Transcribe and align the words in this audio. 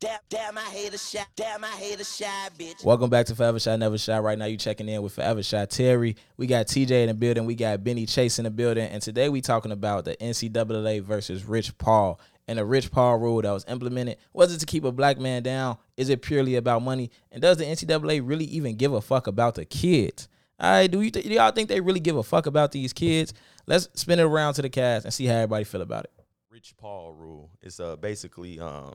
Damn, 0.00 0.18
damn, 0.28 0.58
I 0.58 0.62
hate 0.62 0.92
a 0.92 0.98
shy. 0.98 1.24
Damn, 1.36 1.64
I 1.64 1.68
hate 1.68 2.00
a 2.00 2.04
shy 2.04 2.48
bitch. 2.58 2.84
Welcome 2.84 3.08
back 3.08 3.26
to 3.26 3.34
Forever 3.34 3.58
Shot 3.58 3.78
Never 3.78 3.96
Shot. 3.96 4.22
Right 4.22 4.38
now, 4.38 4.44
you 4.44 4.56
checking 4.56 4.88
in 4.88 5.00
with 5.02 5.14
Forever 5.14 5.42
Shot 5.42 5.70
Terry. 5.70 6.16
We 6.36 6.46
got 6.46 6.66
TJ 6.66 6.90
in 6.90 7.08
the 7.08 7.14
building. 7.14 7.46
We 7.46 7.54
got 7.54 7.82
Benny 7.82 8.04
Chase 8.04 8.38
in 8.38 8.44
the 8.44 8.50
building. 8.50 8.86
And 8.88 9.00
today 9.00 9.28
we 9.28 9.40
talking 9.40 9.72
about 9.72 10.04
the 10.04 10.16
NCAA 10.16 11.02
versus 11.02 11.44
Rich 11.44 11.78
Paul 11.78 12.20
and 12.46 12.58
the 12.58 12.64
Rich 12.64 12.90
Paul 12.90 13.18
rule 13.18 13.40
that 13.40 13.50
was 13.50 13.64
implemented. 13.66 14.18
Was 14.32 14.52
it 14.52 14.58
to 14.58 14.66
keep 14.66 14.84
a 14.84 14.92
black 14.92 15.18
man 15.18 15.42
down? 15.42 15.78
Is 15.96 16.08
it 16.10 16.20
purely 16.22 16.56
about 16.56 16.82
money? 16.82 17.10
And 17.32 17.40
does 17.40 17.56
the 17.56 17.64
NCAA 17.64 18.20
really 18.22 18.46
even 18.46 18.76
give 18.76 18.92
a 18.92 19.00
fuck 19.00 19.26
about 19.26 19.54
the 19.54 19.64
kids? 19.64 20.28
All 20.60 20.70
right, 20.70 20.90
do 20.90 21.00
you 21.00 21.10
th- 21.10 21.24
do 21.24 21.32
y'all 21.32 21.50
think 21.50 21.68
they 21.68 21.80
really 21.80 22.00
give 22.00 22.16
a 22.16 22.22
fuck 22.22 22.46
about 22.46 22.72
these 22.72 22.92
kids? 22.92 23.32
Let's 23.66 23.88
spin 23.94 24.18
it 24.18 24.22
around 24.24 24.54
to 24.54 24.62
the 24.62 24.68
cast 24.68 25.04
and 25.04 25.14
see 25.14 25.26
how 25.26 25.36
everybody 25.36 25.64
feel 25.64 25.82
about 25.82 26.04
it. 26.04 26.12
Rich 26.50 26.74
Paul 26.76 27.12
rule. 27.14 27.50
It's 27.62 27.80
uh 27.80 27.96
basically 27.96 28.60
um 28.60 28.94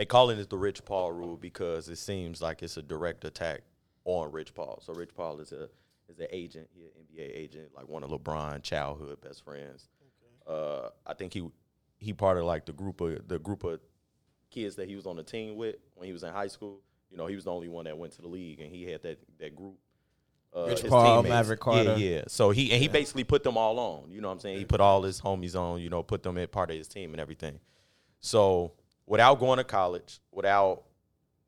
they 0.00 0.06
calling 0.06 0.38
it 0.38 0.48
the 0.48 0.56
Rich 0.56 0.86
Paul 0.86 1.12
rule 1.12 1.36
because 1.36 1.90
it 1.90 1.98
seems 1.98 2.40
like 2.40 2.62
it's 2.62 2.78
a 2.78 2.82
direct 2.82 3.26
attack 3.26 3.60
on 4.06 4.32
Rich 4.32 4.54
Paul. 4.54 4.80
So 4.82 4.94
Rich 4.94 5.10
Paul 5.14 5.40
is 5.40 5.52
a 5.52 5.68
is 6.08 6.18
an 6.18 6.28
agent, 6.30 6.70
he 6.74 6.84
an 6.84 6.90
NBA 7.02 7.36
agent, 7.36 7.68
like 7.76 7.86
one 7.86 8.02
of 8.02 8.08
LeBron 8.08 8.62
childhood 8.62 9.20
best 9.20 9.44
friends. 9.44 9.90
Uh, 10.46 10.88
I 11.06 11.12
think 11.12 11.34
he 11.34 11.46
he 11.98 12.14
part 12.14 12.38
of 12.38 12.44
like 12.44 12.64
the 12.64 12.72
group 12.72 13.02
of 13.02 13.28
the 13.28 13.38
group 13.38 13.62
of 13.62 13.78
kids 14.50 14.74
that 14.76 14.88
he 14.88 14.96
was 14.96 15.06
on 15.06 15.16
the 15.16 15.22
team 15.22 15.56
with 15.56 15.76
when 15.96 16.06
he 16.06 16.14
was 16.14 16.22
in 16.22 16.32
high 16.32 16.48
school. 16.48 16.80
You 17.10 17.18
know, 17.18 17.26
he 17.26 17.34
was 17.34 17.44
the 17.44 17.52
only 17.52 17.68
one 17.68 17.84
that 17.84 17.98
went 17.98 18.14
to 18.14 18.22
the 18.22 18.28
league, 18.28 18.60
and 18.60 18.74
he 18.74 18.84
had 18.84 19.02
that 19.02 19.18
that 19.38 19.54
group. 19.54 19.76
Uh, 20.56 20.64
Rich 20.64 20.80
his 20.80 20.88
Paul, 20.88 21.16
teammates. 21.16 21.30
Maverick 21.30 21.60
Carter. 21.60 21.96
Yeah, 21.98 22.14
yeah. 22.14 22.22
So 22.26 22.52
he 22.52 22.72
and 22.72 22.80
he 22.80 22.88
basically 22.88 23.24
put 23.24 23.42
them 23.42 23.58
all 23.58 23.78
on. 23.78 24.10
You 24.10 24.22
know 24.22 24.28
what 24.28 24.34
I'm 24.34 24.40
saying? 24.40 24.60
He 24.60 24.64
put 24.64 24.80
all 24.80 25.02
his 25.02 25.20
homies 25.20 25.54
on. 25.54 25.82
You 25.82 25.90
know, 25.90 26.02
put 26.02 26.22
them 26.22 26.38
in 26.38 26.48
part 26.48 26.70
of 26.70 26.76
his 26.78 26.88
team 26.88 27.12
and 27.12 27.20
everything. 27.20 27.60
So 28.20 28.72
without 29.10 29.40
going 29.40 29.58
to 29.58 29.64
college, 29.64 30.20
without 30.30 30.84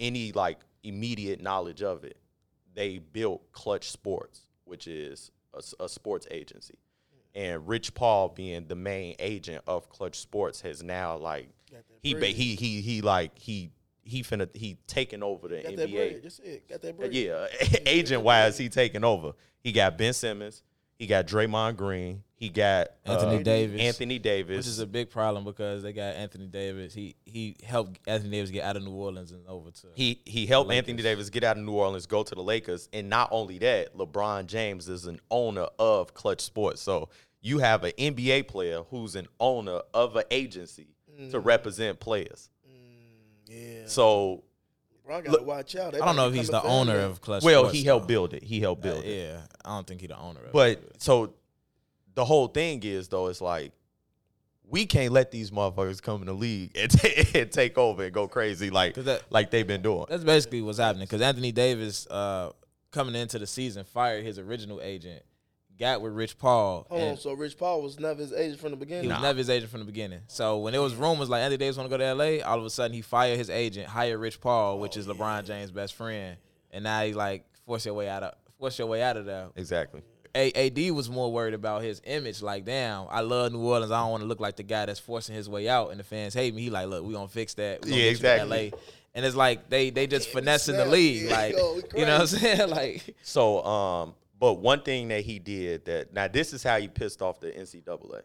any 0.00 0.32
like 0.32 0.58
immediate 0.82 1.40
knowledge 1.40 1.80
of 1.80 2.02
it, 2.04 2.18
they 2.74 2.98
built 2.98 3.52
Clutch 3.52 3.90
Sports, 3.90 4.46
which 4.64 4.88
is 4.88 5.30
a 5.78 5.88
sports 5.88 6.26
agency. 6.30 6.78
And 7.34 7.66
Rich 7.66 7.94
Paul, 7.94 8.30
being 8.30 8.66
the 8.66 8.74
main 8.74 9.14
agent 9.18 9.62
of 9.66 9.88
Clutch 9.88 10.18
Sports, 10.18 10.60
has 10.62 10.82
now 10.82 11.16
like 11.16 11.48
he 12.02 12.14
ba- 12.14 12.26
he 12.26 12.56
he 12.56 12.80
he 12.80 13.00
like 13.00 13.38
he 13.38 13.70
he 14.02 14.22
finna 14.22 14.54
he 14.54 14.76
taking 14.86 15.22
over 15.22 15.48
the 15.48 15.62
Got 15.62 15.72
NBA. 15.74 16.22
That's 16.22 16.40
it. 16.40 16.68
Got 16.68 16.82
that 16.82 16.98
bread. 16.98 17.14
Yeah, 17.14 17.46
agent 17.86 18.22
wise, 18.22 18.58
he 18.58 18.68
taking 18.68 19.04
over. 19.04 19.32
He 19.62 19.70
got 19.70 19.96
Ben 19.96 20.12
Simmons. 20.12 20.62
He 20.98 21.06
got 21.06 21.26
Draymond 21.26 21.76
Green. 21.76 22.24
He 22.42 22.48
got 22.48 22.88
Anthony 23.04 23.36
uh, 23.36 23.42
Davis. 23.44 23.80
Anthony 23.80 24.18
Davis. 24.18 24.56
Which 24.56 24.66
is 24.66 24.80
a 24.80 24.86
big 24.86 25.10
problem 25.10 25.44
because 25.44 25.84
they 25.84 25.92
got 25.92 26.16
Anthony 26.16 26.48
Davis. 26.48 26.92
He 26.92 27.14
he 27.24 27.54
helped 27.62 28.00
Anthony 28.08 28.32
Davis 28.32 28.50
get 28.50 28.64
out 28.64 28.76
of 28.76 28.82
New 28.82 28.90
Orleans 28.90 29.30
and 29.30 29.46
over 29.46 29.70
to 29.70 29.86
he 29.94 30.20
he 30.24 30.46
helped 30.46 30.68
Lakers. 30.68 30.78
Anthony 30.88 31.02
Davis 31.04 31.30
get 31.30 31.44
out 31.44 31.56
of 31.56 31.62
New 31.62 31.70
Orleans, 31.70 32.06
go 32.06 32.24
to 32.24 32.34
the 32.34 32.42
Lakers, 32.42 32.88
and 32.92 33.08
not 33.08 33.28
only 33.30 33.58
that, 33.58 33.96
LeBron 33.96 34.46
James 34.46 34.88
is 34.88 35.06
an 35.06 35.20
owner 35.30 35.68
of 35.78 36.14
Clutch 36.14 36.40
Sports. 36.40 36.82
So 36.82 37.10
you 37.42 37.60
have 37.60 37.84
an 37.84 37.92
NBA 37.96 38.48
player 38.48 38.82
who's 38.90 39.14
an 39.14 39.28
owner 39.38 39.80
of 39.94 40.16
an 40.16 40.24
agency 40.32 40.88
to 41.30 41.38
represent 41.38 42.00
players. 42.00 42.50
Yeah. 43.46 43.82
So 43.86 44.42
Bro, 45.06 45.16
I 45.16 45.20
gotta 45.20 45.38
Look, 45.38 45.46
watch 45.46 45.76
out. 45.76 45.92
They 45.92 46.00
I 46.00 46.06
don't 46.06 46.16
know 46.16 46.26
if 46.28 46.34
he's 46.34 46.48
the 46.48 46.62
owner 46.62 46.98
of 46.98 47.20
Clutch. 47.20 47.44
well, 47.44 47.62
Sports, 47.64 47.78
he 47.78 47.84
helped 47.84 48.04
though. 48.08 48.14
build 48.14 48.34
it. 48.34 48.42
He 48.42 48.58
helped 48.58 48.84
Uh, 48.84 48.94
build 48.94 49.04
it. 49.04 49.16
yeah, 49.16 49.40
I 49.64 49.76
don't 49.76 49.86
think 49.86 50.00
he's 50.00 50.08
the 50.10 50.18
owner 50.18 50.40
of 50.40 50.46
it. 50.46 50.52
But 50.52 51.00
so 51.02 51.34
the 52.14 52.24
whole 52.24 52.48
thing 52.48 52.82
is 52.82 53.08
though, 53.08 53.28
it's 53.28 53.40
like 53.40 53.72
we 54.68 54.86
can't 54.86 55.12
let 55.12 55.30
these 55.30 55.50
motherfuckers 55.50 56.00
come 56.02 56.20
in 56.22 56.26
the 56.26 56.32
league 56.32 56.72
and, 56.76 56.90
ta- 56.90 57.08
and 57.34 57.50
take 57.52 57.76
over 57.76 58.04
and 58.04 58.12
go 58.12 58.26
crazy 58.28 58.70
like 58.70 58.94
'Cause 58.94 59.04
that- 59.04 59.22
like 59.30 59.50
they've 59.50 59.66
been 59.66 59.82
doing. 59.82 60.06
That's 60.08 60.24
basically 60.24 60.62
what's 60.62 60.78
happening 60.78 61.04
because 61.06 61.20
Anthony 61.20 61.52
Davis, 61.52 62.06
uh, 62.10 62.52
coming 62.90 63.14
into 63.14 63.38
the 63.38 63.46
season, 63.46 63.84
fired 63.84 64.24
his 64.24 64.38
original 64.38 64.80
agent, 64.82 65.22
got 65.78 66.00
with 66.00 66.12
Rich 66.12 66.38
Paul. 66.38 66.86
Hold 66.90 67.02
on. 67.02 67.16
So 67.16 67.32
Rich 67.32 67.58
Paul 67.58 67.82
was 67.82 67.98
never 67.98 68.20
his 68.20 68.32
agent 68.32 68.60
from 68.60 68.70
the 68.70 68.76
beginning. 68.76 69.04
he 69.04 69.08
beginning. 69.08 69.20
was 69.22 69.28
never 69.28 69.38
his 69.38 69.50
agent 69.50 69.70
from 69.70 69.80
the 69.80 69.86
beginning. 69.86 70.20
So 70.28 70.58
when 70.58 70.72
there 70.72 70.82
was 70.82 70.94
rumors 70.94 71.28
like 71.28 71.40
Anthony 71.42 71.56
Davis 71.58 71.76
want 71.76 71.90
to 71.90 71.98
go 71.98 71.98
to 71.98 72.14
LA, 72.14 72.44
all 72.46 72.58
of 72.58 72.64
a 72.64 72.70
sudden 72.70 72.94
he 72.94 73.00
fired 73.02 73.38
his 73.38 73.50
agent, 73.50 73.88
hired 73.88 74.18
Rich 74.20 74.40
Paul, 74.40 74.78
which 74.78 74.96
is 74.96 75.06
LeBron 75.06 75.44
James' 75.44 75.70
best 75.70 75.94
friend, 75.94 76.36
and 76.70 76.84
now 76.84 77.02
he 77.02 77.12
like 77.14 77.44
force 77.66 77.84
your 77.86 77.94
way 77.94 78.08
out 78.08 78.22
of 78.22 78.34
force 78.58 78.78
your 78.78 78.86
way 78.88 79.02
out 79.02 79.16
of 79.16 79.24
there. 79.26 79.48
Exactly. 79.56 80.02
A- 80.34 80.66
AD 80.66 80.92
was 80.92 81.10
more 81.10 81.30
worried 81.32 81.54
about 81.54 81.82
his 81.82 82.00
image. 82.04 82.40
Like, 82.42 82.64
damn, 82.64 83.06
I 83.10 83.20
love 83.20 83.52
New 83.52 83.60
Orleans. 83.60 83.90
I 83.92 84.00
don't 84.00 84.10
want 84.12 84.22
to 84.22 84.26
look 84.26 84.40
like 84.40 84.56
the 84.56 84.62
guy 84.62 84.86
that's 84.86 84.98
forcing 85.00 85.34
his 85.34 85.48
way 85.48 85.68
out, 85.68 85.90
and 85.90 86.00
the 86.00 86.04
fans 86.04 86.32
hate 86.34 86.54
me. 86.54 86.62
He 86.62 86.70
like, 86.70 86.86
look, 86.88 87.04
we 87.04 87.12
gonna 87.12 87.28
fix 87.28 87.54
that. 87.54 87.82
We 87.84 87.90
gonna 87.90 88.00
Yeah, 88.02 88.08
get 88.10 88.18
you 88.18 88.22
to 88.22 88.34
exactly. 88.34 88.70
LA. 88.70 88.76
And 89.14 89.26
it's 89.26 89.36
like 89.36 89.68
they 89.68 89.90
they 89.90 90.06
just 90.06 90.28
finessing 90.30 90.76
the 90.76 90.84
snap. 90.84 90.92
league, 90.92 91.24
Yeah, 91.24 91.36
like 91.36 91.56
yo, 91.58 91.80
you 91.94 92.06
know 92.06 92.12
what 92.14 92.20
I'm 92.22 92.26
saying? 92.28 92.70
Like, 92.70 93.14
So, 93.22 93.62
um, 93.62 94.14
but 94.40 94.54
one 94.54 94.80
thing 94.82 95.08
that 95.08 95.20
he 95.22 95.38
did 95.38 95.84
that 95.84 96.14
now 96.14 96.28
this 96.28 96.52
is 96.54 96.62
how 96.62 96.78
he 96.80 96.88
pissed 96.88 97.20
off 97.20 97.38
the 97.38 97.50
NCAA. 97.50 98.22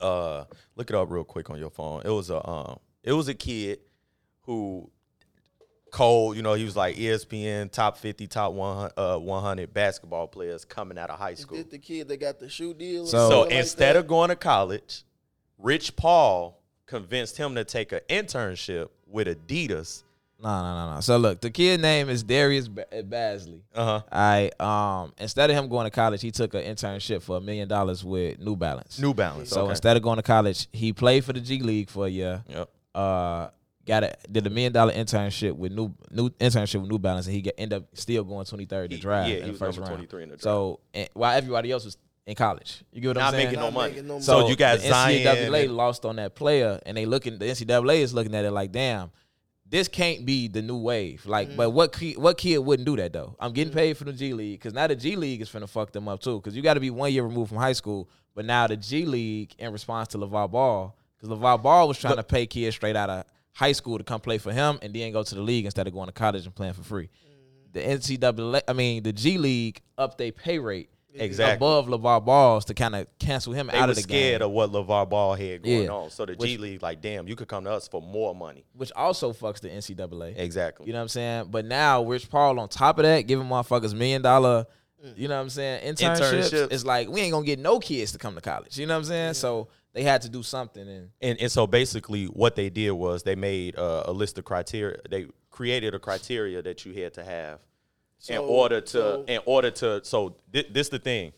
Uh, 0.00 0.44
look 0.76 0.90
it 0.90 0.94
up 0.94 1.10
real 1.10 1.24
quick 1.24 1.50
on 1.50 1.58
your 1.58 1.70
phone. 1.70 2.02
It 2.04 2.10
was 2.10 2.30
a 2.30 2.46
um, 2.48 2.78
it 3.02 3.12
was 3.12 3.28
a 3.28 3.34
kid 3.34 3.80
who 4.42 4.90
Cole, 5.90 6.34
you 6.34 6.42
know, 6.42 6.54
he 6.54 6.64
was 6.64 6.76
like 6.76 6.96
ESPN 6.96 7.70
top 7.70 7.96
fifty, 7.98 8.26
top 8.26 8.52
one 8.52 8.90
uh 8.96 9.16
one 9.18 9.42
hundred 9.42 9.72
basketball 9.72 10.26
players 10.28 10.64
coming 10.64 10.98
out 10.98 11.10
of 11.10 11.18
high 11.18 11.30
Is 11.32 11.40
school. 11.40 11.58
this 11.58 11.66
the 11.66 11.78
kid 11.78 12.08
that 12.08 12.18
got 12.18 12.38
the 12.38 12.48
shoe 12.48 12.74
deal? 12.74 13.06
So- 13.06 13.16
So 13.16 13.30
something 13.30 13.50
like 13.56 13.58
instead 13.64 13.96
of 13.96 14.06
going 14.06 14.28
to 14.30 14.36
college, 14.36 15.04
Rich 15.58 15.96
Paul 15.96 16.60
convinced 16.86 17.36
him 17.36 17.54
to 17.54 17.64
take 17.64 17.92
an 17.92 18.00
internship 18.08 18.88
with 19.06 19.26
Adidas. 19.26 20.04
no, 20.40 20.48
no, 20.62 20.86
no, 20.86 20.94
no. 20.94 21.00
So 21.00 21.16
look, 21.16 21.40
the 21.40 21.50
kid 21.50 21.80
name 21.80 22.08
is 22.08 22.22
Darius 22.22 22.68
ba- 22.68 22.86
Bazley. 22.92 23.60
Uh 23.74 23.84
huh. 23.84 24.02
I 24.12 24.50
um 24.60 25.12
instead 25.18 25.50
of 25.50 25.56
him 25.56 25.68
going 25.68 25.84
to 25.84 25.90
college, 25.90 26.22
he 26.22 26.30
took 26.30 26.54
an 26.54 26.62
internship 26.62 27.22
for 27.22 27.38
a 27.38 27.40
million 27.40 27.66
dollars 27.68 28.04
with 28.04 28.38
New 28.38 28.54
Balance. 28.56 28.98
New 29.00 29.14
Balance. 29.14 29.48
so 29.50 29.62
okay. 29.62 29.70
instead 29.70 29.96
of 29.96 30.02
going 30.02 30.16
to 30.16 30.22
college, 30.22 30.68
he 30.72 30.92
played 30.92 31.24
for 31.24 31.32
the 31.32 31.40
G 31.40 31.60
League 31.60 31.90
for 31.90 32.06
a 32.06 32.10
year. 32.10 32.44
Yep. 32.48 32.70
uh 32.94 33.48
got 33.88 34.04
a 34.04 34.14
did 34.30 34.46
a 34.46 34.50
million 34.50 34.72
dollar 34.72 34.92
internship 34.92 35.52
with 35.56 35.72
new 35.72 35.92
new 36.10 36.28
internship 36.30 36.80
with 36.80 36.90
New 36.90 36.98
Balance 36.98 37.26
and 37.26 37.34
he 37.34 37.40
get, 37.42 37.54
end 37.58 37.72
up 37.72 37.84
still 37.94 38.22
going 38.22 38.44
23rd 38.44 38.84
in 38.84 38.90
the 38.90 38.96
He- 38.96 39.00
draft 39.02 39.28
yeah, 39.30 39.36
in 39.38 39.44
he 39.46 39.50
the 39.52 39.58
first 39.58 39.78
round. 39.78 39.88
23 39.90 40.22
in 40.22 40.28
the 40.28 40.32
draft. 40.36 40.42
So 40.44 40.80
and, 40.94 41.08
while 41.14 41.36
everybody 41.36 41.72
else 41.72 41.84
was 41.84 41.96
in 42.26 42.34
college, 42.34 42.84
you 42.92 43.00
get 43.00 43.08
what 43.08 43.16
Not 43.16 43.26
I'm 43.26 43.32
saying? 43.32 43.46
making 43.46 43.58
no 43.60 43.64
Not 43.66 43.72
money. 43.72 43.92
making 43.94 44.06
no 44.08 44.20
So 44.20 44.36
money. 44.40 44.50
you 44.50 44.56
got 44.56 44.78
the 44.78 44.88
NCAA 44.88 45.64
and- 45.64 45.76
lost 45.76 46.04
on 46.04 46.16
that 46.16 46.34
player, 46.34 46.78
and 46.84 46.96
they 46.96 47.06
looking. 47.06 47.38
The 47.38 47.46
NCAA 47.46 48.00
is 48.00 48.12
looking 48.12 48.34
at 48.34 48.44
it 48.44 48.50
like, 48.50 48.70
damn, 48.70 49.10
this 49.66 49.88
can't 49.88 50.26
be 50.26 50.46
the 50.48 50.60
new 50.60 50.76
wave. 50.76 51.24
Like, 51.26 51.56
but 51.56 51.68
mm-hmm. 51.68 51.76
what 51.76 51.92
kid, 51.92 52.18
what 52.18 52.36
kid 52.38 52.58
wouldn't 52.58 52.86
do 52.86 52.96
that 52.96 53.12
though? 53.14 53.34
I'm 53.40 53.52
getting 53.52 53.72
paid 53.72 53.96
for 53.96 54.04
the 54.04 54.12
G 54.12 54.34
League 54.34 54.58
because 54.60 54.74
now 54.74 54.86
the 54.86 54.96
G 54.96 55.16
League 55.16 55.40
is 55.40 55.48
finna 55.48 55.68
fuck 55.68 55.90
them 55.92 56.06
up 56.08 56.20
too. 56.20 56.36
Because 56.38 56.54
you 56.54 56.62
got 56.62 56.74
to 56.74 56.80
be 56.80 56.90
one 56.90 57.12
year 57.12 57.22
removed 57.22 57.48
from 57.48 57.58
high 57.58 57.72
school, 57.72 58.08
but 58.34 58.44
now 58.44 58.66
the 58.66 58.76
G 58.76 59.06
League 59.06 59.54
in 59.58 59.72
response 59.72 60.08
to 60.08 60.18
LaVar 60.18 60.50
Ball, 60.50 60.94
because 61.18 61.34
LaVar 61.36 61.62
Ball 61.62 61.88
was 61.88 61.98
trying 61.98 62.16
to 62.16 62.22
pay 62.22 62.46
kids 62.46 62.76
straight 62.76 62.96
out 62.96 63.08
of 63.10 63.24
high 63.58 63.72
school 63.72 63.98
to 63.98 64.04
come 64.04 64.20
play 64.20 64.38
for 64.38 64.52
him 64.52 64.78
and 64.82 64.94
then 64.94 65.12
go 65.12 65.24
to 65.24 65.34
the 65.34 65.40
league 65.42 65.64
instead 65.64 65.86
of 65.88 65.92
going 65.92 66.06
to 66.06 66.12
college 66.12 66.44
and 66.46 66.54
playing 66.54 66.74
for 66.74 66.84
free. 66.84 67.08
Mm-hmm. 67.72 67.72
The 67.72 67.80
NCAA, 68.16 68.60
I 68.68 68.72
mean 68.72 69.02
the 69.02 69.12
G 69.12 69.36
League 69.36 69.82
upped 69.96 70.16
their 70.18 70.30
pay 70.32 70.58
rate 70.60 70.90
Exactly. 71.14 71.56
above 71.56 71.88
LaVar 71.88 72.24
Balls 72.24 72.66
to 72.66 72.74
kind 72.74 72.94
of 72.94 73.08
cancel 73.18 73.52
him 73.52 73.66
They 73.72 73.76
out 73.78 73.90
of 73.90 73.96
the 73.96 74.02
scared 74.02 74.40
game. 74.40 74.46
of 74.46 74.52
what 74.52 74.70
LaVar 74.70 75.08
Ball 75.08 75.34
had 75.34 75.62
going 75.64 75.82
Yeah. 75.84 75.88
on. 75.88 76.10
So 76.10 76.24
the 76.24 76.34
Which- 76.34 76.50
G 76.50 76.56
League, 76.58 76.82
like, 76.82 77.00
damn, 77.00 77.26
you 77.26 77.34
could 77.34 77.48
come 77.48 77.64
to 77.64 77.72
us 77.72 77.88
for 77.88 78.00
more 78.00 78.32
money. 78.32 78.64
which 78.74 78.92
also 78.92 79.32
fucks 79.32 79.58
the 79.60 79.68
NCAA. 79.70 80.34
Exactly. 80.36 80.86
You 80.86 80.92
know 80.92 81.00
what 81.00 81.02
I'm 81.04 81.08
saying? 81.08 81.48
But 81.50 81.64
now 81.64 82.04
Rich 82.04 82.30
Paul 82.30 82.60
on 82.60 82.68
top 82.68 82.98
of 82.98 83.02
that, 83.02 83.22
giving 83.22 83.46
motherfuckers 83.48 83.92
million 83.92 84.22
dollar, 84.22 84.66
mm. 85.04 85.18
you 85.18 85.26
know 85.26 85.34
what 85.34 85.42
I'm 85.42 85.50
saying, 85.50 85.96
internships. 85.96 86.20
Internships. 86.20 86.72
It's 86.72 86.84
like 86.84 87.08
we 87.08 87.22
ain't 87.22 87.32
gonna 87.32 87.44
get 87.44 87.58
no 87.58 87.80
kids 87.80 88.12
to 88.12 88.18
come 88.18 88.36
to 88.36 88.40
college. 88.40 88.78
You 88.78 88.86
know 88.86 88.94
what 88.94 88.98
I'm 88.98 89.04
saying? 89.06 89.34
So 89.34 89.66
they 89.98 90.04
had 90.04 90.22
to 90.22 90.28
do 90.28 90.44
something 90.44 90.88
and 90.88 91.10
and 91.20 91.40
and 91.40 91.50
so 91.50 91.66
basically, 91.66 92.26
what 92.26 92.54
they 92.54 92.70
did 92.70 92.92
was 92.92 93.24
they 93.24 93.34
made 93.34 93.76
uh, 93.76 94.04
a 94.06 94.12
list 94.12 94.38
of 94.38 94.44
criteria. 94.44 94.98
They 95.10 95.26
created 95.50 95.92
a 95.92 95.98
criteria 95.98 96.62
that 96.62 96.84
you 96.84 96.92
had 97.02 97.14
to 97.14 97.24
have 97.24 97.58
in 98.28 98.38
order 98.38 98.80
to 98.80 98.86
so- 98.86 99.24
in 99.26 99.40
order 99.44 99.72
to. 99.72 100.04
So 100.04 100.36
thi- 100.52 100.68
this 100.70 100.88
the 100.88 101.00
thing. 101.00 101.32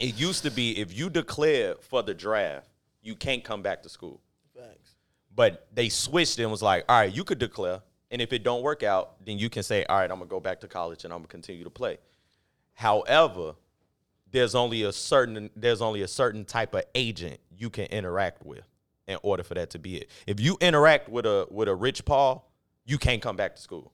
It 0.00 0.18
used 0.18 0.42
to 0.42 0.50
be 0.50 0.76
if 0.80 0.92
you 0.98 1.08
declared 1.08 1.80
for 1.80 2.02
the 2.02 2.12
draft, 2.12 2.68
you 3.02 3.14
can't 3.14 3.44
come 3.44 3.62
back 3.62 3.84
to 3.84 3.88
school. 3.88 4.20
Facts. 4.52 4.96
But 5.32 5.68
they 5.72 5.88
switched 5.88 6.40
and 6.40 6.50
was 6.50 6.62
like, 6.62 6.84
all 6.88 6.98
right, 7.00 7.14
you 7.14 7.22
could 7.22 7.38
declare, 7.38 7.82
and 8.10 8.20
if 8.20 8.32
it 8.32 8.42
don't 8.42 8.62
work 8.62 8.82
out, 8.82 9.24
then 9.24 9.38
you 9.38 9.48
can 9.48 9.62
say, 9.62 9.84
all 9.84 9.98
right, 9.98 10.10
I'm 10.10 10.18
gonna 10.18 10.28
go 10.28 10.40
back 10.40 10.60
to 10.62 10.68
college 10.68 11.04
and 11.04 11.12
I'm 11.12 11.20
gonna 11.20 11.28
continue 11.28 11.62
to 11.62 11.70
play. 11.70 11.98
However, 12.74 13.54
there's 14.30 14.54
only 14.54 14.82
a 14.82 14.92
certain 14.92 15.50
there's 15.56 15.80
only 15.80 16.02
a 16.02 16.08
certain 16.08 16.44
type 16.44 16.74
of 16.74 16.84
agent 16.94 17.38
you 17.56 17.70
can 17.70 17.86
interact 17.86 18.44
with 18.44 18.64
in 19.06 19.18
order 19.22 19.42
for 19.42 19.54
that 19.54 19.70
to 19.70 19.78
be 19.78 19.96
it. 19.96 20.10
If 20.26 20.40
you 20.40 20.56
interact 20.60 21.08
with 21.08 21.26
a 21.26 21.46
with 21.50 21.68
a 21.68 21.74
Rich 21.74 22.04
Paul, 22.04 22.50
you 22.84 22.98
can't 22.98 23.22
come 23.22 23.36
back 23.36 23.56
to 23.56 23.62
school. 23.62 23.92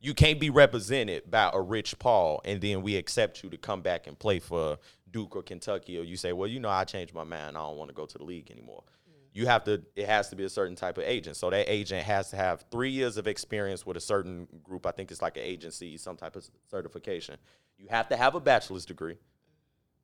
You 0.00 0.14
can't 0.14 0.40
be 0.40 0.50
represented 0.50 1.30
by 1.30 1.50
a 1.52 1.60
Rich 1.60 1.98
Paul 1.98 2.40
and 2.44 2.60
then 2.60 2.82
we 2.82 2.96
accept 2.96 3.42
you 3.44 3.50
to 3.50 3.56
come 3.56 3.82
back 3.82 4.06
and 4.06 4.18
play 4.18 4.38
for 4.40 4.78
Duke 5.10 5.36
or 5.36 5.42
Kentucky 5.42 5.98
or 5.98 6.02
you 6.02 6.16
say, 6.16 6.32
"Well, 6.32 6.48
you 6.48 6.58
know, 6.58 6.70
I 6.70 6.84
changed 6.84 7.14
my 7.14 7.24
mind. 7.24 7.56
I 7.56 7.60
don't 7.60 7.76
want 7.76 7.90
to 7.90 7.94
go 7.94 8.06
to 8.06 8.18
the 8.18 8.24
league 8.24 8.50
anymore." 8.50 8.82
Mm. 9.08 9.12
you 9.32 9.46
have 9.46 9.64
to 9.64 9.82
it 9.94 10.06
has 10.06 10.28
to 10.30 10.36
be 10.36 10.44
a 10.44 10.48
certain 10.48 10.76
type 10.76 10.98
of 10.98 11.04
agent. 11.04 11.36
So 11.36 11.50
that 11.50 11.70
agent 11.70 12.04
has 12.04 12.30
to 12.30 12.36
have 12.36 12.64
three 12.70 12.90
years 12.90 13.16
of 13.16 13.26
experience 13.26 13.84
with 13.84 13.96
a 13.96 14.00
certain 14.00 14.48
group. 14.62 14.86
I 14.86 14.92
think 14.92 15.10
it's 15.10 15.22
like 15.22 15.36
an 15.36 15.44
agency, 15.44 15.96
some 15.98 16.16
type 16.16 16.36
of 16.36 16.48
certification. 16.70 17.36
You 17.78 17.88
have 17.90 18.08
to 18.08 18.16
have 18.16 18.34
a 18.34 18.40
bachelor's 18.40 18.84
degree, 18.86 19.18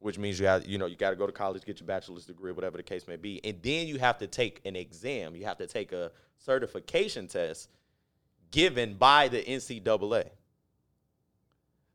which 0.00 0.18
means 0.18 0.38
you 0.38 0.46
have 0.46 0.66
you 0.66 0.78
know 0.78 0.86
you 0.86 0.96
got 0.96 1.10
to 1.10 1.16
go 1.16 1.26
to 1.26 1.32
college, 1.32 1.64
get 1.64 1.80
your 1.80 1.86
bachelor's 1.86 2.26
degree, 2.26 2.52
whatever 2.52 2.76
the 2.76 2.82
case 2.82 3.06
may 3.08 3.16
be, 3.16 3.40
and 3.44 3.60
then 3.62 3.86
you 3.86 3.98
have 3.98 4.18
to 4.18 4.26
take 4.26 4.60
an 4.64 4.76
exam. 4.76 5.34
You 5.34 5.44
have 5.44 5.58
to 5.58 5.66
take 5.66 5.92
a 5.92 6.10
certification 6.38 7.26
test 7.26 7.68
given 8.50 8.94
by 8.94 9.28
the 9.28 9.42
NCAA. 9.42 10.30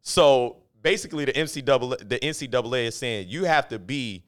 So 0.01 0.57
basically, 0.81 1.25
the 1.25 1.33
NCAA 1.33 2.09
the 2.09 2.19
NCAA 2.19 2.87
is 2.87 2.95
saying 2.95 3.27
you 3.29 3.45
have 3.45 3.69
to 3.69 3.79
be 3.79 4.23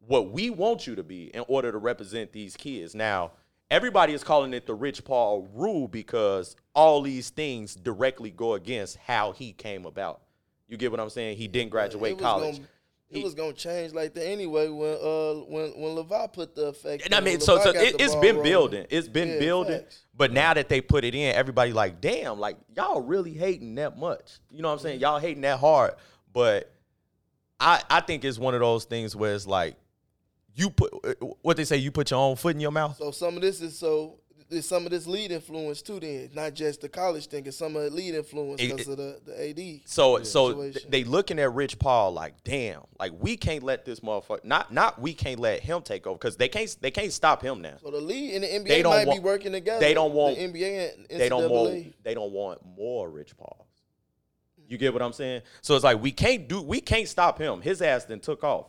what 0.00 0.30
we 0.32 0.50
want 0.50 0.86
you 0.86 0.94
to 0.96 1.02
be 1.02 1.26
in 1.34 1.44
order 1.48 1.70
to 1.70 1.78
represent 1.78 2.32
these 2.32 2.56
kids. 2.56 2.94
Now, 2.94 3.32
everybody 3.70 4.14
is 4.14 4.24
calling 4.24 4.54
it 4.54 4.66
the 4.66 4.74
Rich 4.74 5.04
Paul 5.04 5.48
rule 5.54 5.86
because 5.86 6.56
all 6.74 7.02
these 7.02 7.30
things 7.30 7.74
directly 7.74 8.30
go 8.30 8.54
against 8.54 8.96
how 8.96 9.32
he 9.32 9.52
came 9.52 9.84
about. 9.86 10.22
You 10.66 10.76
get 10.76 10.90
what 10.90 11.00
I'm 11.00 11.10
saying? 11.10 11.36
He 11.36 11.46
didn't 11.48 11.70
graduate 11.70 12.18
college. 12.18 12.56
Gonna, 12.56 12.68
it 13.10 13.24
was 13.24 13.34
gonna 13.34 13.52
change 13.54 13.92
like 13.92 14.12
that 14.14 14.26
anyway 14.26 14.68
when 14.68 14.92
uh 14.94 15.34
when 15.46 15.70
when 15.80 15.96
Levi 15.96 16.26
put 16.28 16.54
the 16.54 16.66
effect. 16.66 17.04
And 17.04 17.14
I 17.14 17.20
mean, 17.20 17.40
so, 17.40 17.58
so 17.58 17.70
it, 17.70 18.00
has 18.00 18.14
been 18.16 18.36
rolling. 18.36 18.42
building. 18.42 18.86
It's 18.90 19.08
been 19.08 19.28
Yeah, 19.30 19.38
building. 19.38 19.78
facts. 19.80 20.04
But 20.14 20.32
now 20.32 20.52
that 20.54 20.68
they 20.68 20.80
put 20.80 21.04
it 21.04 21.14
in, 21.14 21.34
everybody 21.34 21.72
like, 21.72 22.00
damn, 22.00 22.38
like 22.38 22.56
y'all 22.76 23.00
really 23.00 23.32
hating 23.32 23.76
that 23.76 23.96
much. 23.96 24.40
You 24.50 24.62
know 24.62 24.68
what 24.68 24.74
I'm 24.74 24.80
saying? 24.80 25.00
Y'all 25.00 25.20
hating 25.20 25.42
that 25.42 25.58
hard. 25.60 25.94
But 26.32 26.72
I 27.58 27.82
I 27.88 28.00
think 28.00 28.24
it's 28.24 28.38
one 28.38 28.54
of 28.54 28.60
those 28.60 28.84
things 28.84 29.16
where 29.16 29.34
it's 29.34 29.46
like 29.46 29.76
you 30.54 30.70
put 30.70 30.92
what 31.42 31.56
they 31.56 31.64
say, 31.64 31.76
you 31.76 31.90
put 31.90 32.10
your 32.10 32.20
own 32.20 32.36
foot 32.36 32.54
in 32.54 32.60
your 32.60 32.72
mouth. 32.72 32.96
So 32.96 33.10
some 33.10 33.36
of 33.36 33.42
this 33.42 33.60
is 33.60 33.78
so. 33.78 34.18
There's 34.50 34.66
some 34.66 34.84
of 34.86 34.90
this 34.90 35.06
lead 35.06 35.30
influence 35.30 35.82
too. 35.82 36.00
Then 36.00 36.30
not 36.34 36.54
just 36.54 36.80
the 36.80 36.88
college 36.88 37.26
thing, 37.26 37.44
it's 37.46 37.56
some 37.58 37.76
of 37.76 37.82
the 37.82 37.90
lead 37.90 38.14
influence 38.14 38.60
because 38.60 38.88
of 38.88 38.96
the 38.96 39.20
the 39.26 39.50
AD. 39.50 39.80
So 39.84 40.22
so 40.22 40.62
th- 40.70 40.86
they 40.88 41.04
looking 41.04 41.38
at 41.38 41.52
Rich 41.52 41.78
Paul 41.78 42.12
like, 42.12 42.42
damn, 42.44 42.80
like 42.98 43.12
we 43.18 43.36
can't 43.36 43.62
let 43.62 43.84
this 43.84 44.00
motherfucker 44.00 44.44
not 44.44 44.72
not 44.72 44.98
we 45.00 45.12
can't 45.12 45.38
let 45.38 45.60
him 45.60 45.82
take 45.82 46.06
over 46.06 46.16
because 46.16 46.36
they 46.36 46.48
can't 46.48 46.74
they 46.80 46.90
can't 46.90 47.12
stop 47.12 47.42
him 47.42 47.60
now. 47.60 47.74
So 47.82 47.90
the 47.90 48.00
league 48.00 48.34
and 48.34 48.44
the 48.44 48.48
NBA 48.48 48.68
They 48.68 48.82
don't 48.82 48.92
might 48.94 49.06
want- 49.06 49.20
be 49.20 49.24
working 49.24 49.52
together. 49.52 49.80
they 49.80 49.92
don't 49.92 50.14
want- 50.14 50.36
the 50.36 50.42
NBA 50.44 50.94
and 50.94 51.08
NCAA. 51.08 51.18
they 51.18 51.28
don't 51.28 51.50
want 51.50 52.04
they 52.04 52.14
don't 52.14 52.32
want 52.32 52.60
more 52.76 53.10
Rich 53.10 53.36
Pauls. 53.36 53.66
You 54.66 54.76
get 54.78 54.92
what 54.92 55.02
I'm 55.02 55.12
saying? 55.12 55.42
So 55.62 55.74
it's 55.74 55.84
like 55.84 56.00
we 56.00 56.10
can't 56.12 56.48
do 56.48 56.62
we 56.62 56.80
can't 56.80 57.08
stop 57.08 57.38
him. 57.38 57.60
His 57.60 57.82
ass 57.82 58.04
then 58.06 58.20
took 58.20 58.44
off. 58.44 58.66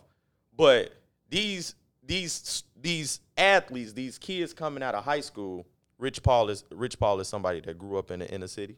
But 0.55 0.91
these 1.29 1.75
these 2.09 2.63
these 2.75 3.21
athletes, 3.37 3.93
these 3.93 4.17
kids 4.17 4.51
coming 4.51 4.81
out 4.81 4.95
of 4.95 5.03
high 5.03 5.19
school, 5.19 5.67
Rich 5.99 6.23
Paul 6.23 6.49
is 6.49 6.65
Rich 6.71 6.99
Paul 6.99 7.19
is 7.19 7.27
somebody 7.27 7.61
that 7.61 7.77
grew 7.77 7.97
up 7.99 8.09
in 8.09 8.19
the 8.19 8.29
inner 8.33 8.47
city. 8.47 8.77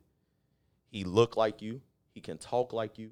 He 0.89 1.05
looked 1.05 1.37
like 1.37 1.61
you. 1.61 1.79
He 2.13 2.19
can 2.19 2.37
talk 2.37 2.73
like 2.73 2.97
you. 2.99 3.11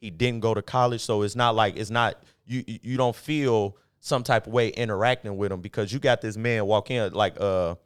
He 0.00 0.10
didn't 0.10 0.40
go 0.40 0.54
to 0.54 0.62
college, 0.62 1.02
so 1.02 1.22
it's 1.22 1.36
not 1.36 1.54
like 1.54 1.76
it's 1.76 1.90
not 1.90 2.20
you. 2.46 2.64
you- 2.66 2.96
don't 2.96 3.14
feel 3.14 3.76
some 4.00 4.24
type 4.24 4.48
of 4.48 4.52
way 4.52 4.70
interacting 4.70 5.36
with 5.36 5.52
him 5.52 5.60
because 5.60 5.92
you 5.92 6.00
got 6.00 6.20
this 6.20 6.36
man 6.36 6.66
walk 6.66 6.90
in 6.90 7.12
like 7.12 7.40
uh 7.40 7.76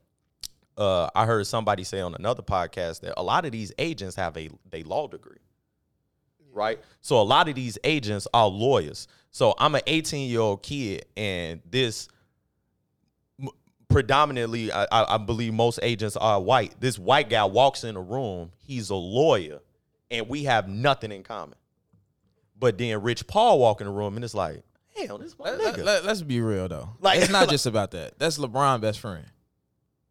uh 0.78 1.10
I 1.14 1.26
heard 1.26 1.46
somebody 1.46 1.84
say 1.84 2.00
on 2.00 2.14
another 2.14 2.42
podcast 2.42 3.00
that 3.00 3.12
a 3.18 3.22
lot 3.22 3.44
of 3.44 3.52
these 3.52 3.72
agents 3.76 4.16
have 4.16 4.36
a 4.38 4.48
they 4.70 4.84
law 4.84 5.06
degree. 5.06 5.36
Right? 6.50 6.80
So 7.02 7.20
a 7.20 7.22
lot 7.22 7.48
of 7.48 7.56
these 7.56 7.76
agents 7.84 8.26
are 8.32 8.46
lawyers. 8.46 9.06
So 9.34 9.52
I'm 9.58 9.74
an 9.74 9.80
18 9.88 10.30
year 10.30 10.38
old 10.38 10.62
kid 10.62 11.06
and 11.16 11.60
this 11.68 12.06
predominantly 13.88 14.70
I, 14.70 14.86
I 14.92 15.18
believe 15.18 15.52
most 15.52 15.80
agents 15.82 16.16
are 16.16 16.40
white. 16.40 16.76
This 16.78 17.00
white 17.00 17.28
guy 17.28 17.44
walks 17.44 17.82
in 17.82 17.96
a 17.96 18.00
room, 18.00 18.52
he's 18.60 18.90
a 18.90 18.94
lawyer, 18.94 19.58
and 20.08 20.28
we 20.28 20.44
have 20.44 20.68
nothing 20.68 21.10
in 21.10 21.24
common. 21.24 21.58
But 22.56 22.78
then 22.78 23.02
Rich 23.02 23.26
Paul 23.26 23.58
walk 23.58 23.80
in 23.80 23.88
the 23.88 23.92
room 23.92 24.14
and 24.14 24.24
it's 24.24 24.34
like, 24.34 24.62
hell, 24.96 25.18
this 25.18 25.36
my 25.36 25.50
Let, 25.50 25.78
nigga. 25.78 26.06
us 26.06 26.22
be 26.22 26.40
real 26.40 26.68
though. 26.68 26.90
Like- 27.00 27.18
it's 27.18 27.32
not 27.32 27.48
just 27.50 27.66
about 27.66 27.90
that. 27.90 28.16
That's 28.20 28.38
LeBron 28.38 28.82
best 28.82 29.00
friend. 29.00 29.26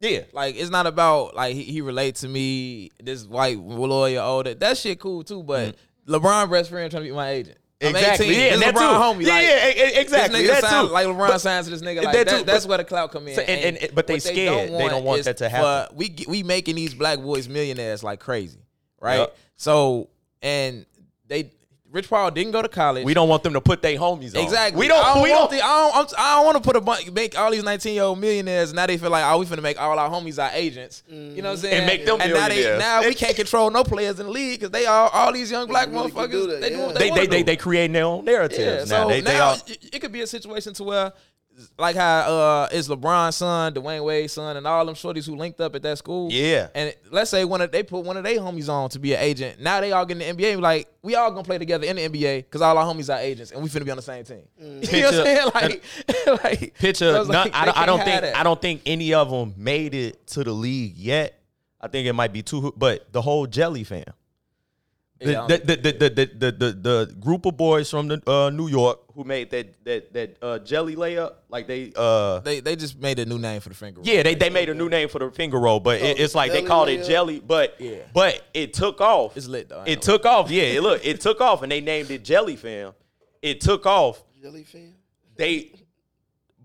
yeah. 0.01 0.23
Like 0.33 0.57
it's 0.57 0.69
not 0.69 0.85
about 0.85 1.33
like 1.33 1.55
he, 1.55 1.63
he 1.63 1.79
relates 1.79 2.19
to 2.21 2.27
me, 2.27 2.91
this 3.01 3.25
white 3.25 3.57
lawyer, 3.57 4.19
older. 4.19 4.53
That 4.53 4.77
shit 4.77 4.99
cool 4.99 5.23
too, 5.23 5.43
but 5.43 5.77
mm. 6.07 6.19
LeBron 6.19 6.51
best 6.51 6.71
friend 6.71 6.91
trying 6.91 7.03
to 7.03 7.09
be 7.09 7.15
my 7.15 7.29
agent. 7.29 7.57
Exactly. 7.89 8.25
18. 8.27 8.39
Yeah, 8.39 8.49
This 8.51 8.59
that 8.61 8.75
LeBron 8.75 8.79
too. 8.79 9.19
homie. 9.21 9.25
Yeah, 9.25 9.33
like, 9.33 9.43
yeah, 9.77 9.99
exactly. 10.01 10.41
This 10.41 10.57
nigga 10.57 10.61
That 10.61 10.81
too. 10.81 10.87
like 10.91 11.07
LeBron 11.07 11.27
But- 11.27 11.37
signs 11.41 11.65
to 11.65 11.71
this 11.71 11.81
nigga. 11.81 12.03
Like 12.03 12.13
that 12.13 12.27
that 12.27 12.45
that's 12.45 12.65
but- 12.65 12.69
where 12.69 12.77
the 12.79 12.83
clout 12.83 13.11
come 13.11 13.27
in. 13.27 13.35
So- 13.35 13.41
and- 13.41 13.77
and- 13.77 13.95
but 13.95 14.07
they 14.07 14.19
scared. 14.19 14.71
They 14.71 14.87
don't 14.87 15.03
want 15.03 15.19
is 15.19 15.25
that 15.25 15.37
to 15.37 15.49
happen. 15.49 15.95
we 15.95 16.15
we 16.27 16.43
making 16.43 16.75
these 16.75 16.93
black 16.93 17.19
boys 17.19 17.47
millionaires 17.47 18.03
like 18.03 18.19
crazy, 18.19 18.59
right? 18.99 19.19
Yep. 19.19 19.37
So 19.57 20.09
and 20.41 20.85
they 21.27 21.51
Rich 21.93 22.09
Paul 22.09 22.31
didn't 22.31 22.53
go 22.53 22.63
to 22.63 22.67
college. 22.67 23.05
We 23.05 23.13
don't 23.13 23.29
want 23.29 23.43
them 23.43 23.53
to 23.53 23.61
put 23.61 23.83
their 23.83 23.95
homies 23.99 24.35
on. 24.35 24.43
Exactly. 24.43 24.79
We 24.79 24.87
don't. 24.87 25.05
I 25.05 25.13
don't 25.13 25.23
we 25.23 25.29
want 25.29 25.51
don't. 25.51 25.59
The, 25.59 25.63
I 25.63 25.91
don't. 25.91 26.13
I'm, 26.17 26.35
don't 26.43 26.45
want 26.45 26.57
to 26.57 26.63
put 26.63 26.75
a 26.75 26.81
bunch, 26.81 27.11
make 27.11 27.37
all 27.37 27.51
these 27.51 27.63
19 27.63 27.93
year 27.93 28.01
old 28.03 28.17
millionaires. 28.19 28.73
Now 28.73 28.87
they 28.87 28.97
feel 28.97 29.11
like, 29.11 29.23
oh, 29.23 29.37
we 29.37 29.45
finna 29.45 29.61
make 29.61 29.79
all 29.79 29.99
our 29.99 30.09
homies 30.09 30.41
our 30.43 30.49
agents. 30.55 31.03
You 31.07 31.43
know 31.43 31.49
what 31.49 31.51
I'm 31.51 31.57
saying? 31.57 31.75
And 31.75 31.85
make 31.85 32.03
them 32.03 32.19
and 32.19 32.33
now, 32.33 32.49
they, 32.49 32.77
now 32.79 33.01
we 33.01 33.13
can't 33.13 33.35
control 33.35 33.69
no 33.69 33.83
players 33.83 34.19
in 34.19 34.25
the 34.25 34.31
league 34.31 34.59
because 34.59 34.71
they 34.71 34.87
are 34.87 35.07
all 35.13 35.31
these 35.31 35.51
young 35.51 35.67
black 35.67 35.89
really 35.89 36.09
motherfuckers. 36.09 36.31
do 36.31 36.47
that, 36.47 36.61
they 36.61 36.69
do 36.69 36.77
yeah. 36.77 36.85
what 36.87 36.95
they 36.95 36.99
they, 36.99 37.05
they 37.05 37.11
wanna 37.11 37.27
they, 37.29 37.43
they 37.43 37.55
creating 37.55 37.93
their 37.93 38.05
own 38.05 38.25
narratives 38.25 38.59
Yeah, 38.59 38.97
now. 38.97 39.03
so 39.03 39.07
They, 39.09 39.21
they 39.21 39.33
now 39.33 39.49
are. 39.51 39.57
it, 39.67 39.89
it 39.93 39.99
could 39.99 40.11
be 40.11 40.21
a 40.21 40.27
situation 40.27 40.73
to 40.73 40.83
where, 40.83 41.13
like 41.77 41.95
how 41.95 42.19
uh, 42.19 42.69
it's 42.71 42.87
LeBron's 42.87 43.35
son, 43.35 43.73
Dwyane 43.73 44.03
Wade's 44.03 44.33
son, 44.33 44.57
and 44.57 44.65
all 44.65 44.85
them 44.85 44.95
shorties 44.95 45.25
who 45.25 45.35
linked 45.35 45.59
up 45.61 45.75
at 45.75 45.81
that 45.83 45.97
school. 45.97 46.31
Yeah. 46.31 46.69
And 46.73 46.93
let's 47.11 47.29
say 47.29 47.45
one 47.45 47.61
of 47.61 47.71
they 47.71 47.83
put 47.83 48.03
one 48.05 48.17
of 48.17 48.23
their 48.23 48.39
homies 48.39 48.69
on 48.69 48.89
to 48.91 48.99
be 48.99 49.13
an 49.13 49.19
agent. 49.21 49.59
Now 49.59 49.79
they 49.81 49.91
all 49.91 50.05
getting 50.05 50.35
the 50.35 50.43
NBA. 50.43 50.59
Like 50.61 50.87
we 51.01 51.15
all 51.15 51.29
gonna 51.31 51.43
play 51.43 51.57
together 51.57 51.85
in 51.85 51.95
the 51.95 52.09
NBA 52.09 52.37
because 52.37 52.61
all 52.61 52.77
our 52.77 52.85
homies 52.85 53.13
are 53.13 53.19
agents 53.19 53.51
and 53.51 53.61
we 53.61 53.69
finna 53.69 53.85
be 53.85 53.91
on 53.91 53.97
the 53.97 54.03
same 54.03 54.23
team. 54.23 54.43
You 54.93 55.01
know 55.01 55.11
what 55.11 55.15
I'm 55.15 55.25
saying? 55.25 55.49
Like, 55.53 55.83
like 56.43 56.73
Picture. 56.75 57.13
so 57.13 57.21
it's 57.21 57.29
like, 57.29 57.53
I, 57.55 57.65
don't, 57.65 57.77
I 57.77 57.85
don't 57.85 58.03
think. 58.03 58.21
that. 58.21 58.35
I 58.37 58.43
don't 58.43 58.61
think 58.61 58.81
any 58.85 59.13
of 59.13 59.29
them 59.29 59.53
made 59.57 59.93
it 59.93 60.27
to 60.27 60.43
the 60.43 60.51
league 60.51 60.95
yet. 60.97 61.39
I 61.81 61.87
think 61.87 62.07
it 62.07 62.13
might 62.13 62.31
be 62.31 62.41
too. 62.41 62.73
But 62.77 63.11
the 63.11 63.21
whole 63.21 63.45
Jelly 63.47 63.83
fam. 63.83 64.03
The, 65.23 65.47
the, 65.47 65.75
the, 65.75 65.75
the, 65.91 66.09
the, 66.09 66.25
the, 66.25 66.51
the, 66.51 66.71
the 67.07 67.15
group 67.19 67.45
of 67.45 67.55
boys 67.57 67.89
from 67.89 68.07
the 68.07 68.21
uh, 68.29 68.49
New 68.49 68.67
York 68.67 68.99
who 69.15 69.23
made 69.23 69.49
that 69.51 69.83
that 69.85 70.13
that 70.13 70.37
uh, 70.41 70.59
jelly 70.59 70.95
layup, 70.95 71.33
like 71.49 71.67
they 71.67 71.91
uh 71.95 72.39
They 72.39 72.59
they 72.61 72.75
just 72.75 72.99
made 72.99 73.19
a 73.19 73.25
new 73.25 73.37
name 73.37 73.61
for 73.61 73.69
the 73.69 73.75
finger. 73.75 73.99
roll. 73.99 74.07
Yeah, 74.07 74.23
they, 74.23 74.35
they 74.35 74.49
made 74.49 74.69
a 74.69 74.73
new 74.73 74.89
name 74.89 75.07
for 75.07 75.19
the 75.19 75.29
finger 75.31 75.59
roll, 75.59 75.79
but 75.79 76.01
it, 76.01 76.19
it's 76.19 76.33
like 76.35 76.51
they 76.51 76.57
jelly 76.59 76.67
called 76.67 76.89
it 76.89 77.05
jelly, 77.05 77.39
but 77.39 77.75
Yeah. 77.79 77.97
but 78.13 78.41
it 78.53 78.73
took 78.73 79.01
off. 79.01 79.37
It's 79.37 79.47
lit, 79.47 79.69
though, 79.69 79.79
I 79.79 79.85
It 79.85 79.95
know. 79.97 80.13
took 80.13 80.25
off. 80.25 80.49
Yeah, 80.49 80.63
it, 80.63 80.81
look, 80.81 81.05
it 81.05 81.21
took 81.21 81.41
off, 81.41 81.61
and 81.61 81.71
they 81.71 81.79
named 81.81 82.09
it 82.11 82.23
Jelly 82.23 82.55
Fam. 82.55 82.93
It 83.41 83.61
took 83.61 83.85
off. 83.85 84.23
Jelly 84.41 84.63
fan. 84.63 84.93
They, 85.35 85.71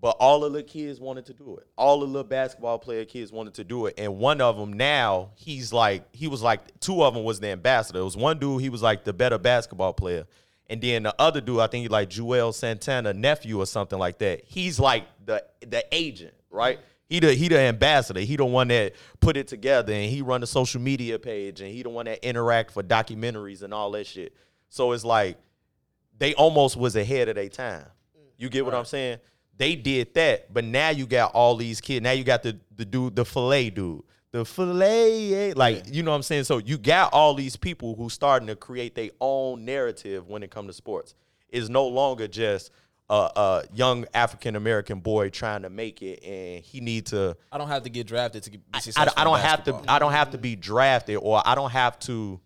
but 0.01 0.17
all 0.21 0.45
of 0.45 0.53
the 0.53 0.63
kids 0.63 1.01
wanted 1.01 1.27
to 1.27 1.33
do 1.33 1.57
it. 1.57 1.67
All 1.77 2.03
of 2.03 2.13
the 2.13 2.23
basketball 2.23 2.79
player 2.79 3.05
kids 3.05 3.33
wanted 3.33 3.55
to 3.55 3.65
do 3.65 3.87
it, 3.87 3.95
and 3.99 4.19
one 4.19 4.41
of 4.41 4.57
them 4.57 4.73
now 4.73 5.31
he's 5.35 5.73
like 5.73 6.05
he 6.15 6.29
was 6.29 6.43
like 6.43 6.79
two 6.81 7.03
of 7.03 7.15
them 7.15 7.25
was 7.25 7.41
the 7.41 7.49
ambassador. 7.49 8.01
It 8.01 8.05
was 8.05 8.17
one 8.17 8.39
dude 8.39 8.61
he 8.61 8.69
was 8.69 8.83
like 8.83 9.05
the 9.05 9.13
better 9.13 9.39
basketball 9.39 9.93
player, 9.93 10.27
and 10.69 10.81
then 10.81 11.05
the 11.05 11.15
other 11.19 11.41
dude 11.41 11.61
I 11.61 11.67
think 11.67 11.83
he 11.83 11.89
like 11.89 12.11
Juelz 12.11 12.55
Santana 12.55 13.13
nephew 13.13 13.61
or 13.61 13.67
something 13.67 13.99
like 13.99 14.19
that. 14.19 14.45
He's 14.45 14.79
like 14.79 15.05
the 15.25 15.45
the 15.67 15.85
agent, 15.93 16.35
right? 16.51 16.79
He 17.09 17.21
the 17.21 17.35
he 17.35 17.49
the 17.49 17.59
ambassador. 17.59 18.21
He 18.21 18.37
the 18.37 18.45
one 18.45 18.69
that 18.69 18.93
put 19.21 19.37
it 19.37 19.49
together, 19.49 19.93
and 19.93 20.11
he 20.11 20.23
run 20.23 20.43
the 20.43 20.47
social 20.47 20.81
media 20.81 21.19
page, 21.19 21.61
and 21.61 21.73
he 21.73 21.83
the 21.83 21.89
one 21.89 22.05
that 22.05 22.23
interact 22.23 22.73
for 22.73 22.83
documentaries 22.83 23.63
and 23.63 23.75
all 23.75 23.91
that 23.93 24.07
shit. 24.07 24.35
So 24.69 24.93
it's 24.93 25.05
like 25.05 25.39
they 26.19 26.35
almost 26.35 26.77
was 26.77 26.95
ahead 26.95 27.29
of 27.29 27.37
their 27.37 27.49
time. 27.49 27.87
You 28.37 28.49
get 28.49 28.65
what 28.65 28.75
I'm 28.75 28.85
saying? 28.85 29.19
They 29.59 29.75
did 29.75 30.15
that, 30.15 30.53
but 30.55 30.65
now 30.65 30.91
you 30.91 31.05
got 31.05 31.33
all 31.35 31.57
these 31.57 31.81
kids. 31.81 32.03
Now 32.03 32.13
you 32.13 32.25
got 32.25 32.43
the 32.43 32.59
the 32.77 32.85
dude, 32.85 33.17
the 33.17 33.25
fillet 33.25 33.71
dude, 33.71 34.03
the 34.31 34.45
fillet, 34.45 35.51
eh? 35.51 35.53
like 35.57 35.85
you 35.93 36.05
know 36.05 36.13
what 36.13 36.17
I'm 36.17 36.23
saying. 36.23 36.45
So 36.45 36.59
you 36.59 36.79
got 36.79 37.13
all 37.13 37.35
these 37.35 37.57
people 37.57 37.97
who 37.97 38.09
starting 38.09 38.47
to 38.47 38.57
create 38.57 38.95
their 38.95 39.11
own 39.21 39.65
narrative 39.65 40.29
when 40.29 40.45
it 40.45 40.51
comes 40.53 40.69
to 40.69 40.73
sports. 40.73 41.15
It's 41.51 41.69
no 41.69 41.89
longer 41.89 42.29
just 42.29 42.71
a, 43.11 43.15
a 43.15 43.65
young 43.73 44.07
African 44.15 44.55
American 44.55 45.01
boy 45.01 45.31
trying 45.31 45.63
to 45.63 45.71
make 45.71 46.03
it, 46.03 46.23
and 46.23 46.63
he 46.63 46.81
need 46.81 47.07
to 47.07 47.37
I 47.51 47.59
don't 47.59 47.69
have 47.69 47.83
to 47.83 47.91
get 47.91 48.07
drafted 48.07 48.45
to 48.45 48.51
get. 48.51 48.61
Be 48.61 48.77
I, 48.77 48.81
successful 48.81 49.15
I 49.17 49.23
in 49.23 49.27
don't 49.27 49.41
have 49.41 49.65
to. 49.65 49.83
I 49.89 49.99
don't 49.99 50.13
have 50.13 50.31
to 50.31 50.39
be 50.39 50.57
drafted, 50.57 51.19
or 51.21 51.43
I 51.45 51.55
don't 51.55 51.71
have 51.71 51.99
to. 52.01 52.41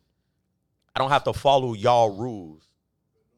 I 0.94 0.98
don't 0.98 1.10
have 1.10 1.24
to 1.24 1.32
follow 1.32 1.74
y'all 1.74 2.16
rules 2.16 2.66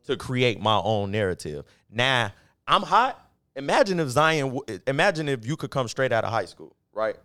to 0.07 0.17
create 0.17 0.61
my 0.61 0.77
own 0.77 1.11
narrative. 1.11 1.65
Now 1.91 2.33
I'm 2.67 2.83
hot. 2.83 3.21
Imagine 3.57 4.01
if 4.01 4.09
Zion. 4.09 4.59
Imagine 4.87 5.29
if 5.29 5.47
you 5.47 5.57
could 5.57 5.71
come 5.71 5.89
straight 5.89 6.13
out 6.13 6.25
of 6.25 6.31
high 6.31 6.45
school, 6.47 6.75
right? 6.93 7.17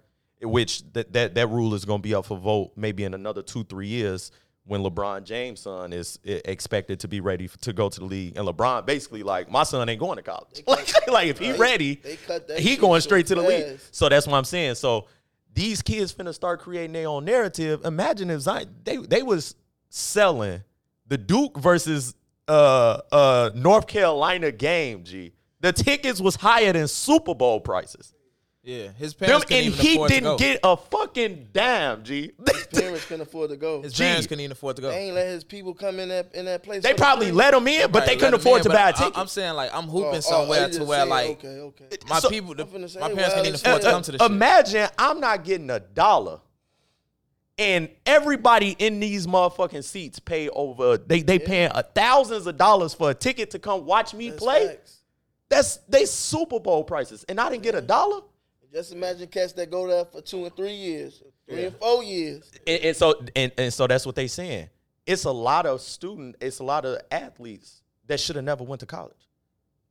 Which 0.41 0.83
that 0.93 1.11
that 1.13 1.35
that 1.35 1.47
rule 1.47 1.73
is 1.73 1.85
going 1.85 1.99
to 1.99 2.03
be 2.03 2.13
up 2.15 2.25
for 2.25 2.37
vote 2.37 2.71
maybe 2.75 3.03
in 3.03 3.13
another 3.13 3.41
two 3.41 3.63
three 3.63 3.87
years 3.87 4.31
when 4.69 4.83
LeBron 4.83 5.23
James' 5.23 5.61
son 5.61 5.91
is 5.91 6.19
expected 6.23 6.99
to 6.99 7.07
be 7.07 7.21
ready 7.21 7.49
to 7.61 7.73
go 7.73 7.89
to 7.89 7.99
the 7.99 8.05
league, 8.05 8.37
and 8.37 8.47
LeBron 8.47 8.85
basically 8.85 9.23
like, 9.23 9.49
my 9.49 9.63
son 9.63 9.89
ain't 9.89 9.99
going 9.99 10.17
to 10.17 10.21
college. 10.21 10.61
Like, 10.67 11.07
like 11.07 11.27
if 11.27 11.39
he 11.39 11.53
ready, 11.53 11.95
They 11.95 12.17
cut 12.17 12.47
that 12.47 12.59
he 12.59 12.77
going 12.77 13.01
straight 13.01 13.25
to 13.27 13.35
the 13.35 13.41
league. 13.41 13.79
So 13.91 14.07
that's 14.09 14.27
what 14.27 14.37
I'm 14.37 14.43
saying. 14.43 14.75
So 14.75 15.07
these 15.53 15.81
kids 15.81 16.13
finna 16.13 16.33
start 16.35 16.59
creating 16.59 16.93
their 16.93 17.07
own 17.07 17.25
narrative. 17.25 17.83
Imagine 17.83 18.29
if 18.29 18.41
Zion 18.41 18.69
they 18.83 18.97
they 18.97 19.23
was 19.23 19.55
selling 19.89 20.61
the 21.07 21.17
Duke 21.17 21.57
versus 21.57 22.13
uh 22.47 22.99
uh 23.11 23.49
North 23.55 23.87
Carolina 23.87 24.51
game. 24.51 25.03
G, 25.03 25.33
the 25.61 25.73
tickets 25.73 26.19
was 26.21 26.35
higher 26.35 26.73
than 26.73 26.87
Super 26.87 27.35
Bowl 27.35 27.59
prices. 27.59 28.13
Yeah, 28.61 28.89
his 28.91 29.13
Them, 29.13 29.27
parents 29.27 29.45
couldn't 29.45 29.57
and 29.65 29.73
even 29.73 29.79
he 29.85 29.93
afford 29.95 30.09
to 30.11 30.19
go. 30.21 30.31
And 30.31 30.39
he 30.39 30.45
didn't 30.45 30.53
get 30.53 30.59
a 30.63 30.77
fucking 30.77 31.47
damn. 31.53 32.03
G, 32.03 32.31
Parents 32.73 33.05
couldn't 33.05 33.21
afford 33.21 33.49
to 33.51 33.57
go. 33.57 33.81
his 33.81 33.93
Gee. 33.93 34.03
parents 34.03 34.27
couldn't 34.27 34.41
even 34.41 34.51
afford 34.51 34.75
to 34.75 34.81
go. 34.81 34.89
They 34.89 35.05
ain't 35.05 35.15
let 35.15 35.27
his 35.27 35.43
people 35.45 35.73
come 35.73 35.97
in 35.97 36.09
that 36.09 36.35
in 36.35 36.45
that 36.45 36.61
place. 36.63 36.83
they 36.83 36.89
for 36.89 36.95
the 36.97 37.01
probably 37.01 37.31
let 37.31 37.53
him 37.53 37.67
in, 37.67 37.89
but 37.89 37.99
Right, 38.01 38.07
they 38.09 38.15
couldn't 38.17 38.33
afford 38.35 38.59
in, 38.59 38.63
to 38.65 38.69
buy 38.69 38.81
a 38.81 38.87
I- 38.89 38.91
ticket. 38.91 39.17
I'm 39.17 39.27
saying 39.27 39.53
like 39.53 39.73
I'm 39.73 39.85
Oh, 39.87 39.91
hooping 39.91 40.15
oh, 40.15 40.19
somewhere 40.19 40.67
you 40.67 40.73
to 40.73 40.83
where 40.83 40.99
saying, 40.99 41.09
like 41.09 41.29
okay, 41.29 41.47
okay. 41.59 41.85
my 42.07 42.19
So- 42.19 42.29
people, 42.29 42.53
the, 42.53 42.65
say, 42.65 42.69
my 42.69 42.79
parents 42.89 42.99
well, 42.99 43.15
can't 43.15 43.39
even 43.39 43.53
it's- 43.55 43.61
afford 43.61 43.81
to 43.81 43.87
uh, 43.87 43.91
come 43.91 44.01
to 44.03 44.11
the 44.11 44.17
shit. 44.19 44.31
Imagine 44.31 44.87
I'm 44.99 45.19
not 45.21 45.43
getting 45.45 45.69
a 45.69 45.79
dollar. 45.79 46.39
And 47.57 47.89
everybody 48.05 48.75
in 48.79 48.99
these 48.99 49.25
motherfucking 49.27 49.83
seats 49.83 50.19
pay 50.19 50.47
over 50.49 50.97
they 50.97 51.21
they 51.21 51.39
paying 51.39 51.71
uh, 51.71 51.81
thousands 51.95 52.45
of 52.45 52.57
dollars 52.57 52.93
for 52.93 53.09
a 53.09 53.13
ticket 53.13 53.51
to 53.51 53.59
come 53.59 53.85
watch 53.85 54.13
me 54.13 54.29
That's 54.29 54.43
play. 54.43 54.67
facts. 54.67 54.98
That's 55.49 55.77
they 55.89 56.05
Super 56.05 56.59
Bowl 56.59 56.83
prices. 56.83 57.25
And 57.27 57.39
I 57.39 57.49
didn't 57.49 57.63
get 57.63 57.75
a 57.75 57.81
dollar. 57.81 58.21
Just 58.71 58.93
imagine 58.93 59.27
cats 59.27 59.53
that 59.53 59.71
go 59.71 59.87
there 59.87 60.05
for 60.05 60.21
two 60.21 60.45
and 60.45 60.55
three 60.55 60.73
years, 60.73 61.23
three 61.47 61.65
and 61.65 61.75
four 61.77 62.03
years. 62.03 62.51
And, 62.67 62.83
and 62.83 62.95
so 62.95 63.25
and, 63.35 63.51
and 63.57 63.73
so 63.73 63.87
that's 63.87 64.05
what 64.05 64.15
they 64.15 64.27
saying. 64.27 64.69
It's 65.07 65.23
a 65.23 65.31
lot 65.31 65.65
of 65.65 65.81
student, 65.81 66.35
it's 66.39 66.59
a 66.59 66.63
lot 66.63 66.85
of 66.85 67.01
athletes 67.09 67.81
that 68.05 68.19
should 68.19 68.35
have 68.35 68.45
never 68.45 68.63
went 68.63 68.81
to 68.81 68.85
college. 68.85 69.27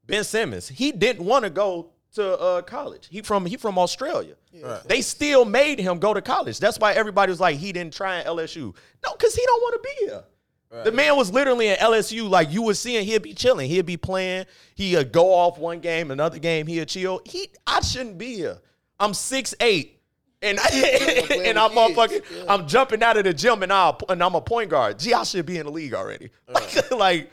Ben 0.07 0.23
Simmons, 0.23 0.69
he 0.69 0.93
didn't 0.93 1.25
want 1.25 1.45
to 1.45 1.51
go 1.51 1.91
to 2.15 2.39
uh, 2.39 2.63
college. 2.63 3.09
He 3.11 3.23
from 3.23 3.45
he 3.45 3.57
from 3.57 3.79
Australia. 3.79 4.35
Right. 4.63 4.83
They 4.85 5.01
still 5.01 5.45
made 5.45 5.81
him 5.81 5.99
go 5.99 6.15
to 6.15 6.23
college. 6.23 6.59
That's 6.61 6.79
why 6.79 6.93
everybody 6.93 7.31
was 7.31 7.41
like, 7.41 7.57
he 7.57 7.73
didn't 7.73 7.95
try 7.95 8.21
in 8.21 8.27
LSU. 8.27 8.75
No, 9.05 9.13
because 9.13 9.35
he 9.35 9.43
don't 9.45 9.63
want 9.63 9.83
to 9.83 9.89
be 9.89 10.07
here. 10.07 10.25
The 10.71 10.93
man 10.93 11.17
was 11.17 11.33
literally 11.33 11.69
in 11.69 11.77
LSU, 11.77 12.29
like 12.29 12.53
you 12.53 12.63
were 12.63 12.75
seeing, 12.75 13.07
he'd 13.07 13.23
be 13.23 13.33
chilling, 13.33 13.69
he'd 13.71 13.87
be 13.87 13.97
playing, 13.97 14.45
he'd 14.75 15.13
go 15.13 15.33
off 15.33 15.59
one 15.59 15.81
game, 15.81 16.11
another 16.11 16.39
game, 16.39 16.67
he'd 16.67 16.89
chill. 16.89 17.23
He, 17.25 17.49
I 17.67 17.81
shouldn't 17.81 18.19
be 18.19 18.35
here. 18.35 18.59
I'm 19.01 19.15
six 19.15 19.55
eight, 19.61 20.01
and 20.43 20.59
playing 20.59 21.43
and 21.47 21.59
I'm 21.59 21.71
motherfucking, 21.71 22.23
yeah. 22.37 22.45
I'm 22.53 22.69
jumping 22.69 23.03
out 23.03 23.17
of 23.17 23.25
the 23.25 23.33
gym, 23.33 23.63
and 23.63 23.73
I 23.73 23.95
and 24.09 24.23
I'm 24.23 24.35
a 24.35 24.41
point 24.41 24.71
guard. 24.71 24.99
Gee, 24.99 25.15
I 25.15 25.23
should 25.23 25.47
be 25.47 25.59
in 25.59 25.67
the 25.67 25.73
league 25.73 25.95
already. 25.95 26.31
Like, 26.49 26.91
like 26.91 27.31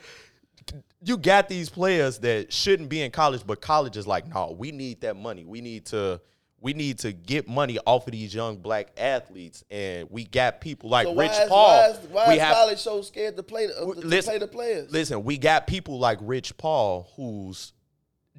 you 1.02 1.16
got 1.16 1.48
these 1.48 1.68
players 1.68 2.18
that 2.20 2.52
shouldn't 2.52 2.88
be 2.88 3.02
in 3.02 3.10
college, 3.10 3.42
but 3.46 3.60
college 3.60 3.96
is 3.96 4.06
like, 4.06 4.26
no, 4.26 4.56
we 4.58 4.72
need 4.72 5.02
that 5.02 5.16
money. 5.16 5.44
We 5.44 5.60
need 5.60 5.86
to 5.86 6.20
we 6.66 6.72
need 6.74 6.98
to 6.98 7.12
get 7.12 7.46
money 7.46 7.78
off 7.86 8.08
of 8.08 8.12
these 8.12 8.34
young 8.34 8.56
black 8.56 8.88
athletes, 8.96 9.62
and 9.70 10.10
we 10.10 10.24
got 10.24 10.60
people 10.60 10.90
like 10.90 11.06
So 11.06 11.12
why 11.12 11.28
Rich 11.28 11.38
is, 11.38 11.48
Paul. 11.48 11.68
why 11.68 11.88
is, 11.90 11.96
why 12.08 12.28
we 12.28 12.34
is 12.34 12.40
have 12.40 12.54
college 12.54 12.78
so 12.80 13.02
scared 13.02 13.36
to 13.36 13.44
play 13.44 13.68
the, 13.68 13.72
to, 13.74 14.00
to 14.00 14.04
listen, 14.04 14.32
play 14.32 14.38
the 14.40 14.48
players? 14.48 14.90
Listen, 14.90 15.22
we 15.22 15.38
got 15.38 15.68
people 15.68 16.00
like 16.00 16.18
Rich 16.20 16.56
Paul 16.56 17.08
who's 17.14 17.72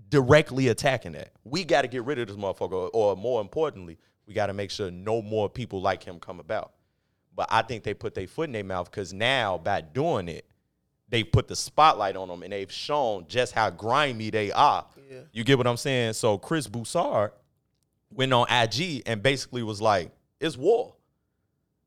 directly 0.10 0.67
attacking 0.67 1.13
that. 1.13 1.31
We 1.46 1.63
got 1.63 1.84
to 1.84 1.88
get 1.88 2.03
rid 2.03 2.19
of 2.19 2.27
this 2.27 2.36
motherfucker, 2.36 2.89
or 2.91 3.15
more 3.15 3.39
importantly, 3.39 3.98
we 4.27 4.34
got 4.34 4.48
to 4.48 4.53
make 4.53 4.72
sure 4.72 4.91
no 4.91 5.22
more 5.22 5.48
people 5.48 5.79
like 5.81 6.03
him 6.03 6.19
come 6.19 6.41
about. 6.41 6.74
But 7.34 7.48
I 7.50 7.62
think 7.62 7.86
they 7.86 7.93
put 7.93 8.13
their 8.13 8.27
foot 8.27 8.50
in 8.50 8.51
their 8.51 8.65
mouth 8.65 8.91
because 8.91 9.13
now 9.13 9.57
by 9.57 9.79
doing 9.79 10.27
it, 10.27 10.43
they 11.07 11.24
put 11.24 11.48
the 11.48 11.55
spotlight 11.55 12.17
on 12.17 12.27
them 12.27 12.43
and 12.43 12.51
they've 12.51 12.69
shown 12.69 13.25
just 13.29 13.53
how 13.53 13.69
grimy 13.69 14.31
they 14.31 14.51
are. 14.51 14.86
Yeah. 15.10 15.19
You 15.31 15.46
get 15.46 15.57
what 15.57 15.65
I'm 15.65 15.77
saying? 15.77 16.12
So 16.12 16.38
Chris 16.38 16.67
Broussard 16.67 17.31
went 18.11 18.33
on 18.33 18.47
IG 18.49 19.03
and 19.05 19.21
basically 19.21 19.63
was 19.63 19.81
like, 19.81 20.11
"It's 20.39 20.57
war. 20.57 20.95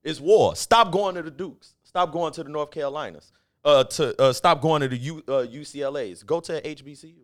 It's 0.02 0.20
war. 0.20 0.56
Stop 0.56 0.92
going 0.92 1.14
to 1.16 1.22
the 1.22 1.30
Dukes. 1.30 1.74
Stop 1.84 2.12
going 2.12 2.32
to 2.34 2.44
the 2.44 2.50
North 2.50 2.70
Carolinas. 2.70 3.32
Uh, 3.62 3.84
to 3.84 4.20
uh, 4.20 4.32
stop 4.32 4.62
going 4.62 4.80
to 4.80 4.88
the 4.88 4.96
U, 4.96 5.22
uh, 5.28 5.44
UCLA's. 5.44 6.22
Go 6.22 6.40
to 6.40 6.62
HBCU. 6.62 7.14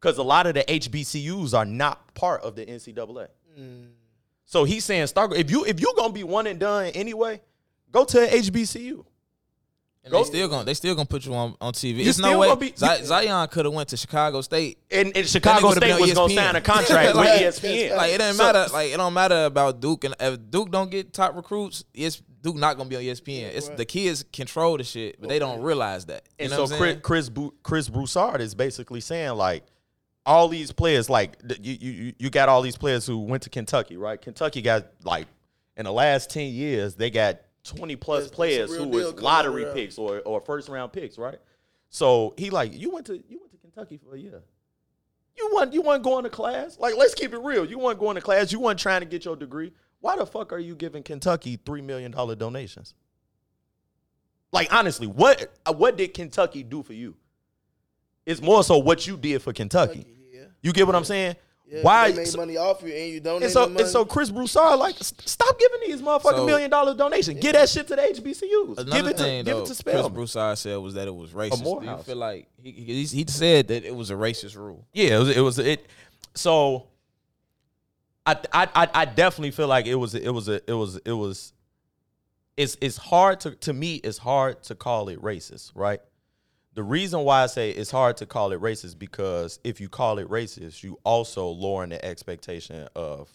Because 0.00 0.18
a 0.18 0.22
lot 0.22 0.46
of 0.46 0.54
the 0.54 0.64
HBCUs 0.64 1.54
are 1.54 1.64
not 1.64 2.12
part 2.14 2.42
of 2.42 2.56
the 2.56 2.66
NCAA. 2.66 3.28
Mm. 3.58 3.90
So 4.44 4.64
he's 4.64 4.84
saying, 4.84 5.06
start 5.06 5.32
if 5.34 5.50
you 5.50 5.64
if 5.64 5.80
you're 5.80 5.94
gonna 5.96 6.12
be 6.12 6.24
one 6.24 6.46
and 6.46 6.58
done 6.58 6.86
anyway, 6.94 7.40
go 7.92 8.04
to 8.04 8.18
HBCU. 8.26 9.04
And 10.06 10.12
Go- 10.12 10.18
they 10.22 10.28
still 10.28 10.48
gonna 10.48 10.64
they 10.64 10.74
still 10.74 10.94
gonna 10.94 11.04
put 11.06 11.26
you 11.26 11.34
on, 11.34 11.56
on 11.60 11.72
TV. 11.72 11.96
You 12.04 12.08
It's 12.08 12.18
no 12.20 12.28
still 12.28 12.38
way 12.38 12.46
gonna 12.46 12.60
be- 12.60 12.72
Zi- 12.76 12.98
you- 13.00 13.04
Zion 13.06 13.48
could 13.48 13.64
have 13.64 13.74
went 13.74 13.88
to 13.88 13.96
Chicago 13.96 14.40
State. 14.40 14.78
And, 14.88 15.16
and 15.16 15.26
Chicago 15.28 15.58
nigga 15.58 15.68
would've 15.68 15.80
been 15.80 15.88
State 15.90 15.94
on 15.96 16.00
was 16.00 16.12
gonna 16.14 16.34
sign 16.34 16.56
a 16.56 16.60
contract 16.60 17.16
with 17.16 17.26
E 17.26 17.44
ESPN. 17.44 17.96
Like 17.96 18.12
it 18.12 18.18
doesn't 18.18 18.36
So- 18.36 18.44
matter. 18.52 18.72
Like 18.72 18.92
it 18.92 18.96
don't 18.98 19.12
matter 19.14 19.44
about 19.46 19.80
Duke 19.80 20.04
and 20.04 20.14
if 20.20 20.38
Duke 20.48 20.70
don't 20.70 20.90
get 20.92 21.12
top 21.12 21.34
recruits, 21.34 21.84
it's 21.92 22.22
Duke 22.40 22.54
not 22.54 22.76
gonna 22.76 22.88
be 22.88 22.94
on 22.94 23.02
ESPN. 23.02 23.50
It's 23.52 23.66
right. 23.68 23.76
the 23.76 23.84
kids 23.84 24.24
control 24.32 24.76
the 24.78 24.84
shit, 24.84 25.20
but 25.20 25.28
they 25.28 25.40
don't 25.40 25.60
realize 25.60 26.06
that. 26.06 26.22
You 26.38 26.44
And 26.44 26.50
know 26.52 26.56
so 26.56 26.62
what 26.62 26.72
I'm 26.74 26.78
Chris? 26.78 26.96
Chris, 27.02 27.28
Bu- 27.28 27.52
Chris 27.64 27.88
Broussard 27.88 28.40
is 28.40 28.54
basically 28.54 29.00
saying 29.00 29.32
like 29.32 29.64
all 30.24 30.46
these 30.46 30.70
players 30.70 31.10
like 31.10 31.36
you, 31.60 31.76
you 31.80 32.12
you 32.18 32.30
got 32.30 32.48
all 32.48 32.62
these 32.62 32.76
players 32.76 33.06
who 33.06 33.18
went 33.18 33.42
to 33.42 33.50
Kentucky, 33.50 33.96
right? 33.96 34.20
Kentucky 34.22 34.62
got 34.62 34.86
like 35.02 35.26
in 35.76 35.84
the 35.84 35.92
last 35.92 36.30
10 36.30 36.52
years 36.52 36.94
they 36.94 37.10
got 37.10 37.40
20 37.72 37.96
plus 37.96 38.20
there's 38.20 38.30
players 38.30 38.70
real 38.70 38.84
who 38.84 38.88
was 38.90 39.14
lottery 39.14 39.64
around. 39.64 39.74
picks 39.74 39.98
or 39.98 40.20
or 40.20 40.40
first 40.40 40.68
round 40.68 40.92
picks, 40.92 41.18
right? 41.18 41.38
So 41.90 42.34
he 42.36 42.50
like 42.50 42.72
you 42.74 42.90
went 42.90 43.06
to 43.06 43.14
you 43.14 43.40
went 43.40 43.52
to 43.52 43.58
Kentucky 43.58 43.98
for 43.98 44.14
a 44.14 44.18
year. 44.18 44.42
You 45.36 45.52
weren't 45.54 45.72
you 45.72 45.82
weren't 45.82 46.02
going 46.02 46.24
to 46.24 46.30
class. 46.30 46.78
Like 46.78 46.96
let's 46.96 47.14
keep 47.14 47.32
it 47.32 47.38
real. 47.38 47.64
You 47.64 47.78
weren't 47.78 47.98
going 47.98 48.16
to 48.16 48.20
class. 48.20 48.52
You 48.52 48.60
weren't 48.60 48.78
trying 48.78 49.00
to 49.00 49.06
get 49.06 49.24
your 49.24 49.36
degree. 49.36 49.72
Why 50.00 50.16
the 50.16 50.26
fuck 50.26 50.52
are 50.52 50.58
you 50.58 50.74
giving 50.74 51.02
Kentucky 51.02 51.58
three 51.64 51.82
million 51.82 52.12
dollar 52.12 52.34
donations? 52.34 52.94
Like 54.52 54.72
honestly, 54.72 55.06
what 55.06 55.52
what 55.76 55.96
did 55.96 56.14
Kentucky 56.14 56.62
do 56.62 56.82
for 56.82 56.92
you? 56.92 57.16
It's 58.24 58.40
more 58.40 58.64
so 58.64 58.78
what 58.78 59.06
you 59.06 59.16
did 59.16 59.42
for 59.42 59.52
Kentucky. 59.52 60.06
Yeah. 60.32 60.44
You 60.62 60.72
get 60.72 60.86
what 60.86 60.96
I'm 60.96 61.04
saying? 61.04 61.36
Yeah, 61.68 61.82
Why? 61.82 62.10
they 62.12 62.18
made 62.18 62.28
so- 62.28 62.38
money 62.38 62.56
off 62.56 62.80
you 62.82 62.92
and 62.92 63.12
you 63.12 63.18
donate 63.20 63.42
and 63.44 63.52
so 63.52 63.66
money? 63.66 63.80
and 63.80 63.88
so 63.90 64.04
Chris 64.04 64.30
Broussard 64.30 64.78
like 64.78 64.94
s- 65.00 65.12
stop 65.24 65.58
giving 65.58 65.80
these 65.90 66.00
motherfucking 66.00 66.36
So- 66.36 66.46
million 66.46 66.70
dollar 66.70 66.94
donations. 66.94 67.40
Give 67.40 67.54
that 67.54 67.68
shit 67.68 67.88
to 67.88 67.96
the 67.96 68.02
HBCUs. 68.02 68.78
Another 68.78 68.84
give 68.96 69.06
it 69.08 69.16
to 69.16 69.22
thing 69.24 69.44
give 69.44 69.56
though, 69.56 69.62
it 69.62 69.66
to 69.66 69.66
Chris 69.70 69.78
Spelman. 69.78 70.12
Broussard 70.12 70.58
said 70.58 70.76
was 70.76 70.94
that 70.94 71.08
it 71.08 71.14
was 71.14 71.30
racist. 71.32 71.50
Do 71.50 71.56
you 71.58 71.64
Morehouse. 71.64 72.04
feel 72.06 72.16
like 72.16 72.46
he, 72.62 72.70
he 72.70 73.04
he 73.04 73.24
said 73.26 73.66
that 73.68 73.84
it 73.84 73.94
was 73.96 74.10
a 74.10 74.14
racist 74.14 74.54
rule? 74.56 74.86
Yeah, 74.92 75.16
it 75.16 75.18
was. 75.18 75.28
It 75.36 75.40
was 75.40 75.58
it. 75.58 75.86
So, 76.34 76.86
I, 78.24 78.36
I 78.52 78.68
I 78.74 78.88
I 78.94 79.04
definitely 79.04 79.50
feel 79.50 79.66
like 79.68 79.86
it 79.86 79.94
was 79.96 80.14
it 80.14 80.30
was 80.32 80.48
a 80.48 80.60
it 80.70 80.74
was 80.74 80.96
it 81.04 81.12
was. 81.12 81.52
It's 82.56 82.76
it's 82.80 82.96
hard 82.96 83.40
to 83.40 83.50
to 83.56 83.72
me. 83.72 83.96
It's 83.96 84.18
hard 84.18 84.62
to 84.64 84.74
call 84.76 85.08
it 85.08 85.20
racist, 85.20 85.72
right? 85.74 86.00
The 86.76 86.84
reason 86.84 87.20
why 87.20 87.42
I 87.42 87.46
say 87.46 87.70
it's 87.70 87.90
hard 87.90 88.18
to 88.18 88.26
call 88.26 88.52
it 88.52 88.60
racist 88.60 88.98
because 88.98 89.58
if 89.64 89.80
you 89.80 89.88
call 89.88 90.18
it 90.18 90.28
racist, 90.28 90.84
you 90.84 91.00
also 91.04 91.48
lowering 91.48 91.90
the 91.90 92.04
expectation 92.04 92.86
of 92.94 93.28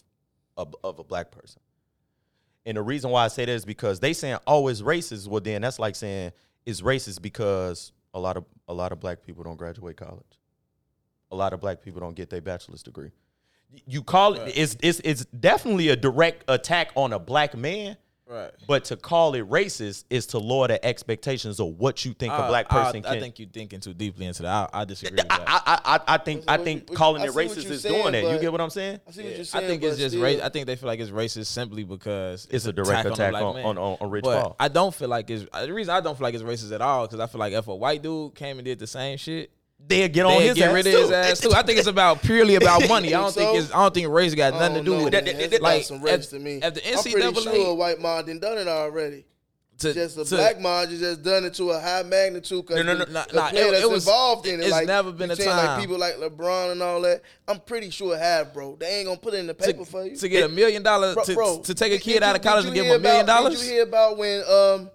of, 0.56 0.74
of 0.82 0.98
a 0.98 1.04
black 1.04 1.30
person. 1.30 1.60
And 2.64 2.76
the 2.76 2.82
reason 2.82 3.10
why 3.10 3.24
I 3.24 3.28
say 3.28 3.44
that 3.44 3.52
is 3.52 3.66
because 3.66 4.00
they 4.00 4.14
saying 4.14 4.38
oh 4.46 4.68
it's 4.68 4.80
racist. 4.80 5.28
Well 5.28 5.42
then 5.42 5.60
that's 5.60 5.78
like 5.78 5.96
saying 5.96 6.32
it's 6.64 6.80
racist 6.80 7.20
because 7.20 7.92
a 8.14 8.18
lot 8.18 8.38
of 8.38 8.46
a 8.66 8.72
lot 8.72 8.92
of 8.92 9.00
black 9.00 9.22
people 9.22 9.44
don't 9.44 9.56
graduate 9.56 9.98
college 9.98 10.38
a 11.32 11.36
lot 11.36 11.52
of 11.52 11.60
black 11.60 11.82
people 11.82 11.98
don't 11.98 12.14
get 12.14 12.30
their 12.30 12.42
bachelor's 12.42 12.82
degree. 12.82 13.10
You 13.86 14.02
call 14.02 14.34
it 14.34 14.52
it's 14.54 14.76
it's 14.82 15.00
it's 15.02 15.24
definitely 15.24 15.88
a 15.88 15.96
direct 15.96 16.44
attack 16.46 16.90
on 16.94 17.14
a 17.14 17.18
black 17.18 17.56
man, 17.56 17.96
Right. 18.32 18.50
but 18.66 18.84
to 18.86 18.96
call 18.96 19.34
it 19.34 19.48
racist 19.50 20.04
is 20.10 20.26
to 20.28 20.38
lower 20.38 20.68
the 20.68 20.84
expectations 20.84 21.60
of 21.60 21.66
what 21.78 22.04
you 22.04 22.14
think 22.14 22.32
a 22.32 22.36
uh, 22.36 22.48
black 22.48 22.68
person 22.68 22.98
I, 23.04 23.08
can. 23.08 23.16
I 23.18 23.20
think 23.20 23.38
you're 23.38 23.48
thinking 23.48 23.80
too 23.80 23.92
deeply 23.94 24.26
into 24.26 24.42
that. 24.42 24.70
I, 24.72 24.80
I 24.80 24.84
disagree 24.84 25.16
with 25.16 25.28
that. 25.28 25.42
I, 25.46 25.60
I, 25.84 25.96
I, 25.96 26.00
I 26.14 26.18
think 26.18 26.44
I 26.48 26.56
think 26.56 26.90
you- 26.90 26.96
calling 26.96 27.22
I 27.22 27.26
it 27.26 27.32
racist 27.32 27.70
is 27.70 27.82
saying, 27.82 28.00
doing 28.00 28.12
that. 28.12 28.32
You 28.32 28.38
get 28.40 28.50
what 28.52 28.60
I'm 28.60 28.70
saying? 28.70 29.00
I 29.06 29.10
see 29.10 29.22
what 29.22 29.30
Yeah, 29.30 29.36
you're 29.36 29.44
saying. 29.44 29.64
I 29.64 29.68
think 29.68 29.82
it's 29.82 29.98
just 29.98 30.14
still, 30.14 30.22
ra- 30.24 30.44
I 30.46 30.48
think 30.48 30.66
they 30.66 30.76
feel 30.76 30.86
like 30.86 31.00
it's 31.00 31.10
racist 31.10 31.46
simply 31.46 31.84
because 31.84 32.48
It's 32.50 32.66
a 32.66 32.72
direct 32.72 33.06
on 33.06 33.12
attack 33.12 33.30
black 33.32 33.42
on- 33.42 33.54
man. 33.56 33.64
on- 33.66 33.78
on- 33.78 33.96
on 34.00 34.10
Rich 34.10 34.24
but 34.24 34.42
Paul. 34.42 34.56
I 34.58 34.68
don't 34.68 34.94
feel 34.94 35.08
like 35.08 35.28
it's 35.30 35.44
the 35.52 35.72
reason 35.72 35.94
I 35.94 36.00
don't 36.00 36.16
feel 36.16 36.24
like 36.24 36.34
it's 36.34 36.42
racist 36.42 36.72
at 36.72 36.80
all 36.80 37.06
because 37.06 37.20
I 37.20 37.26
feel 37.26 37.38
like 37.40 37.52
if 37.52 37.68
a 37.68 37.74
white 37.74 38.02
dude 38.02 38.34
came 38.34 38.58
and 38.58 38.64
did 38.64 38.78
the 38.78 38.86
same 38.86 39.18
shit, 39.18 39.50
They'll 39.88 40.08
get 40.08 40.24
on 40.24 40.38
they 40.38 40.48
his 40.48 40.56
get 40.56 40.68
ass 40.68 40.74
rid 40.74 40.86
of 40.86 40.92
too. 40.92 40.98
his 41.00 41.10
ass 41.10 41.40
too. 41.40 41.52
I 41.52 41.62
think 41.62 41.78
it's 41.78 41.88
about 41.88 42.22
purely 42.22 42.54
about 42.54 42.88
money. 42.88 43.14
I 43.14 43.20
don't 43.20 43.32
Think 43.34 43.48
think 43.50 43.58
so? 43.58 43.64
it's 43.64 43.74
I 43.74 43.82
don't 43.82 43.94
think 43.94 44.08
race 44.08 44.34
got 44.34 44.54
nothing 44.54 44.74
to 44.76 44.82
don't 44.90 44.98
know, 44.98 45.04
with 45.04 45.12
man. 45.12 45.26
it. 45.28 45.50
That's 45.50 45.62
Like, 45.62 45.82
some 45.84 46.00
race 46.02 46.14
at- 46.14 46.30
to 46.30 46.38
me. 46.38 46.62
at 46.62 46.74
the 46.74 46.88
I'm 46.96 47.02
pretty 47.02 47.20
NCAA 47.26 47.42
sure 47.54 47.70
a 47.70 47.74
white 47.74 48.00
mod 48.00 48.26
done 48.26 48.38
done 48.38 48.58
it 48.58 48.68
already. 48.68 49.24
to, 49.78 49.92
Just 49.92 50.16
a 50.16 50.24
to- 50.24 50.36
black 50.36 50.60
mod 50.60 50.88
just 50.90 51.22
done 51.24 51.44
it 51.44 51.54
to 51.54 51.70
a 51.70 51.80
high 51.80 52.04
magnitude 52.04 52.64
because 52.64 52.76
No, 52.84 52.92
no, 52.92 52.98
no, 53.00 53.04
the, 53.04 53.12
nah, 53.12 53.24
the 53.28 53.34
nah, 53.34 53.48
player 53.50 53.66
it- 53.66 53.70
that's 53.72 53.82
it 53.82 53.90
was- 53.90 54.06
involved 54.06 54.46
in 54.46 54.60
it. 54.60 54.62
it's 54.62 54.70
like, 54.70 54.86
never 54.86 55.10
been 55.10 55.30
a 55.32 55.36
time. 55.36 55.46
Like 55.66 55.80
people 55.80 55.98
like 55.98 56.14
LeBron 56.18 56.72
and 56.72 56.82
all 56.82 57.00
that. 57.00 57.22
I'm 57.48 57.58
pretty 57.58 57.90
sure 57.90 58.16
have, 58.16 58.54
bro. 58.54 58.76
They 58.78 58.86
ain't 58.98 59.06
gonna 59.08 59.18
put 59.18 59.34
it 59.34 59.38
in 59.38 59.48
the 59.48 59.54
paper 59.54 59.80
to, 59.80 59.84
for 59.84 60.06
you. 60.06 60.16
to 60.16 60.28
get 60.28 60.44
a 60.44 60.48
million 60.48 60.84
dollars 60.84 61.16
to, 61.26 61.60
to 61.64 61.74
take 61.74 61.92
a 61.92 61.98
kid 61.98 62.22
out 62.22 62.36
of 62.36 62.42
college 62.42 62.64
and 62.66 62.74
give 62.74 62.86
him 62.86 62.92
a 62.92 62.98
million 63.00 63.26
dollars. 63.26 63.58
Did 63.58 63.66
you 63.66 63.72
hear 63.72 63.82
about 63.82 64.16
when 64.16 64.44
um 64.48 64.90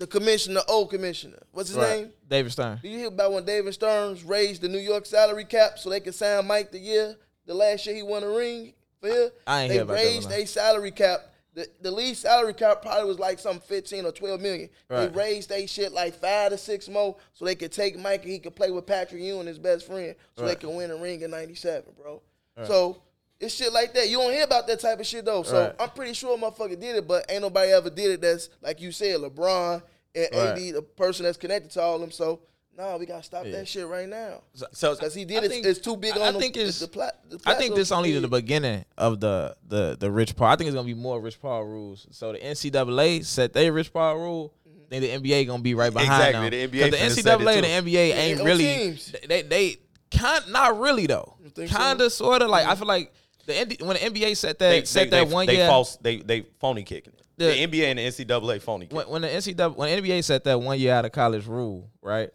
the 0.00 0.06
commissioner, 0.06 0.62
old 0.66 0.88
commissioner. 0.90 1.38
What's 1.52 1.68
his 1.68 1.76
Right. 1.76 2.00
name? 2.00 2.12
David 2.26 2.50
Stern. 2.52 2.80
Do 2.82 2.88
you 2.88 2.98
hear 2.98 3.08
about 3.08 3.32
when 3.32 3.44
David 3.44 3.74
Stern's 3.74 4.24
raised 4.24 4.62
the 4.62 4.68
New 4.68 4.78
York 4.78 5.04
salary 5.04 5.44
cap 5.44 5.78
so 5.78 5.90
they 5.90 6.00
could 6.00 6.14
sign 6.14 6.46
Mike 6.46 6.72
the 6.72 6.78
year, 6.78 7.16
the 7.44 7.52
last 7.52 7.84
year 7.84 7.94
he 7.94 8.02
won 8.02 8.24
a 8.24 8.30
ring 8.30 8.72
for 8.98 9.08
here? 9.08 9.30
I 9.46 9.62
ain't 9.62 9.68
they 9.68 9.74
hear 9.74 9.82
about 9.82 9.92
raised 9.94 10.30
no. 10.30 10.36
a 10.36 10.46
salary 10.46 10.90
cap. 10.90 11.26
The, 11.52 11.68
the 11.82 11.90
lead 11.90 12.16
salary 12.16 12.54
cap 12.54 12.80
probably 12.80 13.08
was 13.08 13.18
like 13.18 13.38
some 13.38 13.60
15 13.60 14.06
or 14.06 14.12
12 14.12 14.40
million. 14.40 14.70
Right. 14.88 15.12
They 15.12 15.18
raised 15.18 15.50
they 15.50 15.66
shit 15.66 15.92
like 15.92 16.14
five 16.14 16.52
to 16.52 16.56
six 16.58 16.88
more 16.88 17.16
so 17.34 17.44
they 17.44 17.54
could 17.54 17.72
take 17.72 17.98
Mike 17.98 18.22
and 18.22 18.32
he 18.32 18.38
could 18.38 18.56
play 18.56 18.70
with 18.70 18.86
Patrick 18.86 19.20
Ewing, 19.20 19.48
his 19.48 19.58
best 19.58 19.86
friend, 19.86 20.14
so 20.34 20.46
they 20.46 20.56
could 20.56 20.74
win 20.74 20.90
a 20.90 20.96
ring 20.96 21.20
in 21.20 21.30
97, 21.30 21.92
bro. 22.00 22.22
So 22.64 23.02
it's 23.40 23.54
shit 23.54 23.72
like 23.72 23.94
that. 23.94 24.08
You 24.08 24.18
don't 24.18 24.32
hear 24.32 24.44
about 24.44 24.66
that 24.66 24.80
type 24.80 25.00
of 25.00 25.06
shit 25.06 25.24
though. 25.24 25.42
So 25.42 25.60
Right. 25.60 25.74
I'm 25.80 25.90
pretty 25.90 26.12
sure 26.14 26.34
a 26.36 26.38
motherfucker 26.38 26.78
did 26.78 26.96
it, 26.96 27.08
but 27.08 27.24
ain't 27.30 27.42
nobody 27.42 27.72
ever 27.72 27.90
did 27.90 28.10
it 28.12 28.20
that's 28.20 28.48
like 28.62 28.80
you 28.80 28.92
said, 28.92 29.18
LeBron 29.20 29.82
and 30.14 30.28
Right. 30.32 30.48
AD, 30.58 30.74
the 30.74 30.82
person 30.82 31.24
that's 31.24 31.38
connected 31.38 31.70
to 31.72 31.80
all 31.80 31.98
them. 31.98 32.10
So 32.10 32.40
nah, 32.76 32.96
we 32.96 33.04
gotta 33.06 33.22
stop 33.22 33.44
that 33.44 33.66
shit 33.68 33.86
right 33.86 34.08
now. 34.08 34.42
So 34.72 34.94
Because 34.94 35.14
he 35.14 35.24
did 35.24 35.42
I 35.42 35.46
it, 35.46 35.48
think- 35.50 35.66
it's 35.66 35.80
too 35.80 35.96
big 35.96 36.16
I 36.16 36.28
on 36.28 36.34
the, 36.34 36.40
think 36.40 36.54
the, 36.54 36.60
it's- 36.60 36.78
the, 36.78 36.88
plat, 36.88 37.18
the 37.28 37.38
I 37.46 37.54
think 37.54 37.74
this 37.74 37.88
too 37.90 37.94
only 37.94 38.18
the 38.18 38.28
beginning 38.28 38.84
of 38.98 39.20
the 39.20 39.56
the 39.66 39.96
the 39.98 40.10
Rich 40.10 40.36
Paul. 40.36 40.48
I 40.48 40.56
think 40.56 40.68
it's 40.68 40.74
gonna 40.74 40.86
be 40.86 40.94
more 40.94 41.20
Rich 41.20 41.40
Paul 41.40 41.64
rules. 41.64 42.06
So 42.10 42.32
the 42.32 42.38
NCAA 42.38 43.24
set 43.24 43.52
their 43.52 43.72
Rich 43.72 43.92
Paul 43.92 44.16
rule. 44.18 44.54
Mm-hmm. 44.68 44.78
Then 44.90 45.22
the 45.22 45.30
NBA 45.30 45.46
gonna 45.46 45.62
be 45.62 45.74
right 45.74 45.92
behind 45.92 46.10
Exactly, 46.34 46.50
them. 46.50 46.70
the 46.70 46.78
NBA, 46.78 46.88
finna 46.88 46.90
the 47.14 47.22
set 47.22 47.38
NCAA 47.38 47.56
it 47.58 47.64
and 47.64 47.86
the. 47.86 47.94
NBA 47.94 48.14
ain't 48.16 48.38
them 48.38 48.46
really 48.46 48.64
teams. 48.64 49.14
they 49.28 49.42
they 49.42 49.76
kind 50.10 50.44
not 50.50 50.78
really 50.78 51.06
though. 51.06 51.36
Kinda 51.54 52.08
sorta 52.10 52.46
like 52.48 52.66
I 52.66 52.74
feel 52.76 52.86
like 52.86 53.12
the 53.52 53.84
when 53.84 53.96
the 53.96 54.00
NBA 54.00 54.36
set 54.36 54.58
that 54.58 54.70
they, 54.70 54.84
set 54.84 55.10
they, 55.10 55.18
that 55.18 55.28
they, 55.28 55.34
one 55.34 55.46
they 55.46 55.56
year 55.56 55.66
false 55.68 55.96
they 55.96 56.18
they 56.18 56.46
phony 56.58 56.82
kicking 56.82 57.12
it. 57.12 57.26
The- 57.36 57.46
The, 57.46 57.66
NBA 57.66 57.84
and 57.84 57.98
the 57.98 58.02
NCAA 58.02 58.60
phony 58.60 58.86
kicking. 58.86 58.96
when, 58.96 59.08
when 59.08 59.22
the 59.22 59.28
NCAA 59.28 59.74
when 59.76 60.02
NBA 60.02 60.22
set 60.24 60.44
that 60.44 60.60
one 60.60 60.78
year 60.78 60.92
out 60.92 61.04
of 61.04 61.12
college 61.12 61.46
rule, 61.46 61.90
right? 62.02 62.30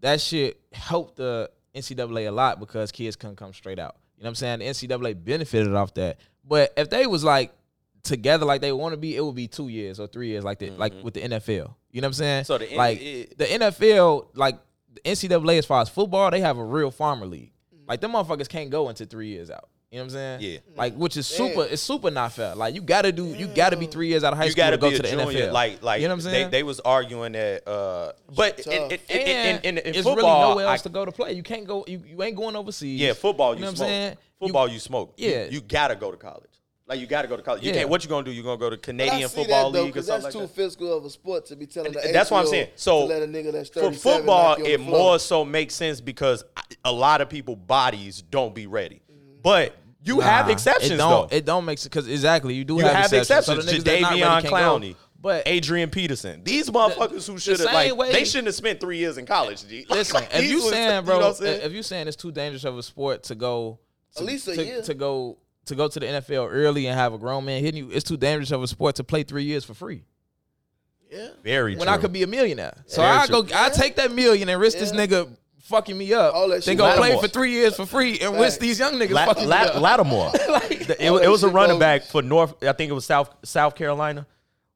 That 0.00 0.20
shit 0.20 0.60
helped 0.72 1.16
the 1.16 1.50
NCAA 1.74 2.28
a 2.28 2.30
lot 2.30 2.58
because 2.58 2.90
kids 2.92 3.14
couldn't 3.14 3.36
come 3.36 3.52
straight 3.52 3.78
out. 3.78 3.96
You 4.16 4.24
know 4.24 4.28
what 4.28 4.42
I'm 4.42 4.60
saying? 4.60 4.60
The 4.60 4.64
NCAA 4.66 5.24
benefited 5.24 5.74
off 5.74 5.94
that. 5.94 6.18
But 6.44 6.72
if 6.76 6.90
they 6.90 7.06
was 7.06 7.22
like 7.24 7.52
together 8.02 8.44
like 8.44 8.60
they 8.60 8.72
want 8.72 8.92
to 8.92 8.96
be, 8.96 9.16
it 9.16 9.24
would 9.24 9.34
be 9.34 9.48
two 9.48 9.68
years 9.68 10.00
or 10.00 10.06
three 10.06 10.28
years, 10.28 10.44
like 10.44 10.58
the 10.58 10.70
like 10.70 10.92
mm-hmm. 10.92 11.02
with 11.02 11.14
the 11.14 11.20
NFL. 11.20 11.74
You 11.90 12.00
know 12.00 12.06
what 12.06 12.08
I'm 12.08 12.12
saying? 12.14 12.44
So 12.44 12.58
the 12.58 12.74
like 12.74 13.00
it- 13.00 13.38
the 13.38 13.44
NFL, 13.44 14.28
like 14.34 14.58
the 14.92 15.00
NCAA 15.02 15.58
as 15.58 15.66
far 15.66 15.82
as 15.82 15.88
football, 15.88 16.30
they 16.30 16.40
have 16.40 16.58
a 16.58 16.64
real 16.64 16.90
farmer 16.90 17.26
league. 17.26 17.52
Like 17.86 18.00
them 18.00 18.12
motherfuckers 18.12 18.48
can't 18.48 18.70
go 18.70 18.88
into 18.88 19.06
three 19.06 19.28
years 19.28 19.50
out. 19.50 19.68
You 19.92 19.98
know 19.98 20.04
what 20.04 20.06
I'm 20.06 20.10
saying? 20.10 20.40
Yeah. 20.40 20.58
Like 20.74 20.94
which 20.94 21.18
is 21.18 21.28
Damn. 21.28 21.48
super. 21.48 21.66
It's 21.70 21.82
super 21.82 22.10
not 22.10 22.32
fair. 22.32 22.54
Like 22.54 22.74
you 22.74 22.80
gotta 22.80 23.12
do. 23.12 23.26
You 23.26 23.46
gotta 23.46 23.76
be 23.76 23.86
three 23.86 24.08
years 24.08 24.24
out 24.24 24.32
of 24.32 24.38
high 24.38 24.46
you 24.46 24.52
school 24.52 24.64
got 24.64 24.70
to 24.70 24.76
to 24.78 24.80
go 24.80 24.90
to 24.90 25.02
the 25.02 25.08
junior. 25.08 25.48
NFL. 25.48 25.52
Like, 25.52 25.82
like 25.82 26.00
you 26.00 26.08
know 26.08 26.14
what 26.14 26.24
I'm 26.24 26.30
saying? 26.32 26.50
They, 26.50 26.58
they 26.58 26.62
was 26.62 26.80
arguing 26.80 27.32
that, 27.32 27.68
uh, 27.68 28.12
but 28.34 28.64
Shit 28.64 28.66
in, 28.72 28.88
tough. 28.88 29.10
in, 29.10 29.20
in, 29.20 29.28
in, 29.28 29.56
in, 29.64 29.78
in 29.78 29.94
it's 29.94 29.98
football, 29.98 30.14
really 30.16 30.48
nowhere 30.50 30.66
else 30.68 30.80
I- 30.80 30.82
to 30.84 30.88
go 30.88 31.04
to 31.04 31.12
play. 31.12 31.34
You 31.34 31.42
can't 31.42 31.66
go. 31.66 31.84
You, 31.86 32.02
you 32.06 32.22
ain't 32.22 32.36
going 32.36 32.56
overseas. 32.56 32.98
yeah, 32.98 33.12
football 33.12 33.50
you, 33.52 33.56
You 33.58 33.60
know 33.66 33.72
what 33.72 33.80
I'm 33.82 33.86
saying? 33.86 34.16
Football 34.38 34.68
you, 34.68 34.78
smoke. 34.78 35.12
Yeah. 35.18 35.44
you, 35.44 35.60
gotta 35.60 35.94
go 35.94 36.10
to 36.10 36.16
college. 36.16 36.48
Like 36.86 36.98
you 36.98 37.06
gotta 37.06 37.28
go 37.28 37.36
to 37.36 37.42
college. 37.42 37.62
You 37.62 37.68
Yeah. 37.72 37.80
can't. 37.80 37.90
What 37.90 38.02
you 38.02 38.08
gonna 38.08 38.24
do? 38.24 38.32
You 38.32 38.42
gonna 38.42 38.56
go 38.56 38.70
to 38.70 38.78
Canadian 38.78 39.28
Football 39.28 39.70
though, 39.72 39.82
League 39.84 39.90
or 39.92 40.00
'cause 40.00 40.06
something 40.06 40.22
that's 40.24 40.34
like 40.34 40.44
too 40.48 40.52
physical 40.54 40.96
of 40.96 41.04
a 41.04 41.10
sport 41.10 41.44
to 41.46 41.56
be 41.56 41.66
telling 41.66 41.92
the 41.92 42.00
That's 42.12 42.30
what 42.30 42.40
I'm 42.40 42.46
saying. 42.46 42.68
So 42.76 43.04
let 43.04 43.22
a 43.22 43.26
nigga 43.26 43.52
that's 43.52 43.68
for 43.68 43.92
football, 43.92 44.56
knock 44.56 44.58
you 44.60 44.64
on 44.64 44.70
it 44.70 44.80
more 44.80 45.18
so 45.18 45.44
makes 45.44 45.74
sense 45.74 46.00
because 46.00 46.44
a 46.82 46.90
lot 46.92 47.20
of 47.20 47.28
people 47.28 47.56
bodies 47.56 48.22
don't 48.22 48.54
be 48.54 48.66
ready. 48.66 49.02
But 49.42 49.74
you 50.04 50.20
have 50.20 50.48
exceptions 50.50 50.92
It 50.92 50.96
don't. 50.96 51.32
It 51.32 51.44
don't 51.44 51.64
make 51.64 51.78
sense 51.78 51.84
because 51.88 52.08
exactly 52.08 52.54
you 52.54 52.64
do 52.64 52.74
you 52.76 52.80
have, 52.80 52.92
have 52.94 53.12
exceptions. 53.12 53.46
So 53.46 53.54
the 53.56 53.62
niggas 53.78 53.84
that's 53.84 54.02
Jadeveon 54.06 54.42
go. 54.42 54.48
Clowney, 54.50 54.96
But 55.20 55.44
Adrian 55.46 55.90
Peterson. 55.90 56.42
These 56.44 56.70
motherfuckers 56.70 57.26
who 57.28 57.38
should 57.38 57.60
have 57.60 57.68
same 57.68 57.74
like 57.74 57.96
way- 57.96 58.12
they 58.12 58.24
shouldn't 58.24 58.46
have 58.48 58.54
spent 58.56 58.80
three 58.80 58.98
years 58.98 59.18
in 59.18 59.26
college. 59.26 59.66
G. 59.68 59.86
listen, 59.90 60.14
Like, 60.16 60.34
if 60.34 60.44
you 60.50 60.60
saying, 60.60 61.04
bro, 61.04 61.20
know 61.20 61.32
saying? 61.32 61.60
if 61.62 61.72
you 61.72 61.82
saying 61.82 62.08
it's 62.08 62.16
too 62.16 62.32
dangerous 62.32 62.64
of 62.64 62.76
a 62.76 62.82
sport 62.82 63.22
to 63.24 63.34
go 63.34 63.78
to, 64.16 64.20
At 64.20 64.26
least 64.26 64.48
a 64.48 64.56
to, 64.56 64.64
year. 64.64 64.82
to 64.82 64.94
go 64.94 65.38
to 65.66 65.74
go 65.76 65.86
to 65.86 66.00
the 66.00 66.06
NFL 66.06 66.48
early 66.50 66.86
and 66.88 66.98
have 66.98 67.12
a 67.14 67.18
grown 67.18 67.44
man 67.44 67.62
hitting 67.62 67.84
you, 67.86 67.90
it's 67.92 68.04
too 68.04 68.16
dangerous 68.16 68.50
of 68.50 68.62
a 68.62 68.66
sport 68.66 68.96
to 68.96 69.04
play 69.04 69.22
three 69.22 69.44
years 69.44 69.64
for 69.64 69.74
free. 69.74 70.02
Yeah. 71.10 71.28
very 71.44 71.76
When 71.76 71.86
true. 71.86 71.94
I 71.94 71.98
could 71.98 72.12
be 72.12 72.22
a 72.22 72.26
millionaire, 72.26 72.82
so 72.86 73.02
I 73.02 73.26
go, 73.26 73.46
I 73.54 73.68
take 73.68 73.96
that 73.96 74.12
million 74.12 74.48
and 74.48 74.58
risk 74.60 74.78
this 74.78 74.92
nigga 74.92 75.28
fucking 75.62 75.96
me 75.96 76.12
up. 76.12 76.34
All 76.34 76.48
that 76.48 76.62
Then 76.64 76.72
shit 76.72 76.78
go 76.78 76.94
play 76.96 77.18
for 77.20 77.28
three 77.28 77.52
years 77.52 77.76
for 77.76 77.86
free 77.86 78.18
and 78.20 78.34
risk 78.34 78.54
Facts. 78.54 78.56
these 78.58 78.78
young 78.78 78.94
niggas 78.94 79.10
La- 79.12 79.26
fucking 79.26 79.48
La- 79.48 79.62
me 79.62 79.68
up. 79.68 79.80
Lattimore. 79.80 80.32
Like, 80.48 80.86
The- 80.86 80.96
it, 81.04 81.10
it 81.24 81.28
was 81.28 81.42
a 81.42 81.46
shit 81.48 81.54
running 81.54 81.74
goes- 81.76 81.80
back 81.80 82.02
for 82.04 82.22
North. 82.22 82.54
I 82.62 82.72
think 82.72 82.90
it 82.90 82.94
was 82.94 83.04
South 83.06 83.34
South 83.44 83.74
Carolina 83.74 84.26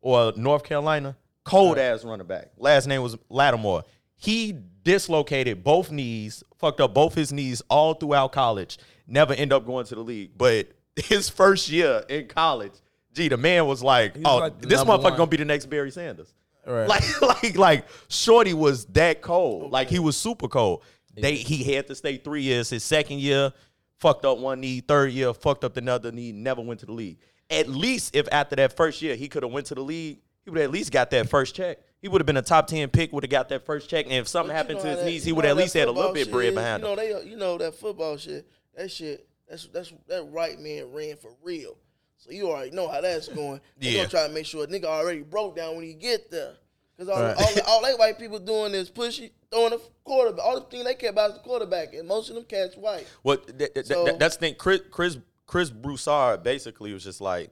or 0.00 0.32
North 0.36 0.64
Carolina. 0.64 1.16
Cold 1.44 1.78
ass 1.78 2.04
running 2.04 2.26
back. 2.26 2.50
Last 2.56 2.86
name 2.86 3.02
was 3.02 3.16
Lattimore. 3.28 3.84
He 4.16 4.56
dislocated 4.82 5.62
both 5.62 5.90
knees, 5.90 6.42
fucked 6.58 6.80
up 6.80 6.94
both 6.94 7.14
his 7.14 7.32
knees 7.32 7.62
all 7.68 7.94
throughout 7.94 8.32
college. 8.32 8.78
Never 9.06 9.34
end 9.34 9.52
up 9.52 9.66
going 9.66 9.86
to 9.86 9.94
the 9.94 10.00
league. 10.00 10.30
But 10.36 10.68
his 10.96 11.28
first 11.28 11.68
year 11.68 12.02
in 12.08 12.26
college, 12.26 12.72
gee, 13.12 13.28
the 13.28 13.36
man 13.36 13.66
was 13.66 13.82
like, 13.82 14.14
was 14.14 14.22
"Oh, 14.24 14.36
like 14.38 14.60
this 14.60 14.78
number 14.78 14.94
motherfucker 14.94 15.02
one. 15.02 15.16
gonna 15.18 15.26
be 15.26 15.36
the 15.36 15.44
next 15.44 15.66
Barry 15.66 15.90
Sanders." 15.90 16.32
Right. 16.66 16.88
Like, 16.88 17.22
like, 17.42 17.56
like, 17.56 17.86
Shorty 18.08 18.52
was 18.54 18.86
that 18.86 19.22
cold. 19.22 19.70
Like 19.70 19.88
he 19.88 19.98
was 19.98 20.16
super 20.16 20.48
cold. 20.48 20.82
They 21.14 21.36
he 21.36 21.72
had 21.72 21.86
to 21.86 21.94
stay 21.94 22.16
three 22.18 22.42
years. 22.42 22.68
His 22.70 22.84
second 22.84 23.20
year, 23.20 23.52
fucked 24.00 24.24
up 24.26 24.38
one 24.38 24.60
knee. 24.60 24.80
Third 24.80 25.12
year, 25.12 25.32
fucked 25.32 25.64
up 25.64 25.76
another 25.76 26.12
knee. 26.12 26.32
Never 26.32 26.60
went 26.60 26.80
to 26.80 26.86
the 26.86 26.92
league. 26.92 27.18
At 27.48 27.68
least 27.68 28.14
if 28.14 28.28
after 28.32 28.56
that 28.56 28.76
first 28.76 29.00
year 29.00 29.14
he 29.14 29.28
could 29.28 29.42
have 29.42 29.52
went 29.52 29.66
to 29.66 29.74
the 29.74 29.80
league, 29.82 30.18
he 30.44 30.50
would 30.50 30.60
at 30.60 30.70
least 30.70 30.92
got 30.92 31.10
that 31.12 31.28
first 31.30 31.54
check. 31.54 31.78
He 32.02 32.08
would 32.08 32.20
have 32.20 32.26
been 32.26 32.36
a 32.36 32.42
top 32.42 32.66
ten 32.66 32.88
pick. 32.90 33.12
Would 33.12 33.24
have 33.24 33.30
got 33.30 33.48
that 33.48 33.64
first 33.64 33.88
check. 33.88 34.04
And 34.06 34.14
if 34.14 34.28
something 34.28 34.54
happened 34.54 34.80
to 34.80 34.86
his 34.88 34.98
that- 34.98 35.06
knees, 35.06 35.24
he 35.24 35.32
would 35.32 35.46
at 35.46 35.56
least 35.56 35.72
had 35.74 35.88
a 35.88 35.92
little 35.92 36.12
bit 36.12 36.30
bread 36.30 36.48
is? 36.48 36.54
behind 36.54 36.82
you 36.82 36.88
him. 36.90 36.96
know, 36.96 37.02
They, 37.22 37.30
you 37.30 37.36
know 37.36 37.56
that 37.58 37.74
football 37.76 38.16
shit. 38.16 38.46
That 38.76 38.90
shit. 38.90 39.26
That's 39.48 39.68
that's 39.68 39.92
that 40.08 40.24
right 40.32 40.58
man 40.58 40.92
ran 40.92 41.16
for 41.16 41.30
real. 41.42 41.78
So 42.18 42.30
you 42.30 42.48
already 42.50 42.70
know 42.70 42.88
how 42.88 43.00
that's 43.00 43.28
going. 43.28 43.60
They 43.78 43.90
Yeah. 43.90 43.96
gonna 43.98 44.08
try 44.08 44.26
to 44.26 44.32
make 44.32 44.46
sure 44.46 44.64
a 44.64 44.66
nigga 44.66 44.84
already 44.84 45.22
broke 45.22 45.56
down 45.56 45.76
when 45.76 45.84
he 45.84 45.94
get 45.94 46.30
there. 46.30 46.54
Cause 46.98 47.08
all, 47.08 47.20
Right. 47.22 47.36
all, 47.36 47.54
the- 47.54 47.64
all 47.66 47.82
they 47.82 47.92
white 47.94 48.18
people 48.18 48.38
doing 48.38 48.74
is 48.74 48.88
pushing, 48.88 49.30
throwing 49.50 49.74
a 49.74 49.78
quarterback. 50.02 50.44
All 50.44 50.54
the 50.60 50.66
thing 50.66 50.82
they 50.84 50.94
care 50.94 51.10
about 51.10 51.30
is 51.30 51.36
the 51.36 51.42
quarterback, 51.42 51.92
and 51.94 52.08
most 52.08 52.30
of 52.30 52.36
them 52.36 52.44
catch 52.44 52.74
white. 52.76 53.06
What 53.22 53.58
th- 53.58 53.74
th- 53.74 53.86
So- 53.86 54.06
th- 54.06 54.18
that's 54.18 54.36
the 54.36 54.40
thing. 54.40 54.54
Chris 54.54 54.80
Chris 54.90 55.18
Chris 55.46 55.70
Broussard 55.70 56.42
basically 56.42 56.92
was 56.94 57.04
just 57.04 57.20
like 57.20 57.50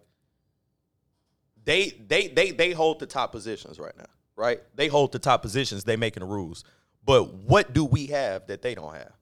they 1.64 1.90
they 2.08 2.28
they 2.28 2.50
they 2.50 2.72
hold 2.72 3.00
the 3.00 3.06
top 3.06 3.32
positions 3.32 3.78
right 3.78 3.96
now, 3.96 4.06
right? 4.36 4.60
They 4.74 4.88
hold 4.88 5.12
the 5.12 5.18
top 5.18 5.42
positions. 5.42 5.84
They 5.84 5.96
making 5.96 6.20
the 6.22 6.26
rules, 6.26 6.64
but 7.04 7.32
what 7.34 7.72
do 7.72 7.84
we 7.84 8.06
have 8.06 8.46
that 8.48 8.62
they 8.62 8.74
don't 8.74 8.94
have? 8.94 9.12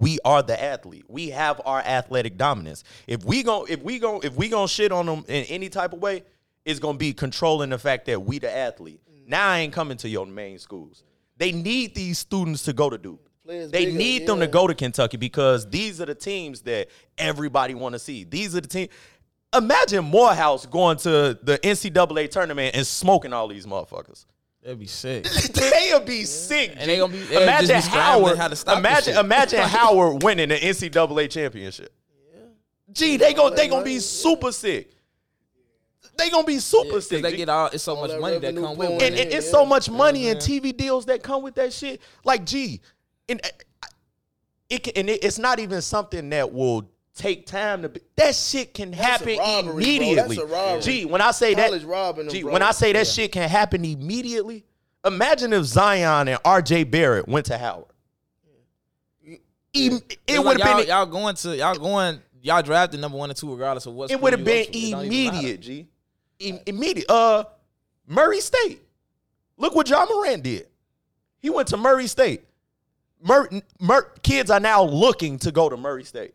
We 0.00 0.18
are 0.24 0.42
the 0.42 0.60
athlete. 0.60 1.04
We 1.08 1.28
have 1.30 1.60
our 1.64 1.80
athletic 1.80 2.36
dominance. 2.36 2.84
If 3.06 3.24
we 3.24 3.42
go, 3.42 3.66
if 3.66 3.82
we 3.82 3.98
go, 3.98 4.18
if 4.20 4.34
we 4.34 4.48
gonna 4.48 4.66
shit 4.66 4.90
on 4.92 5.06
them 5.06 5.24
in 5.28 5.44
any 5.44 5.68
type 5.68 5.92
of 5.92 6.00
way, 6.00 6.24
it's 6.64 6.80
gonna 6.80 6.98
be 6.98 7.12
controlling 7.12 7.70
the 7.70 7.78
fact 7.78 8.06
that 8.06 8.20
we 8.20 8.38
the 8.38 8.50
athlete. 8.54 9.00
Mm. 9.08 9.28
Now 9.28 9.50
I 9.50 9.58
ain't 9.58 9.72
coming 9.72 9.98
to 9.98 10.08
your 10.08 10.26
main 10.26 10.58
schools. 10.58 11.04
They 11.36 11.52
need 11.52 11.94
these 11.94 12.18
students 12.18 12.62
to 12.64 12.72
go 12.72 12.90
to 12.90 12.98
Duke. 12.98 13.30
Players 13.44 13.70
They 13.70 13.86
bigger, 13.86 13.98
need 13.98 14.26
them 14.26 14.40
to 14.40 14.46
go 14.46 14.66
to 14.66 14.74
Kentucky 14.74 15.16
because 15.16 15.68
these 15.68 16.00
are 16.00 16.06
the 16.06 16.14
teams 16.14 16.62
that 16.62 16.88
everybody 17.18 17.74
want 17.74 17.94
to 17.94 17.98
see. 17.98 18.24
These 18.24 18.56
are 18.56 18.60
the 18.60 18.68
teams. 18.68 18.90
Imagine 19.54 20.04
Morehouse 20.04 20.64
going 20.66 20.96
to 20.98 21.38
the 21.42 21.58
NCAA 21.62 22.30
tournament 22.30 22.74
and 22.74 22.86
smoking 22.86 23.32
all 23.32 23.48
these 23.48 23.66
motherfuckers. 23.66 24.24
That'd 24.62 24.78
be 24.78 24.86
sick. 24.86 25.24
They'll 25.54 26.00
be 26.00 26.24
sick. 26.24 26.74
And 26.76 26.90
they 26.90 26.98
gonna 26.98 27.12
be- 27.12 27.18
they'll 27.20 27.40
just 27.46 27.88
imagine 27.88 27.92
be 27.92 27.98
Howard. 27.98 28.36
how 28.38 28.48
to 28.48 28.56
stop 28.56 28.78
imagine 28.78 29.16
imagine 29.16 29.60
Howard 29.62 30.22
winning 30.22 30.50
the 30.50 30.56
NCAA 30.56 31.30
championship. 31.30 31.92
Gee, 32.92 33.16
they 33.16 33.32
gonna 33.32 33.54
they 33.56 33.68
gonna 33.68 33.84
be 33.84 33.98
super 34.00 34.52
sick. 34.52 34.90
They 36.18 36.28
gonna 36.28 36.44
be 36.46 36.58
super 36.58 36.88
Because 36.88 37.08
sick. 37.08 37.22
they 37.22 37.36
get 37.36 37.48
all. 37.48 37.68
It's 37.72 37.82
so 37.84 37.94
All 37.94 38.02
much 38.02 38.10
that 38.10 38.20
money 38.20 38.38
that 38.38 38.54
come 38.54 38.76
with 38.76 38.90
it. 38.90 38.92
and, 39.02 39.02
and 39.02 39.30
Yeah, 39.30 39.36
it's 39.38 39.46
yeah. 39.46 39.52
so 39.52 39.64
much 39.64 39.88
money 39.88 40.26
what 40.26 40.32
and 40.32 40.40
TV 40.40 40.76
deals 40.76 41.06
that 41.06 41.22
come 41.22 41.42
with 41.42 41.54
that 41.54 41.72
shit. 41.72 42.02
Like, 42.24 42.44
gee, 42.44 42.80
and 43.28 43.40
uh, 43.42 43.86
it 44.68 44.82
can, 44.82 44.92
and 44.96 45.08
it, 45.08 45.24
it's 45.24 45.38
not 45.38 45.58
even 45.58 45.80
something 45.80 46.28
that 46.30 46.52
will 46.52 46.90
take 47.14 47.46
time 47.46 47.82
to. 47.82 47.88
Be, 47.88 48.00
that 48.16 48.34
shit 48.34 48.74
can 48.74 48.90
That's 48.90 49.00
a 49.02 49.04
happen 49.04 49.38
robbery, 49.38 49.62
bro. 49.72 49.74
immediately. 49.76 50.36
That's 50.36 50.38
a 50.38 50.46
robbery. 50.46 50.82
Gee, 50.82 51.04
when 51.04 51.20
I 51.20 51.30
say 51.32 51.54
College 51.54 51.82
that, 51.82 51.86
robbing 51.88 52.26
them, 52.26 52.34
gee, 52.34 52.42
bro. 52.42 52.52
when 52.52 52.62
I 52.62 52.70
say 52.72 52.92
that 52.92 53.06
shit 53.06 53.32
can 53.32 53.48
happen 53.48 53.84
immediately, 53.84 54.64
imagine 55.04 55.52
if 55.52 55.64
Zion 55.64 56.28
and 56.28 56.38
R.J. 56.44 56.84
Barrett 56.84 57.28
went 57.28 57.46
to 57.46 57.58
Howard. 57.58 57.86
Em- 59.26 59.38
It's 59.72 60.16
It 60.26 60.38
would 60.44 60.60
have 60.60 60.68
y'all, 60.68 60.78
been. 60.78 60.88
y'all 60.88 61.06
going 61.06 61.34
to 61.36 61.56
y'all 61.56 61.74
going 61.76 62.20
y'all 62.42 62.62
drafted 62.62 63.00
number 63.00 63.16
one 63.18 63.30
or 63.30 63.34
two 63.34 63.52
regardless 63.52 63.86
of 63.86 63.94
what. 63.94 64.10
It 64.10 64.20
would 64.20 64.32
have 64.32 64.44
been 64.44 64.66
go 64.66 64.72
to. 64.72 64.78
It 64.78 64.90
don't 64.90 65.04
even 65.04 65.24
matter. 65.34 65.38
immediate, 65.38 65.60
G. 65.60 65.86
Im- 66.40 66.60
immediate. 66.66 67.10
Uh, 67.10 67.44
Murray 68.06 68.40
State. 68.40 68.80
Look 69.56 69.74
what 69.74 69.88
Ja 69.88 70.04
Morant 70.06 70.42
did. 70.42 70.66
He 71.38 71.50
went 71.50 71.68
to 71.68 71.76
Murray 71.76 72.06
State. 72.06 72.42
Mur- 73.22 73.48
Mur- 73.78 74.10
kids 74.22 74.50
are 74.50 74.58
now 74.60 74.82
looking 74.82 75.38
to 75.40 75.52
go 75.52 75.68
to 75.68 75.76
Murray 75.76 76.04
State. 76.04 76.34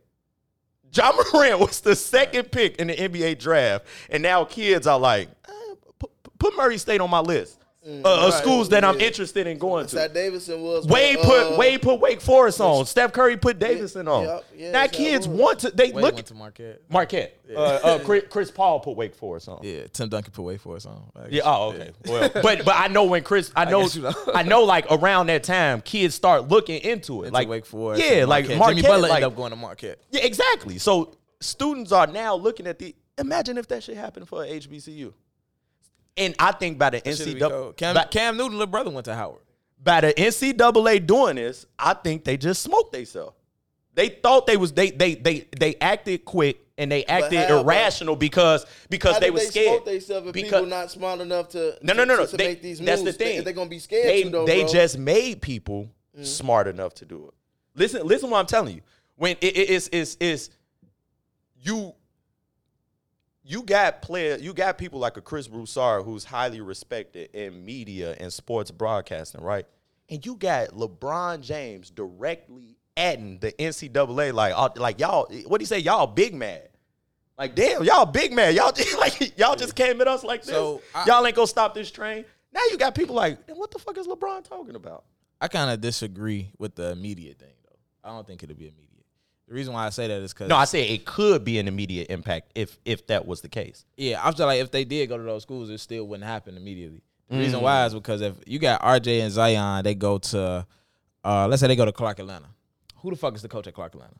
Ja 0.96 1.12
Morant 1.12 1.60
was 1.60 1.82
the 1.82 1.96
second 1.96 2.52
pick 2.52 2.78
in 2.78 2.88
the 2.88 2.96
NBA 2.96 3.40
draft, 3.40 3.86
and 4.10 4.24
now 4.24 4.46
kids 4.46 4.88
are 4.88 5.00
like, 5.00 5.30
eh, 5.48 5.76
put, 6.00 6.12
put 6.40 6.56
Murray 6.56 6.78
State 6.78 7.02
on 7.02 7.10
my 7.10 7.20
list. 7.20 7.60
Uh, 7.88 8.02
uh, 8.04 8.30
right. 8.30 8.34
schools 8.34 8.70
that 8.70 8.84
I'm 8.84 9.00
interested 9.00 9.46
in 9.46 9.60
going 9.60 9.86
to. 9.86 9.92
Zach 9.92 10.12
Davidson 10.12 10.62
was. 10.62 10.88
Wade 10.88 11.18
but, 11.18 11.26
put 11.26 11.54
uh, 11.54 11.58
Wade 11.58 11.82
put 11.84 12.00
Wake 12.00 12.20
Forest 12.20 12.60
on. 12.60 12.86
Steph 12.86 13.14
Curry 13.14 13.38
put 13.38 13.60
Davidson 13.60 14.08
on. 14.08 14.24
yeah, 14.24 14.40
yeah, 14.56 14.72
now 14.72 14.82
that's 14.82 14.98
how 14.98 15.04
it 15.04 15.08
kids 15.08 15.28
was. 15.28 15.40
want 15.40 15.60
to. 15.60 15.72
They 15.72 15.92
Wade 15.92 16.04
look 16.04 16.16
went 16.16 16.28
to 16.28 16.34
Marquette. 16.34 16.82
Marquette. 16.90 17.40
Uh, 17.48 17.60
uh, 17.60 18.00
Chris, 18.00 18.24
Chris 18.28 18.50
Paul 18.50 18.80
put 18.80 18.98
Wake 18.98 19.14
Forest 19.14 19.50
on. 19.50 19.60
Yeah, 19.62 19.86
Tim 19.94 20.10
Duncan 20.10 20.32
put 20.32 20.42
Wake 20.42 20.62
Forest 20.62 20.88
on. 20.88 21.12
Yeah. 21.30 21.44
Oh, 21.46 21.74
okay. 21.74 21.92
Well, 22.08 22.32
but 22.34 22.66
but 22.66 22.76
I 22.76 22.88
know 22.88 23.04
when 23.04 23.24
Chris, 23.24 23.52
I 23.56 23.66
know, 23.66 23.84
guess 23.84 23.96
you 23.96 24.02
know. 24.02 24.14
I 24.34 24.42
know 24.42 24.64
like 24.64 24.88
around 24.90 25.28
that 25.28 25.44
time, 25.44 25.82
kids 25.82 26.16
start 26.16 26.48
looking 26.48 26.82
into 26.82 27.22
it. 27.22 27.28
Into 27.28 27.34
like 27.34 27.48
Wake 27.48 27.68
Forest. 27.68 28.04
Yeah, 28.04 28.22
and 28.22 28.30
like 28.30 28.46
Marquette. 28.46 28.58
Marquette. 28.58 28.76
Jimmy 28.78 28.88
Butler 28.88 29.10
like, 29.10 29.12
ended 29.18 29.28
up 29.28 29.36
going 29.36 29.52
to 29.52 29.58
Marquette. 29.58 30.00
yeah, 30.10 30.22
exactly. 30.24 30.80
So 30.80 31.16
students 31.40 31.92
are 31.92 32.08
now 32.08 32.36
looking 32.36 32.66
at 32.66 32.80
the. 32.80 32.96
Imagine 33.18 33.58
if 33.60 33.68
that 33.68 33.84
shit 33.84 33.96
happened 33.96 34.28
for 34.28 34.44
HBCU. 34.44 35.14
And 36.18 36.36
I 36.40 36.52
think 36.54 36.78
by 36.78 36.92
the 36.92 36.98
Should've 37.00 37.36
NCAA. 37.38 37.78
Cam, 37.78 37.96
by, 37.96 38.04
Cam 38.06 38.38
Newton, 38.38 38.54
little 38.58 38.72
brother, 38.72 38.90
went 38.90 39.06
to 39.06 39.16
Howard. 39.16 39.42
by 39.84 40.02
the 40.02 40.14
NCAA 40.14 41.06
doing 41.06 41.36
this, 41.36 41.66
I 41.78 41.94
think 41.94 42.24
they 42.24 42.38
just 42.38 42.62
smoked 42.62 42.94
themselves. 42.94 43.36
They 43.94 44.10
thought 44.10 44.46
they 44.46 44.58
was 44.58 44.74
they 44.74 44.92
they 44.92 45.16
they 45.16 45.48
they 45.58 45.76
acted 45.76 46.26
quick 46.26 46.60
and 46.78 46.92
they 46.92 47.06
acted 47.06 47.48
how, 47.48 47.62
irrational 47.62 48.16
because 48.18 48.66
because 48.90 49.20
they 49.20 49.32
were 49.32 49.40
they 49.40 49.46
scared. 49.46 49.68
smoke 49.68 49.86
themselves 49.86 50.28
if 50.28 50.34
Because- 50.34 50.52
people 50.52 50.66
not 50.66 50.92
smart 50.92 51.22
enough 51.22 51.50
to 51.50 51.78
No, 51.82 51.94
no, 51.94 52.04
no, 52.04 52.16
no. 52.18 52.26
to, 52.26 52.32
to 52.32 52.38
They- 52.38 52.48
make 52.48 52.62
these 52.62 52.80
moves? 52.82 52.88
that's 52.88 53.04
the 53.04 53.14
thing. 53.14 53.44
They, 53.44 53.52
are 53.52 53.54
gonna 53.54 53.70
be 53.70 53.80
scared 53.80 54.06
They, 54.08 54.24
though, 54.24 54.46
they 54.46 54.64
bro. 54.64 54.72
just 54.72 54.98
made 54.98 55.42
people 55.42 55.90
mm-hmm. 56.14 56.24
smart 56.26 56.68
enough 56.68 56.94
to 56.96 57.06
do 57.06 57.28
it. 57.28 57.34
Listen, 57.76 58.06
listen. 58.06 58.30
What 58.30 58.40
I'm 58.40 58.46
telling 58.46 58.76
you, 58.76 58.82
when 59.16 59.38
it, 59.42 59.56
it, 59.56 59.70
it's 59.70 59.90
it's 59.94 60.18
it's 60.20 60.50
you 61.62 61.94
you 63.48 63.62
got 63.64 64.02
player, 64.02 64.38
you 64.38 64.54
got 64.54 64.78
people 64.78 65.00
like 65.00 65.18
a 65.18 65.22
Chris 65.22 65.48
Broussard 65.48 66.04
who's 66.04 66.24
highly 66.26 66.62
respected 66.62 67.30
in 67.34 67.64
media 67.64 68.16
and 68.20 68.34
sports 68.34 68.72
broadcasting, 68.72 69.42
right? 69.42 69.66
And 70.10 70.26
you 70.26 70.36
got 70.36 70.70
LeBron 70.70 71.42
James 71.42 71.90
directly 71.92 72.76
adding 72.98 73.38
the 73.40 73.52
NCAA, 73.54 74.34
like, 74.34 74.54
uh, 74.56 74.70
like 74.78 75.00
y'all, 75.00 75.28
what 75.46 75.60
do 75.60 75.64
you 75.64 75.68
say? 75.68 75.80
Y'all 75.80 76.08
big 76.08 76.34
mad. 76.34 76.70
Like, 77.38 77.54
damn, 77.54 77.84
y'all 77.84 78.06
big 78.06 78.34
mad. 78.34 78.56
Y'all 78.56 78.72
like 79.00 79.38
y'all 79.38 79.56
just 79.56 79.76
came 79.76 80.02
at 80.02 80.08
us 80.08 80.24
like 80.24 80.42
this. 80.42 80.50
So, 80.56 80.82
I- 80.94 81.06
y'all 81.06 81.26
ain't 81.26 81.36
gonna 81.36 81.48
stop 81.48 81.74
this 81.74 81.92
train. 81.92 82.26
Now 82.54 82.62
you 82.72 82.78
got 82.78 82.96
people 82.96 83.16
like, 83.16 83.46
"Then 83.46 83.58
what 83.58 83.70
the 83.72 83.80
fuck 83.80 83.98
is 83.98 84.08
LeBron 84.08 84.48
talking 84.48 84.76
about? 84.76 85.04
I 85.42 85.50
kind 85.50 85.70
of 85.70 85.82
disagree 85.82 86.52
with 86.58 86.76
the 86.76 86.92
immediate 86.92 87.38
thing, 87.38 87.54
though. 87.66 87.78
I 88.10 88.14
don't 88.16 88.26
think 88.26 88.42
it'll 88.44 88.56
be 88.56 88.70
immediate. 88.70 88.95
The 89.48 89.54
reason 89.54 89.74
why 89.74 89.86
I 89.86 89.90
say 89.90 90.08
that 90.08 90.22
is 90.22 90.34
because 90.34 90.50
No, 90.50 90.56
I 90.56 90.66
say 90.66 90.90
it 90.90 91.06
could 91.06 91.44
be 91.44 91.60
an 91.60 91.68
immediate 91.68 92.10
impact 92.10 92.52
if 92.56 92.78
if 92.84 93.06
that 93.08 93.28
was 93.28 93.42
the 93.42 93.50
case. 93.50 93.86
Yeah, 93.96 94.20
I 94.24 94.32
feel 94.32 94.48
like 94.48 94.60
if 94.62 94.72
they 94.72 94.86
did 94.86 95.08
go 95.08 95.18
to 95.18 95.24
those 95.24 95.44
schools, 95.44 95.70
it 95.70 95.80
still 95.80 96.06
wouldn't 96.08 96.28
happen 96.28 96.58
immediately. 96.58 97.02
The 97.30 97.36
Mm. 97.36 97.40
reason 97.40 97.62
why 97.62 97.86
is 97.86 97.94
because 97.94 98.22
if 98.22 98.34
you 98.46 98.58
got 98.60 98.82
RJ 98.82 99.22
and 99.22 99.32
Zion, 99.32 99.84
they 99.84 99.94
go 99.96 100.18
to, 100.20 100.66
uh, 101.24 101.48
let's 101.48 101.60
say 101.60 101.68
they 101.68 101.76
go 101.76 101.86
to 101.86 101.92
Clark 101.92 102.20
Atlanta. 102.20 102.48
Who 102.98 103.10
the 103.12 103.16
fuck 103.16 103.36
is 103.36 103.42
the 103.42 103.48
coach 103.48 103.68
at 103.68 103.74
Clark 103.74 103.94
Atlanta? 103.94 104.16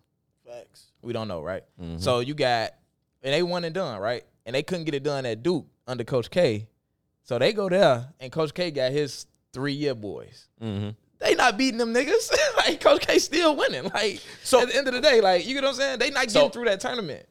Facts. 0.46 0.88
We 1.02 1.14
don't 1.14 1.28
know, 1.28 1.42
right? 1.42 1.64
Mm-hmm. 1.82 1.98
So 2.00 2.20
you 2.20 2.34
got, 2.36 2.74
and 3.24 3.34
they 3.34 3.42
won 3.44 3.64
and 3.64 3.74
done, 3.76 4.00
right? 4.00 4.24
And 4.46 4.56
they 4.56 4.62
couldn't 4.64 4.86
get 4.86 4.94
it 4.96 5.04
done 5.04 5.26
at 5.26 5.42
Duke 5.44 5.66
under 5.88 6.04
Coach 6.04 6.30
K. 6.30 6.68
So 7.24 7.40
they 7.40 7.52
go 7.54 7.68
there, 7.70 8.14
and 8.20 8.32
Coach 8.32 8.54
K 8.54 8.70
got 8.72 8.92
his 8.92 9.26
three 9.54 9.74
year 9.74 9.96
boys. 9.96 10.48
Mm-hmm. 10.62 10.90
They 11.36 11.44
not 11.44 11.58
beating 11.58 11.78
them 11.78 11.94
niggas. 11.94 12.32
like 12.58 12.80
Coach 12.82 13.06
K 13.06 13.20
still 13.20 13.56
winning. 13.56 13.84
Like 13.94 14.22
So- 14.44 14.60
so 14.60 14.62
at 14.64 14.70
the 14.70 14.78
end 14.78 14.88
of 14.88 14.94
the 14.94 15.02
day, 15.02 15.22
like 15.22 15.46
you 15.46 15.54
get 15.54 15.64
what 15.64 15.70
I'm 15.72 15.76
saying? 15.76 16.00
They 16.00 16.10
not 16.12 16.30
So- 16.32 16.40
getting 16.42 16.52
through 16.52 16.66
that 16.66 16.80
tournament. 16.80 17.26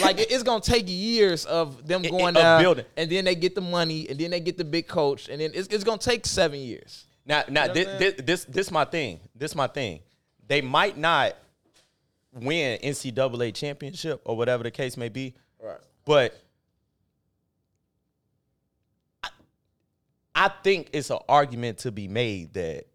like 0.00 0.20
it- 0.20 0.30
it's 0.30 0.42
gonna 0.44 0.60
take 0.60 0.84
years 0.86 1.44
of 1.46 1.86
them 1.86 2.04
It- 2.04 2.10
going 2.10 2.36
of 2.36 2.42
there, 2.42 2.60
building. 2.60 2.84
and 2.96 3.10
then 3.10 3.24
they 3.24 3.34
get 3.34 3.54
the 3.56 3.60
money, 3.60 4.08
and 4.08 4.18
then 4.18 4.30
they 4.30 4.40
get 4.40 4.56
the 4.56 4.64
big 4.64 4.86
coach, 4.86 5.28
and 5.28 5.40
then 5.40 5.50
it's, 5.54 5.68
it's 5.68 5.82
gonna 5.84 5.98
take 5.98 6.26
seven 6.26 6.60
years. 6.60 7.04
Now, 7.26 7.42
now 7.48 7.66
know 7.66 7.74
this, 7.74 7.86
this 7.98 8.14
this 8.24 8.44
this 8.44 8.70
my 8.70 8.84
thing. 8.84 9.20
This 9.34 9.54
my 9.54 9.66
thing. 9.66 10.00
They 10.46 10.60
might 10.60 10.96
not 10.96 11.34
win 12.32 12.78
NCAA 12.80 13.52
championship 13.54 14.20
or 14.24 14.36
whatever 14.36 14.62
the 14.62 14.70
case 14.70 14.96
may 14.96 15.08
be, 15.08 15.34
Right. 15.60 15.78
but 16.04 16.40
I, 19.22 19.28
I 20.34 20.48
think 20.62 20.90
it's 20.92 21.10
an 21.10 21.18
argument 21.28 21.78
to 21.78 21.90
be 21.92 22.06
made 22.08 22.54
that 22.54 22.86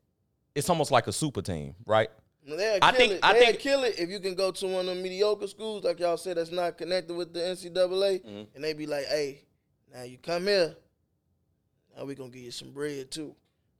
it's 0.56 0.70
almost 0.70 0.90
like 0.92 1.08
a 1.08 1.12
super 1.14 1.42
team, 1.42 1.76
right? 1.86 2.10
They'll 2.48 2.80
I 2.82 2.92
think- 2.92 3.14
it. 3.14 3.20
I 3.24 3.34
They'll 3.34 3.46
think- 3.48 3.60
kill 3.60 3.84
it 3.84 4.00
if 4.00 4.10
you 4.10 4.20
can 4.20 4.36
go 4.36 4.52
to 4.52 4.68
one 4.68 4.82
of 4.82 4.86
them 4.88 5.02
mediocre 5.04 5.48
schools, 5.48 5.84
like 5.84 6.00
y'all 6.00 6.18
said, 6.18 6.38
that's 6.38 6.52
not 6.52 6.78
connected 6.78 7.14
with 7.16 7.34
the 7.34 7.40
NCAA, 7.42 8.20
Mm-hmm. 8.24 8.44
and 8.56 8.64
they 8.64 8.74
be 8.74 8.86
like, 8.86 9.06
"Hey, 9.06 9.42
now 9.94 10.04
you 10.04 10.18
come 10.18 10.46
here, 10.48 10.76
now 11.98 12.06
we 12.06 12.16
gonna 12.16 12.30
give 12.30 12.44
you 12.44 12.52
some 12.52 12.72
bread 12.72 13.10
too." 13.12 13.36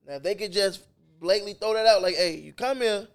Now 0.08 0.20
they 0.20 0.36
could 0.36 0.52
just 0.52 0.82
blatantly 1.20 1.54
throw 1.54 1.74
that 1.74 1.86
out, 1.86 2.02
like, 2.02 2.16
"Hey, 2.16 2.36
you 2.38 2.54
come 2.54 2.82
here, 2.82 3.08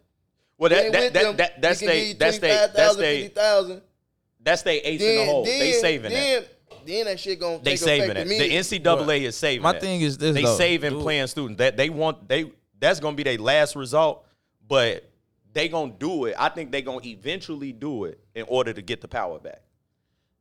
Well, 0.57 0.71
you 0.71 0.77
that, 0.77 0.93
that, 0.93 1.13
that, 1.15 1.23
them, 1.23 1.37
that, 1.37 1.61
that's 1.61 1.81
we 1.81 1.87
can 1.89 1.97
give 1.97 2.07
they 2.07 2.13
that's 2.25 2.39
they 2.39 2.49
that's 2.49 2.97
they 2.97 3.33
that's 4.43 4.63
they 4.63 4.79
ace 4.81 5.03
in 5.03 5.17
the 5.17 5.25
hole. 5.27 5.45
then, 5.45 5.59
they 5.59 5.73
saving 5.73 6.11
that. 6.13 6.17
then, 6.17 6.45
then 6.87 7.05
that 7.07 7.21
shit 7.21 7.39
gonna 7.41 7.59
They 7.59 7.73
take 7.73 7.79
saving 7.81 8.11
it. 8.11 8.15
The 8.15 8.21
immediately. 8.23 8.79
NCAA 8.81 9.23
is 9.23 9.37
saving 9.37 9.63
My 9.63 9.73
that. 9.73 9.81
thing 9.83 10.01
is 10.01 10.17
this, 10.17 10.35
They 10.35 10.43
though. 10.45 10.57
saving 10.57 10.93
Dude. 10.93 11.03
playing 11.03 11.27
students. 11.27 11.59
That 11.59 11.77
they 11.77 11.91
want 11.91 12.27
they 12.29 12.51
that's 12.81 12.99
gonna 13.01 13.17
be 13.17 13.23
their 13.23 13.39
last 13.39 13.77
result, 13.77 14.27
but 14.67 15.09
they 15.53 15.69
gonna 15.69 15.93
do 15.99 16.25
it. 16.27 16.35
I 16.39 16.49
think 16.49 16.73
they 16.73 16.83
gonna 16.83 17.01
eventually 17.05 17.73
do 17.73 18.05
it 18.05 18.19
in 18.35 18.45
order 18.49 18.73
to 18.73 18.83
get 18.83 19.01
the 19.01 19.09
power 19.09 19.39
back. 19.39 19.63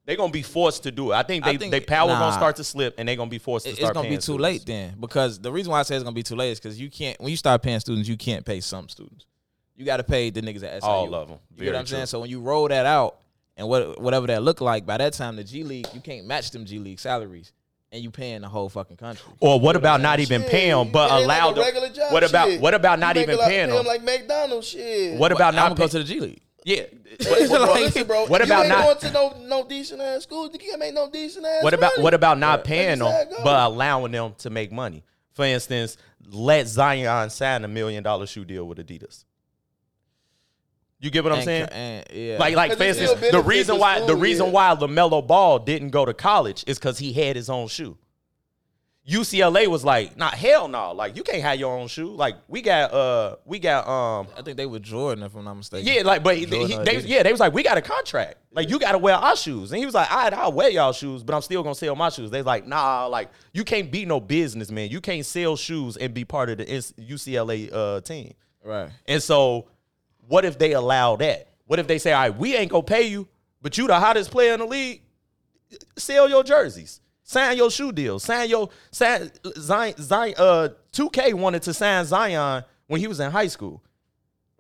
They 0.06 0.16
gonna 0.16 0.32
be 0.32 0.42
forced 0.42 0.84
to 0.84 0.92
do 0.92 1.12
it. 1.12 1.16
I 1.16 1.24
think 1.24 1.46
I 1.46 1.52
they 1.52 1.58
think- 1.58 1.72
they 1.72 1.82
power 1.82 2.08
gonna 2.10 2.34
start 2.34 2.56
to 2.56 2.64
slip, 2.64 2.96
and 2.98 3.08
they 3.08 3.16
gonna 3.16 3.30
be 3.30 3.38
forced 3.38 3.66
to 3.66 3.72
It- 3.72 3.80
it's 3.80 3.92
gonna 3.92 4.10
be 4.10 4.16
too 4.16 4.22
students. 4.22 4.42
late 4.44 4.66
then 4.66 4.96
because 5.00 5.40
the 5.40 5.52
reason 5.52 5.72
why 5.72 5.80
I 5.80 5.84
say 5.84 5.96
it's 5.96 6.04
gonna 6.04 6.16
be 6.16 6.24
too 6.24 6.36
late 6.36 6.52
is 6.52 6.60
because 6.60 6.80
you 6.80 6.90
can't 6.90 7.20
when 7.22 7.30
you 7.30 7.38
start 7.38 7.62
paying 7.62 7.80
students 7.80 8.10
you 8.10 8.18
can't 8.18 8.44
pay 8.46 8.60
some 8.62 8.90
students 8.90 9.26
you 9.76 9.86
got 9.86 9.98
to 9.98 10.04
pay 10.04 10.30
the 10.30 10.42
niggas 10.42 10.64
at 10.64 10.82
SIU 10.84 10.90
All 10.90 11.16
of 11.16 11.30
'em. 11.32 11.38
you 11.56 11.64
get 11.66 11.68
what 11.74 11.80
I'm 11.80 11.86
true. 11.86 11.96
saying 11.96 12.08
so 12.08 12.20
when 12.20 12.30
you 12.30 12.40
roll 12.42 12.68
that 12.68 12.86
out 12.86 13.20
and 13.56 13.68
what 13.70 14.00
whatever 14.02 14.28
that 14.28 14.42
look 14.44 14.62
like 14.62 14.86
by 14.86 14.98
that 14.98 15.14
time 15.14 15.36
the 15.36 15.44
G 15.44 15.64
League 15.64 15.88
you 15.94 16.02
can't 16.02 16.26
match 16.26 16.52
them 16.52 16.66
G 16.66 16.80
League 16.80 17.00
salaries 17.00 17.52
and 17.92 18.04
you 18.04 18.12
paying 18.12 18.42
the 18.42 18.48
whole 18.50 18.70
fucking 18.70 18.98
country 18.98 19.32
Or 19.40 19.60
what 19.60 19.76
about 19.76 20.02
not 20.02 20.20
even 20.20 20.42
Shit, 20.42 20.52
paying 20.52 20.72
them, 20.78 20.92
but 20.92 21.10
pay 21.10 21.24
allow 21.24 21.48
like 21.48 21.56
them? 21.56 21.64
regular 21.66 21.90
job 21.90 22.12
What 22.14 22.24
about 22.24 22.48
shit. 22.48 22.62
what 22.62 22.74
about 22.74 23.00
not 23.00 23.16
make 23.16 23.24
even 23.28 23.40
a 23.40 23.44
paying 23.44 23.70
them? 23.70 23.86
like 23.86 24.04
McDonald's 24.04 24.68
shit? 24.68 25.18
What 25.18 25.32
about 25.32 25.50
I'm 25.50 25.56
not 25.56 25.64
gonna 25.70 25.76
go 25.76 25.84
pay- 25.86 25.92
to 25.92 25.98
the 26.00 26.04
G 26.04 26.20
League 26.20 26.42
Yeah. 26.66 26.84
But, 27.18 27.28
What- 27.30 27.50
but 27.50 27.82
listen, 27.82 28.08
bro. 28.08 28.26
What 28.28 28.42
you 28.42 28.46
about 28.46 28.60
ain't 28.66 28.70
not- 28.70 28.84
going 28.84 28.98
to 29.00 29.12
no 29.12 29.34
no 29.62 29.68
decent 29.68 30.02
ass 30.02 30.24
school? 30.24 30.50
You 30.52 30.60
can't 30.60 30.80
make 30.80 30.94
no 30.94 31.10
decent 31.10 31.46
ass. 31.46 31.64
What 31.64 31.74
about 31.74 31.94
money. 31.94 32.04
what 32.04 32.14
about 32.14 32.38
not 32.38 32.60
Yeah. 32.60 32.64
paying 32.66 33.00
them 33.00 33.28
but 33.44 33.66
allowing 33.66 34.12
them 34.12 34.36
to 34.40 34.50
make 34.50 34.72
money? 34.72 35.04
For 35.34 35.46
instance, 35.46 35.98
let 36.32 36.68
Zion 36.68 37.30
sign 37.30 37.64
a 37.64 37.68
million 37.68 38.04
dollar 38.04 38.28
shoe 38.28 38.46
deal 38.46 38.66
with 38.66 38.78
Adidas. 38.78 39.24
You 41.02 41.10
get 41.10 41.24
what 41.24 41.32
I'm 41.32 41.40
And- 41.40 41.46
saying? 41.46 41.68
and- 41.72 42.06
yeah 42.14 42.38
Like, 42.38 42.56
like 42.56 42.72
'Cause 42.72 42.78
for 42.78 42.84
instance, 42.84 43.32
the 43.32 43.42
reason 43.42 43.76
the 43.76 43.82
why 43.82 44.06
the 44.06 44.16
reason 44.16 44.48
yeah. 44.48 44.52
why 44.52 44.76
LaMelo 44.76 45.26
Ball 45.26 45.60
didn't 45.60 45.90
go 45.92 46.04
to 46.06 46.14
college 46.14 46.64
is 46.68 46.78
because 46.78 46.98
he 47.00 47.14
had 47.14 47.36
his 47.38 47.50
own 47.50 47.68
shoe. 47.68 47.98
UCLA 49.10 49.66
was 49.68 49.84
like, 49.84 50.18
nah, 50.18 50.30
hell 50.30 50.68
no, 50.68 50.92
like 50.92 51.16
you 51.16 51.24
can't 51.24 51.42
have 51.42 51.60
your 51.60 51.76
own 51.76 51.88
shoe. 51.88 52.10
Like 52.14 52.36
we 52.48 52.62
got, 52.62 52.94
uh, 52.94 53.38
we 53.46 53.58
got, 53.58 53.88
um, 53.88 54.28
I 54.38 54.44
think 54.44 54.56
they 54.58 54.68
were 54.68 54.78
Jordan 54.78 55.24
if 55.24 55.34
I'm 55.36 55.46
not 55.46 55.56
mistaken 55.56 55.92
yeah, 55.92 56.04
like, 56.04 56.22
but 56.22 56.38
he, 56.38 56.46
Jordan 56.46 56.68
he- 56.68 56.76
or 56.78 56.84
they, 56.86 57.00
yeah, 57.00 57.24
they 57.24 57.32
was 57.32 57.40
like, 57.40 57.54
we 57.54 57.64
got 57.64 57.78
a 57.78 57.82
contract. 57.82 58.36
Like, 58.52 58.70
you 58.70 58.78
got 58.78 58.92
to 58.92 58.98
wear 59.00 59.16
our 59.16 59.36
shoes. 59.36 59.72
And 59.72 59.80
he 59.80 59.86
was 59.86 59.96
like, 59.96 60.12
all 60.12 60.18
right, 60.24 60.34
I'll 60.34 60.52
wear 60.52 60.70
y'all 60.70 60.92
shoes, 60.92 61.24
but 61.24 61.34
I'm 61.34 61.42
still 61.42 61.64
gonna 61.64 61.74
sell 61.76 61.96
my 61.96 62.10
shoes. 62.10 62.30
They 62.30 62.42
like, 62.44 62.68
nah, 62.68 63.08
like, 63.08 63.30
you 63.54 63.64
can't 63.64 63.90
be 63.92 64.06
no 64.06 64.20
businessman. 64.20 64.90
You 64.92 65.02
can't 65.02 65.26
sell 65.26 65.56
shoes 65.56 65.98
and 65.98 66.14
be 66.14 66.24
part 66.26 66.50
of 66.50 66.58
the 66.60 66.66
UCLA 66.66 67.70
uh, 67.74 68.02
team. 68.02 68.34
right 68.64 68.90
And 69.08 69.24
so, 69.24 69.68
what 70.30 70.46
if 70.46 70.60
they 70.60 70.74
allow 70.74 71.16
that? 71.18 71.48
What 71.66 71.80
if 71.80 71.88
they 71.88 71.98
say, 71.98 72.14
all 72.14 72.22
right, 72.22 72.38
we 72.38 72.56
ain't 72.56 72.72
gonna 72.72 72.84
pay 72.84 73.08
you, 73.08 73.28
but 73.62 73.78
you 73.78 73.88
the 73.88 74.00
hottest 74.00 74.30
player 74.30 74.54
in 74.54 74.60
the 74.60 74.66
league? 74.66 75.02
Sell 75.98 76.30
your 76.30 76.44
jerseys. 76.44 77.02
Sign 77.24 77.58
your 77.58 77.70
shoe 77.72 77.92
deals. 77.92 78.24
Sign 78.24 78.50
your 78.50 78.70
sign 78.92 79.32
Zion, 79.58 79.96
Zion 79.98 80.36
uh 80.38 80.70
2K 80.94 81.34
wanted 81.34 81.64
to 81.64 81.74
sign 81.74 82.06
Zion 82.06 82.64
when 82.88 83.00
he 83.00 83.08
was 83.08 83.20
in 83.20 83.32
high 83.32 83.48
school. 83.48 83.84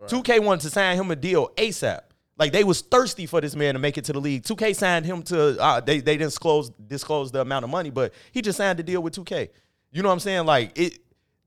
2K 0.03 0.43
wanted 0.43 0.62
to 0.62 0.69
sign 0.69 0.97
him 0.97 1.12
a 1.12 1.15
deal 1.15 1.49
ASAP. 1.58 2.01
Like 2.38 2.51
they 2.51 2.63
was 2.63 2.82
thirsty 2.82 3.25
for 3.25 3.39
this 3.39 3.55
man 3.55 3.75
to 3.75 3.79
make 3.79 3.97
it 3.97 4.05
to 4.05 4.13
the 4.13 4.19
league. 4.19 4.43
2K 4.43 4.75
signed 4.75 5.05
him 5.05 5.21
to 5.23 5.62
uh, 5.62 5.82
they 5.82 5.99
they 5.99 6.13
didn't 6.13 6.29
disclose 6.29 6.69
disclose 6.69 7.32
the 7.32 7.41
amount 7.41 7.63
of 7.63 7.69
money, 7.69 7.91
but 7.91 8.13
he 8.32 8.41
just 8.41 8.58
signed 8.58 8.79
a 8.79 8.84
deal 8.84 9.03
with 9.03 9.13
2K. 9.13 9.49
You 9.91 10.01
know 10.01 10.10
what 10.10 10.13
I'm 10.13 10.19
saying? 10.19 10.45
Like 10.45 10.77
it 10.79 10.99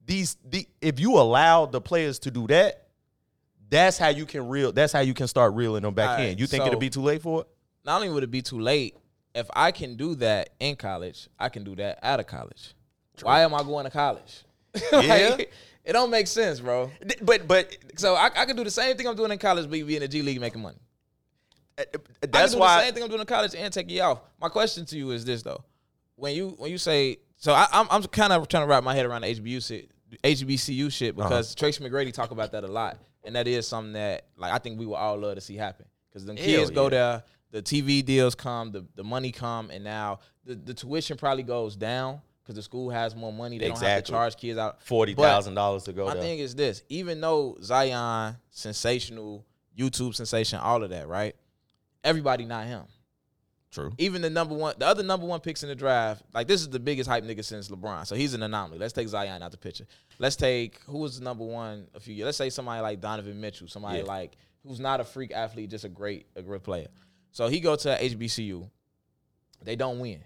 these 0.05 0.37
the 0.45 0.67
if 0.81 1.01
you 1.01 1.19
allow 1.19 1.67
the 1.67 1.81
players 1.81 2.19
to 2.21 2.31
do 2.31 2.47
that, 2.49 2.82
that's 3.73 3.99
how 3.99 4.09
you 4.09 4.27
can 4.27 4.49
reel 4.49 4.71
that's 4.71 4.93
how 4.93 5.01
you 5.01 5.15
can 5.15 5.27
start 5.27 5.55
reeling 5.55 5.83
them 5.83 5.95
back 5.95 6.11
All 6.11 6.17
right, 6.17 6.29
in. 6.29 6.39
You 6.39 6.47
think 6.47 6.63
so- 6.63 6.69
it'll 6.69 6.79
be 6.79 6.91
too 6.91 7.03
late 7.03 7.23
for 7.23 7.41
it? 7.41 7.49
not 7.85 7.97
only 7.97 8.11
would 8.11 8.23
it 8.23 8.31
be 8.31 8.43
too 8.43 8.61
late, 8.61 8.97
if 9.35 9.49
I 9.55 9.73
can 9.73 9.97
do 9.97 10.15
that 10.17 10.51
in 10.61 10.77
college, 10.77 11.29
I 11.39 11.49
can 11.49 11.65
do 11.65 11.75
that 11.77 11.99
out 12.03 12.21
of 12.21 12.27
college. 12.27 12.75
Why 13.23 13.41
am 13.41 13.55
I 13.55 13.63
going 13.63 13.85
to 13.85 13.91
college? 13.91 14.45
Like, 14.93 15.09
Yeah. 15.09 15.37
it 15.85 15.93
don't 15.93 16.11
make 16.11 16.27
sense, 16.27 16.61
bro. 16.61 16.91
But 17.23 17.47
but 17.49 17.77
So 17.97 18.15
I, 18.15 18.31
I 18.37 18.45
can 18.47 18.57
do 18.57 18.65
the 18.65 18.71
same 18.71 18.97
thing 18.97 19.07
I'm 19.07 19.17
doing 19.17 19.33
in 19.33 19.39
college, 19.39 19.65
but 19.69 19.73
be 19.73 19.97
in 19.97 20.03
the 20.03 20.09
G 20.09 20.23
League 20.23 20.41
making 20.41 20.63
money. 20.63 20.79
Uh, 21.77 21.83
uh, 21.83 21.99
I 22.23 22.27
that's 22.27 22.53
can 22.53 22.61
do 22.61 22.67
the 22.67 22.81
same 22.81 22.95
thing 22.95 23.03
I'm 23.03 23.09
doing 23.09 23.21
in 23.21 23.27
college 23.27 23.55
and 23.55 23.73
take 23.73 23.91
you 23.91 24.03
off. 24.03 24.21
My 24.41 24.49
question 24.49 24.87
to 24.87 24.97
you 24.97 25.11
is 25.11 25.25
this 25.25 25.43
though: 25.43 25.65
when 26.17 26.35
you 26.35 26.55
when 26.59 26.71
you 26.71 26.79
say 26.79 27.19
So 27.37 27.53
I, 27.53 27.67
I'm 27.73 27.87
I'm 27.91 28.03
kind 28.05 28.33
of 28.33 28.49
trying 28.49 28.63
to 28.63 28.67
wrap 28.67 28.85
my 28.85 28.95
head 28.95 29.05
around 29.07 29.23
the 29.23 29.35
HBU 29.35 29.67
shit, 29.67 29.91
HBCU 30.23 30.93
shit 30.93 31.17
because 31.17 31.49
uh-huh. 31.55 31.59
Tracy 31.59 31.85
McGrady 31.85 32.13
talk 32.13 32.31
about 32.31 32.53
that 32.53 32.65
a 32.65 32.69
lot, 32.69 32.99
and 33.25 33.37
that 33.37 33.47
is 33.49 33.67
something 33.67 33.93
that 33.95 34.27
like 34.37 34.53
I 34.53 34.59
think 34.59 34.79
we 34.79 34.87
would 34.87 34.97
all 34.97 35.19
love 35.19 35.35
to 35.37 35.41
see 35.41 35.57
happen 35.57 35.87
because 36.09 36.25
the 36.25 36.35
kids 36.35 36.71
go 36.71 36.85
yeah. 36.85 36.89
there, 36.91 37.23
the 37.51 37.63
TV 37.63 38.05
deals 38.05 38.35
come, 38.35 38.73
the 38.73 38.85
the 38.95 39.05
money 39.05 39.33
come, 39.33 39.71
and 39.71 39.85
now 39.85 40.21
the, 40.45 40.55
the 40.55 40.75
tuition 40.75 41.17
probably 41.17 41.43
goes 41.43 41.77
down 41.77 42.21
because 42.43 42.57
the 42.57 42.63
school 42.63 42.91
has 42.91 43.15
more 43.15 43.33
money. 43.33 43.59
They 43.59 43.69
don't 43.69 43.81
have 43.81 44.05
to 44.05 44.11
charge 44.11 44.37
kids 44.37 44.59
out 44.59 44.83
forty 44.83 45.15
thousand 45.15 45.55
dollars 45.55 45.85
to 45.85 45.93
go 45.93 46.07
My 46.07 46.15
there. 46.15 46.23
thing 46.23 46.39
is 46.39 46.55
this: 46.55 46.83
even 46.89 47.21
though 47.21 47.57
Zion 47.63 48.37
sensational, 48.51 49.45
YouTube 49.79 50.15
sensation, 50.15 50.59
all 50.59 50.83
of 50.83 50.91
that, 50.91 51.09
right? 51.09 51.37
Everybody 52.05 52.45
not 52.45 52.67
him. 52.67 52.83
True. 53.73 53.91
Even 53.97 54.21
the 54.21 54.29
number 54.29 54.55
one, 54.55 54.75
the 54.79 54.87
other 54.87 55.03
number 55.03 55.25
one 55.27 55.41
picks 55.41 55.63
in 55.63 55.71
the 55.71 55.75
draft, 55.75 56.23
like 56.35 56.47
this 56.47 56.61
is 56.61 56.69
the 56.69 56.79
biggest 56.79 57.09
hype 57.09 57.25
nigga 57.25 57.43
since 57.43 57.71
LeBron. 57.71 58.07
So 58.07 58.15
he's 58.15 58.35
an 58.35 58.43
anomaly. 58.43 58.79
Let's 58.79 58.93
take 58.93 59.09
Zion 59.09 59.43
out 59.43 59.51
the 59.51 59.57
picture. 59.57 59.87
Let's 60.19 60.37
take 60.37 60.81
who 60.87 60.99
was 60.99 61.19
the 61.19 61.25
number 61.25 61.43
one 61.45 61.89
a 61.95 62.01
few 62.01 62.15
years. 62.15 62.27
Let's 62.27 62.37
say 62.39 62.51
somebody 62.51 62.83
like 62.83 63.01
Donovan 63.01 63.41
Mitchell, 63.41 63.69
somebody 63.69 64.01
Yeah. 64.01 64.05
like 64.05 64.37
who's 64.67 64.79
not 64.79 65.01
a 65.01 65.05
freak 65.05 65.33
athlete, 65.33 65.71
just 65.71 65.85
a 65.87 65.89
great 65.89 66.27
a 66.37 66.43
great 66.43 66.63
player. 66.63 66.89
So 67.33 67.49
he 67.49 67.61
go 67.61 67.75
to 67.75 67.89
HBCU. 67.99 68.69
They 69.65 69.75
don't 69.75 70.01
win, 70.01 70.23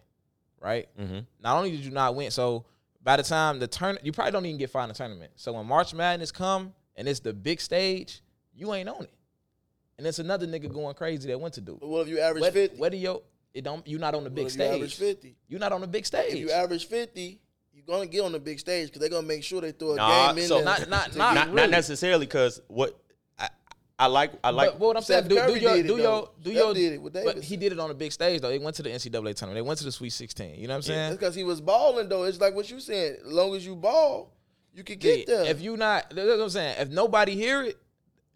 right? 0.61 0.89
Mm-hmm. 0.99 1.21
Not 1.41 1.57
only 1.57 1.71
did 1.71 1.81
you 1.85 1.93
not 1.93 2.17
win, 2.17 2.33
so 2.33 2.65
by 3.03 3.17
the 3.17 3.23
time 3.23 3.61
the 3.61 3.69
turn, 3.69 3.97
you 4.03 4.11
probably 4.11 4.33
don't 4.33 4.45
even 4.47 4.59
get 4.59 4.71
far 4.71 4.83
in 4.83 4.89
the 4.89 4.95
tournament. 4.95 5.31
So 5.37 5.53
when 5.53 5.67
March 5.67 5.95
Madness 5.95 6.33
come 6.33 6.73
and 6.97 7.07
it's 7.07 7.21
the 7.21 7.33
big 7.33 7.61
stage, 7.61 8.23
you 8.55 8.75
ain't 8.75 8.89
on 8.89 9.05
it. 9.05 9.13
And 9.99 10.07
it's 10.07 10.19
another 10.19 10.47
nigga 10.47 10.71
going 10.73 10.95
crazy 10.95 11.29
that 11.29 11.41
went 11.41 11.55
to 11.55 11.61
do. 11.61 11.79
But 11.81 11.89
what 11.89 12.03
if 12.03 12.09
you 12.09 12.19
average 12.19 12.43
Where, 12.43 12.51
50? 12.53 12.77
where 12.79 12.91
do 12.91 12.97
you 12.97 13.23
it 13.57 13.65
don't 13.65 13.87
you 13.87 13.99
not 13.99 14.15
on 14.15 14.25
the 14.25 14.31
What 14.31 14.35
big 14.35 14.47
if 14.47 14.57
you 14.57 14.63
average 14.65 14.95
50? 14.97 15.37
You're 15.49 15.61
not 15.61 15.73
on 15.73 15.81
the 15.81 15.87
big 15.87 16.05
stage. 16.07 16.35
If 16.35 16.39
you 16.41 16.51
average 16.51 16.87
50, 16.87 17.41
you're 17.73 17.85
going 17.87 18.09
to 18.09 18.13
get 18.13 18.23
on 18.23 18.33
the 18.33 18.39
big 18.39 18.61
stage 18.61 18.89
because 18.89 19.01
they're 19.01 19.09
going 19.11 19.23
to 19.23 19.29
make 19.29 19.43
sure 19.43 19.61
they 19.61 19.73
throw 19.73 19.93
a 19.93 19.97
Nah, 19.97 20.29
game 20.33 20.43
in 20.43 20.49
so 20.49 20.57
there. 20.57 20.65
not- 20.65 20.89
not- 20.89 21.17
not- 21.17 21.35
Not, 21.35 21.47
really. 21.49 21.57
not 21.63 21.71
necessarily 21.71 22.27
because 22.27 22.61
what 22.69 22.99
I, 23.39 23.49
I 23.99 24.07
like. 24.09 24.33
I 24.45 24.51
like. 24.51 24.71
but, 24.73 24.79
but 24.79 24.87
what 24.89 24.97
I'm 24.99 25.03
saying, 25.03 25.25
Steph 25.25 25.29
do, 25.31 25.35
do 25.37 25.41
Curry 25.41 25.61
your 25.61 25.75
did 25.77 25.85
it, 25.85 25.89
do 25.89 25.97
though. 25.97 26.03
your 26.03 26.31
do 26.43 26.51
Steph 26.51 26.63
your 26.65 26.75
did 26.75 26.93
it 26.93 27.03
with 27.03 27.13
but 27.15 27.43
he 27.43 27.57
did 27.57 27.73
it 27.73 27.79
on 27.79 27.89
the 27.89 27.95
big 27.95 28.13
stage 28.13 28.41
though. 28.43 28.51
They 28.51 28.59
went 28.59 28.77
to 28.77 28.83
the 28.83 28.91
NCAA 28.91 29.11
tournament. 29.35 29.55
They 29.55 29.63
went 29.63 29.79
to 29.79 29.85
the 29.85 29.93
Sweet 29.93 30.11
16. 30.11 30.55
You 30.57 30.67
know 30.69 30.75
what 30.75 30.77
I'm 30.77 30.83
saying? 30.83 30.99
That's 30.99 31.17
because 31.17 31.35
he 31.35 31.45
was 31.45 31.61
balling, 31.63 32.09
though. 32.11 32.25
It's 32.25 32.41
like 32.41 32.55
what 32.55 32.71
you 32.71 32.79
saying. 32.81 33.17
As 33.25 33.33
long 33.33 33.55
as 33.57 33.65
you 33.65 33.75
ball, 33.75 34.33
you 34.75 34.85
can 34.85 34.99
get 34.99 35.21
Yeah, 35.29 35.37
there. 35.37 35.45
If 35.47 35.63
you 35.63 35.79
not, 35.79 36.11
that's 36.15 36.29
what 36.29 36.41
I'm 36.41 36.51
saying. 36.51 36.77
If 36.79 36.91
nobody 36.91 37.35
hear 37.35 37.63
it, 37.63 37.79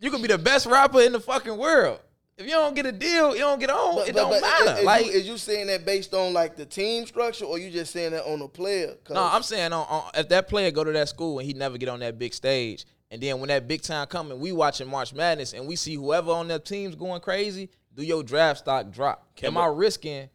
you 0.00 0.10
can 0.10 0.22
be 0.22 0.28
the 0.28 0.38
best 0.38 0.64
rapper 0.64 1.02
in 1.02 1.12
the 1.12 1.20
fucking 1.20 1.58
world. 1.58 2.00
If 2.40 2.46
you 2.46 2.52
don't 2.52 2.74
get 2.74 2.86
a 2.86 2.92
deal, 2.92 3.32
you 3.34 3.40
don't 3.40 3.58
get 3.60 3.68
on. 3.70 3.96
But- 3.96 4.08
it 4.08 4.14
but- 4.14 4.20
don't 4.20 4.30
but 4.30 4.40
matter. 4.40 4.72
Is, 4.72 4.78
is 4.78 4.84
like 4.84 5.06
you, 5.06 5.12
is 5.12 5.28
you 5.28 5.36
saying 5.38 5.66
that 5.66 5.84
based 5.84 6.14
on 6.14 6.32
like 6.32 6.56
the 6.56 6.64
team 6.66 7.06
structure, 7.06 7.44
or 7.44 7.58
you 7.58 7.70
just 7.70 7.92
saying 7.92 8.12
that 8.12 8.24
on 8.24 8.40
a 8.40 8.48
player? 8.48 8.96
No, 9.10 9.22
I'm 9.22 9.42
saying 9.42 9.72
on, 9.72 9.86
on, 9.88 10.10
if 10.14 10.28
that 10.30 10.48
player 10.48 10.70
go 10.70 10.82
to 10.82 10.92
that 10.92 11.08
school 11.10 11.38
and 11.38 11.46
he 11.46 11.52
never 11.54 11.76
get 11.78 11.88
on 11.90 12.00
that 12.00 12.18
big 12.18 12.32
stage, 12.32 12.86
and 13.10 13.20
then 13.22 13.40
when 13.40 13.48
that 13.48 13.68
big 13.68 13.82
time 13.82 14.06
coming, 14.06 14.40
we 14.40 14.52
watching 14.52 14.88
March 14.88 15.12
Madness 15.12 15.52
and 15.52 15.66
we 15.66 15.76
see 15.76 15.94
whoever 15.96 16.30
on 16.32 16.48
that 16.48 16.64
team's 16.64 16.94
going 16.94 17.20
crazy, 17.20 17.68
do 17.94 18.02
your 18.02 18.22
draft 18.22 18.60
stock 18.60 18.90
drop? 18.90 19.26
Am 19.42 19.58
I 19.58 19.66
risking? 19.66 20.30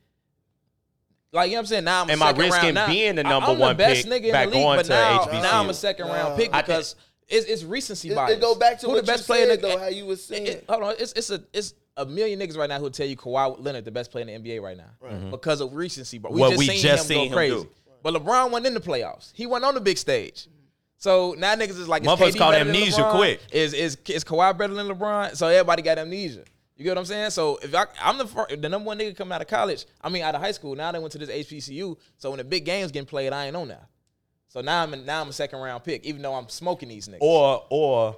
Like 1.31 1.49
you 1.49 1.55
know 1.55 1.57
what 1.57 1.61
I'm 1.61 1.65
saying? 1.67 1.83
Now 1.85 2.01
I'm 2.03 2.09
a 2.09 2.13
Am 2.13 2.23
I 2.23 2.31
risking 2.31 2.75
round. 2.75 2.91
Being 2.91 3.15
the 3.15 3.23
number 3.23 3.49
I'm 3.51 3.59
one 3.59 3.69
the 3.75 3.83
best 3.83 4.07
pick 4.07 4.13
nigga 4.23 4.25
in 4.27 4.31
back 4.31 4.45
the 4.49 4.53
league, 4.55 4.63
going 4.63 4.77
but 4.77 4.83
to 4.83 4.89
now, 4.89 5.19
HBCU? 5.25 5.41
now 5.41 5.59
I'm 5.59 5.69
a 5.69 5.73
second 5.73 6.07
round 6.07 6.29
Nah. 6.29 6.35
pick 6.37 6.51
because 6.51 6.95
it's, 7.27 7.45
it's 7.47 7.63
recency 7.63 8.11
it, 8.11 8.15
bias. 8.15 8.31
it 8.37 8.41
go 8.41 8.55
back 8.55 8.79
to 8.79 8.85
Who 8.85 8.93
what 8.93 9.05
the 9.05 9.11
best 9.11 9.23
you 9.23 9.33
player 9.33 9.47
said, 9.47 9.55
in 9.55 9.61
the, 9.61 9.67
though. 9.67 9.77
How 9.79 9.87
you 9.87 10.05
was 10.05 10.23
saying. 10.23 10.45
it- 10.45 10.49
it- 10.49 10.65
hold 10.69 10.83
on, 10.83 10.95
it's 10.99 11.11
it's 11.13 11.29
a 11.31 11.43
it's 11.53 11.73
a 11.97 12.05
million 12.05 12.39
niggas 12.39 12.57
right 12.57 12.69
now 12.69 12.79
who 12.79 12.89
tell 12.89 13.07
you 13.07 13.15
Kawhi 13.15 13.63
Leonard 13.63 13.85
the 13.85 13.91
best 13.91 14.11
player 14.11 14.27
in 14.27 14.43
the 14.43 14.49
NBA 14.49 14.61
right 14.61 14.77
now 14.77 14.89
mm-hmm. 15.03 15.31
because 15.31 15.61
of 15.61 15.73
recency. 15.73 16.17
But 16.17 16.33
we 16.33 16.41
What 16.41 16.49
just 16.49 16.59
we 16.59 16.67
seen 16.67 16.81
just 16.81 17.03
him 17.03 17.07
seen 17.07 17.17
go 17.17 17.23
him 17.23 17.33
crazy. 17.33 17.55
do. 17.55 17.69
But 18.03 18.13
LeBron 18.13 18.51
wasn't 18.51 18.67
in 18.67 18.73
the 18.73 18.81
playoffs. 18.81 19.31
He 19.33 19.45
wasn't 19.45 19.65
on 19.65 19.73
the 19.75 19.81
big 19.81 19.97
stage. 19.97 20.47
So 20.97 21.35
now 21.37 21.55
niggas 21.55 21.69
is 21.71 21.87
like, 21.87 22.03
is 22.03 22.07
Motherfuckers 22.07 22.33
KD 22.33 22.37
caught 22.37 22.51
better 22.53 22.65
than 22.65 22.75
amnesia 22.75 23.11
quick. 23.11 23.41
Is 23.51 23.73
is 23.73 23.97
is 24.07 24.23
Kawhi 24.23 24.57
better 24.57 24.73
than 24.73 24.87
LeBron? 24.87 25.35
So 25.35 25.47
everybody 25.47 25.81
got 25.81 25.97
amnesia. 25.97 26.43
You 26.77 26.83
get 26.83 26.91
what 26.91 26.97
I'm 26.99 27.05
saying? 27.05 27.29
So 27.29 27.57
if 27.61 27.73
I, 27.73 27.85
I'm 28.01 28.17
the 28.17 28.27
fir- 28.27 28.55
the 28.55 28.67
number 28.67 28.87
one 28.87 28.99
nigga 28.99 29.15
coming 29.15 29.31
out 29.31 29.41
of 29.41 29.47
college, 29.47 29.85
I 30.01 30.09
mean 30.09 30.23
out 30.23 30.35
of 30.35 30.41
high 30.41 30.51
school. 30.51 30.75
Now 30.75 30.91
they 30.91 30.99
went 30.99 31.11
to 31.13 31.17
this 31.17 31.29
HBCU. 31.29 31.97
So 32.17 32.31
when 32.31 32.37
the 32.37 32.43
big 32.43 32.65
games 32.65 32.91
getting 32.91 33.07
played, 33.07 33.31
I 33.31 33.47
ain't 33.47 33.55
on 33.55 33.69
now. 33.69 33.87
So 34.49 34.61
now 34.61 34.83
I'm 34.83 34.93
in, 34.93 35.05
now 35.05 35.21
I'm 35.21 35.29
a 35.29 35.33
second 35.33 35.59
round 35.59 35.83
pick, 35.83 36.05
even 36.05 36.21
though 36.21 36.33
I'm 36.33 36.49
smoking 36.49 36.89
these 36.89 37.07
niggas. 37.07 37.17
or 37.21 37.65
or 37.69 38.17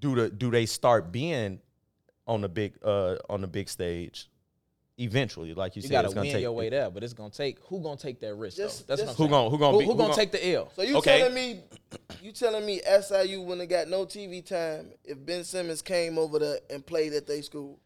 do 0.00 0.14
the 0.14 0.30
do 0.30 0.50
they 0.50 0.66
start 0.66 1.10
being 1.10 1.60
on 2.26 2.40
the 2.40 2.48
big 2.48 2.74
uh 2.84 3.16
on 3.28 3.40
the 3.40 3.46
big 3.46 3.68
stage 3.68 4.28
eventually? 4.98 5.54
Like 5.54 5.76
you, 5.76 5.82
you 5.82 5.88
said, 5.88 5.92
gotta 5.92 6.06
it's 6.06 6.14
gonna 6.14 6.26
win 6.26 6.32
take 6.34 6.42
your 6.42 6.52
way 6.52 6.68
there, 6.68 6.90
but 6.90 7.02
it's 7.02 7.12
gonna 7.12 7.30
take 7.30 7.58
who 7.68 7.80
gonna 7.80 7.96
take 7.96 8.20
that 8.20 8.34
risk? 8.34 8.56
Just- 8.56 8.86
though? 8.86 8.96
That's 8.96 9.02
just- 9.08 9.18
what 9.18 9.26
Who 9.26 9.30
gonna 9.30 9.50
who 9.50 9.58
gonna 9.58 9.72
who, 9.72 9.78
be 9.80 9.84
who 9.86 9.92
who 9.92 9.96
gonna 9.98 10.08
gonna- 10.10 10.20
take 10.20 10.32
the 10.32 10.48
L? 10.54 10.70
So 10.74 10.82
you 10.82 10.96
Okay. 10.98 11.18
telling 11.18 11.34
me, 11.34 11.60
you 12.22 12.32
telling 12.32 12.64
me 12.64 12.80
SIU 12.84 13.42
when 13.42 13.58
they 13.58 13.66
got 13.66 13.88
no 13.88 14.04
TV 14.06 14.40
time, 14.46 14.90
if 15.04 15.24
Ben 15.24 15.44
Simmons 15.44 15.82
came 15.82 16.18
over 16.18 16.38
there 16.38 16.58
and 16.70 16.84
played 16.84 17.12
at 17.12 17.26
their 17.26 17.42
school, 17.42 17.78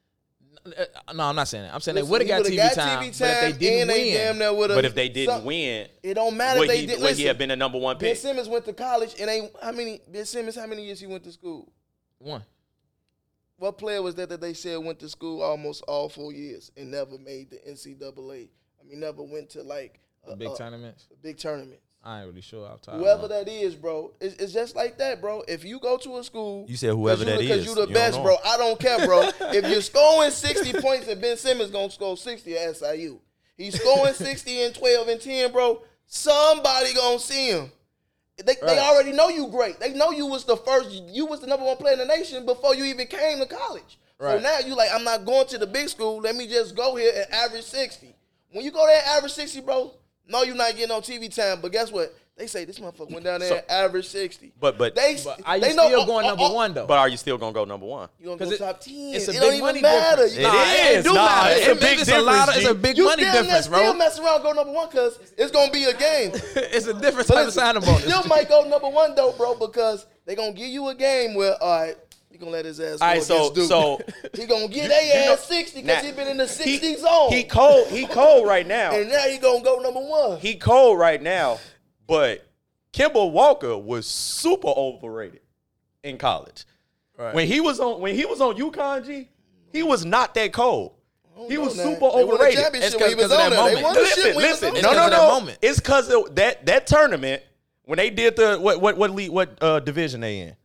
Uh, 0.67 0.85
No, 1.15 1.23
I'm 1.25 1.37
not 1.37 1.47
saying 1.47 1.65
that. 1.65 1.73
I'm 1.75 1.81
saying 1.81 1.95
Listen, 1.95 2.07
they 2.07 2.11
would 2.11 2.21
have 2.21 2.27
he 2.27 2.29
got, 2.31 2.39
would've 2.43 2.53
TV, 2.53 2.75
time, 2.75 2.99
but 2.99 3.07
if 3.09 3.19
they 3.19 3.53
didn't 3.59 3.81
and 3.83 3.91
they 3.91 4.13
damn 4.13 4.39
win, 4.39 4.59
near 4.69 4.77
But 4.77 4.85
if 4.85 4.95
they 4.95 5.09
didn't 5.09 5.35
some- 5.37 5.45
win, 5.45 5.89
it 6.03 6.15
don't 6.15 6.37
matter. 6.37 6.59
would 6.59 6.69
if 6.69 6.75
they 6.75 6.81
he, 6.81 6.87
did. 6.87 7.01
would 7.01 7.17
he 7.17 7.25
have 7.25 7.39
been 7.39 7.49
the 7.51 7.57
number 7.57 7.79
one 7.79 7.97
pick? 7.97 8.09
Ben? 8.15 8.17
Simmons 8.17 8.49
went 8.49 8.65
to 8.65 8.73
college 8.73 9.15
and 9.21 9.31
ain't 9.31 9.53
how 9.63 9.71
many 9.73 10.01
Ben 10.09 10.27
Simmons 10.27 10.57
how 10.57 10.67
many 10.67 10.85
years 10.85 10.99
he 11.01 11.07
went 11.07 11.23
to 11.25 11.33
school? 11.33 11.73
one. 12.19 12.43
What 13.59 13.77
player 13.77 14.01
was 14.01 14.15
that 14.17 14.29
that 14.29 14.41
they 14.41 14.55
said 14.55 14.79
went 14.79 15.01
to 15.01 15.09
school 15.09 15.43
almost 15.43 15.83
all 15.89 16.09
four 16.09 16.33
years 16.33 16.71
and 16.77 16.91
never 16.91 17.19
made 17.19 17.51
the 17.51 17.57
NCAA? 17.69 18.49
I 18.81 18.89
mean, 18.89 19.01
never 19.01 19.23
went 19.23 19.51
to 19.51 19.63
like 19.63 19.99
a, 20.27 20.37
big 20.37 20.49
a- 20.51 20.57
tournaments. 20.57 21.09
a 21.13 21.17
big 21.17 21.39
tournament. 21.39 21.81
I 22.05 22.21
ain't 22.21 22.29
really 22.29 22.41
sure 22.41 22.65
off 22.69 22.81
top. 22.81 22.95
Whoever 22.95 23.27
that 23.27 23.49
is, 23.49 23.75
bro, 23.75 24.13
it's, 24.21 24.37
it's 24.37 24.53
just 24.53 24.77
like 24.77 24.99
that, 24.99 25.21
bro. 25.21 25.43
If 25.49 25.65
you 25.65 25.81
go 25.81 25.97
to 25.99 26.19
a 26.19 26.25
school, 26.25 26.65
You 26.69 26.77
said 26.77 26.91
whoever 26.95 27.25
that 27.25 27.41
is. 27.41 27.49
cause 27.49 27.57
you, 27.57 27.63
is. 27.63 27.67
you 27.67 27.75
the 27.75 27.89
You 27.89 27.95
best, 27.95 28.23
bro. 28.23 28.37
I 28.47 28.57
don't 28.57 28.79
care, 28.79 29.05
bro. 29.05 29.29
if 29.53 29.69
you're 29.69 29.83
scoring 29.83 30.31
60 30.31 30.81
points 30.81 31.09
and 31.09 31.21
Ben 31.21 31.37
Simmons 31.37 31.73
gonna 31.73 31.91
score 31.91 32.17
60 32.17 32.57
at 32.57 32.77
SIU, 32.77 33.19
he's 33.57 33.79
scoring 33.81 34.15
60 34.15 34.63
and 34.63 34.75
12 34.77 35.09
and 35.09 35.21
10, 35.21 35.53
bro. 35.53 35.83
Somebody 36.07 36.95
gonna 36.95 37.19
see 37.19 37.51
him. 37.51 37.73
They, 38.45 38.55
they 38.63 38.79
already 38.79 39.13
know 39.13 39.29
you 39.29 39.49
great. 39.49 39.81
They 39.81 39.93
know 39.95 40.11
you 40.11 40.27
was 40.27 40.45
the 40.45 40.57
first. 40.57 40.91
You 40.91 41.27
was 41.27 41.41
the 41.41 41.47
number 41.49 41.67
one 41.67 41.77
player 41.77 41.95
in 41.95 41.99
the 41.99 42.07
nation 42.07 42.47
before 42.47 42.75
you 42.75 42.85
even 42.85 43.07
came 43.09 43.39
to 43.39 43.47
college. 43.47 43.99
So 44.21 44.27
Right. 44.27 44.43
now 44.43 44.59
you 44.61 44.75
like, 44.77 44.91
I'm 44.93 45.05
not 45.05 45.25
going 45.25 45.47
to 45.49 45.59
the 45.59 45.67
big 45.67 45.89
school. 45.89 46.21
Let 46.21 46.35
me 46.37 46.47
just 46.49 46.77
go 46.77 46.97
here 46.97 47.13
and 47.15 47.33
average 47.33 47.65
60. 47.65 48.15
When 48.53 48.65
you 48.65 48.71
go 48.71 48.87
there 48.87 49.03
average 49.07 49.33
60, 49.33 49.61
bro, 49.63 49.93
no, 50.27 50.43
you're 50.43 50.55
not 50.57 50.77
getting 50.77 50.91
on 50.91 51.03
TV 51.03 51.35
time. 51.35 51.61
But 51.61 51.73
guess 51.73 51.91
what? 51.93 52.15
They 52.39 52.47
say 52.47 52.65
this 52.65 52.79
motherfucker 52.79 53.11
went 53.11 53.25
down 53.25 53.41
there 53.41 53.49
So- 53.49 53.57
and 53.57 53.65
averaged 53.69 54.09
60. 54.11 54.53
But 54.61 54.79
but 54.79 54.95
They, 54.95 55.19
But 55.25 55.41
are 55.45 55.57
you 55.57 55.61
they 55.63 55.71
still 55.73 55.85
oh, 56.03 56.07
going 56.07 56.25
oh, 56.25 56.29
number 56.29 56.45
oh, 56.45 56.53
one 56.53 56.73
though? 56.73 56.87
but 56.87 56.97
are 56.99 57.09
you 57.09 57.17
still 57.17 57.37
gonna 57.37 57.53
go 57.53 57.65
number 57.65 57.85
one? 57.85 58.09
You 58.21 58.27
gonna 58.27 58.39
'Cause 58.39 58.49
go 58.51 58.55
it- 58.55 58.59
top 58.59 58.81
10. 58.81 58.95
it's 59.15 59.27
a 59.27 59.31
it 59.31 59.35
big 59.35 59.41
don't 59.43 59.53
even 59.55 59.61
money 59.65 59.81
matter. 59.83 60.23
difference. 60.23 60.37
It 60.37 60.43
Nah, 60.43 60.63
is. 60.63 61.07
It 61.07 61.09
Nah, 61.09 61.15
matter. 61.15 61.55
it's 61.57 61.67
a 61.67 61.75
big 61.75 61.99
it's 62.01 62.11
a 62.11 62.21
lot. 62.21 62.33
difference, 62.47 62.59
It's 62.59 62.69
a 62.71 62.75
G. 62.75 62.81
big 62.81 62.97
You 62.97 63.05
money 63.07 63.23
still, 63.25 63.43
difference, 63.43 63.67
still 63.67 63.79
bro. 63.81 63.93
mess 63.95 64.19
around, 64.21 64.43
go 64.43 64.53
number 64.53 64.73
one, 64.73 64.89
cause 64.89 65.19
it's 65.37 65.51
gonna 65.51 65.73
be 65.73 65.85
a 65.85 65.95
game. 65.95 66.31
it's 66.55 66.87
a 66.87 66.95
different 66.95 67.27
But 67.27 67.35
type 67.35 67.41
of 67.41 67.47
listen, 67.47 67.61
signing 67.61 67.83
bonus. 67.83 68.05
still 68.05 68.23
might 68.25 68.49
go 68.49 68.63
number 68.69 68.89
one 68.89 69.17
though, 69.17 69.33
bro, 69.33 69.57
because 69.57 70.07
they 70.25 70.37
gonna 70.37 70.53
give 70.53 70.69
you 70.69 70.87
a 70.91 70.95
game 70.95 71.35
where, 71.35 71.61
all 71.61 71.81
right, 71.81 71.97
he 72.31 72.39
gonna 72.39 72.53
let 72.53 72.67
his 72.67 72.79
ass. 72.79 73.01
All 73.01 73.09
right, 73.09 73.21
so 73.23 73.53
Duke. 73.53 73.69
so 73.69 74.01
he 74.37 74.47
gonna 74.47 74.69
get 74.69 74.85
You- 74.85 74.89
their 74.91 75.33
ass 75.33 75.41
sixty 75.45 75.83
because 75.83 76.05
Now, 76.05 76.09
he 76.09 76.15
been 76.15 76.29
in 76.29 76.37
the 76.37 76.47
sixty 76.47 76.79
he, 76.91 76.97
zone, 76.99 77.33
He 77.33 77.43
cold. 77.43 77.89
He 77.89 78.07
cold 78.07 78.47
right 78.47 78.65
now. 78.67 78.93
and 78.93 79.09
now 79.11 79.23
he 79.23 79.39
gonna 79.39 79.61
go 79.65 79.79
number 79.81 79.99
one. 79.99 80.39
he 80.39 80.55
cold 80.55 81.01
right 81.01 81.21
now. 81.21 81.59
But 82.09 82.45
Kemba 82.93 83.31
Walker 83.31 83.79
was 83.79 84.07
super 84.09 84.67
overrated 84.69 85.43
in 86.03 86.19
college. 86.19 86.65
Right. 87.17 87.35
When 87.35 87.47
he 87.47 87.61
was 87.61 87.79
on 87.79 88.01
when 88.01 88.15
he 88.17 88.25
was 88.25 88.41
on 88.41 88.57
UConn, 88.57 89.07
G, 89.07 89.29
he 89.73 89.83
was 89.85 90.05
not 90.05 90.35
that 90.35 90.53
cold. 90.53 90.95
He 91.49 91.57
was 91.59 91.77
now. 91.77 91.85
super 91.85 91.95
They 92.01 92.01
won 92.01 92.19
a 92.19 92.33
overrated. 92.35 92.59
championship 92.61 92.93
It's 92.95 93.01
when 93.01 93.09
he 93.11 93.15
'cause- 93.15 93.23
was 93.29 93.33
'cause 93.33 93.47
of 93.47 93.51
that 93.51 93.57
there. 93.57 93.65
They 93.69 93.75
moment. 93.75 93.83
won 93.85 93.95
the 93.95 94.01
Listen, 94.01 94.23
shit 94.25 94.35
when 94.37 94.45
he 94.45 94.51
was 94.51 94.61
listen. 94.63 94.69
on 94.71 94.77
It's 94.77 94.83
No, 94.83 94.91
there. 94.91 94.99
no, 94.99 95.03
'cause 95.03 95.07
of 95.07 95.11
that 95.21 95.27
no. 95.29 95.41
moment. 95.41 95.59
It's 95.63 95.79
because 95.79 96.35
that 96.35 96.67
that 96.67 96.87
tournament 96.89 97.43
when 97.85 97.97
they 97.99 98.11
did 98.11 98.35
the 98.37 98.57
what 98.59 98.81
what 98.81 98.97
what 98.97 99.11
league, 99.13 99.31
what 99.31 99.63
uh, 99.63 99.79
division 99.81 100.21
they 100.21 100.39
in. 100.41 100.57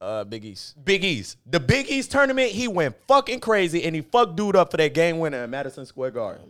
Uh, 0.00 0.22
Big 0.24 0.44
East. 0.44 0.82
Big 0.84 1.04
East. 1.04 1.36
The 1.46 1.58
Big 1.60 1.90
East 1.90 2.10
tournament, 2.12 2.52
he 2.52 2.68
went 2.68 2.94
fucking 3.08 3.40
crazy 3.40 3.82
and 3.84 3.94
he 3.96 4.00
fucked 4.02 4.36
dude 4.36 4.54
up 4.56 4.70
for 4.70 4.76
that 4.76 4.94
game 4.94 5.18
winner 5.18 5.42
at 5.42 5.50
Madison 5.50 5.84
Square 5.86 6.12
Garden. 6.12 6.44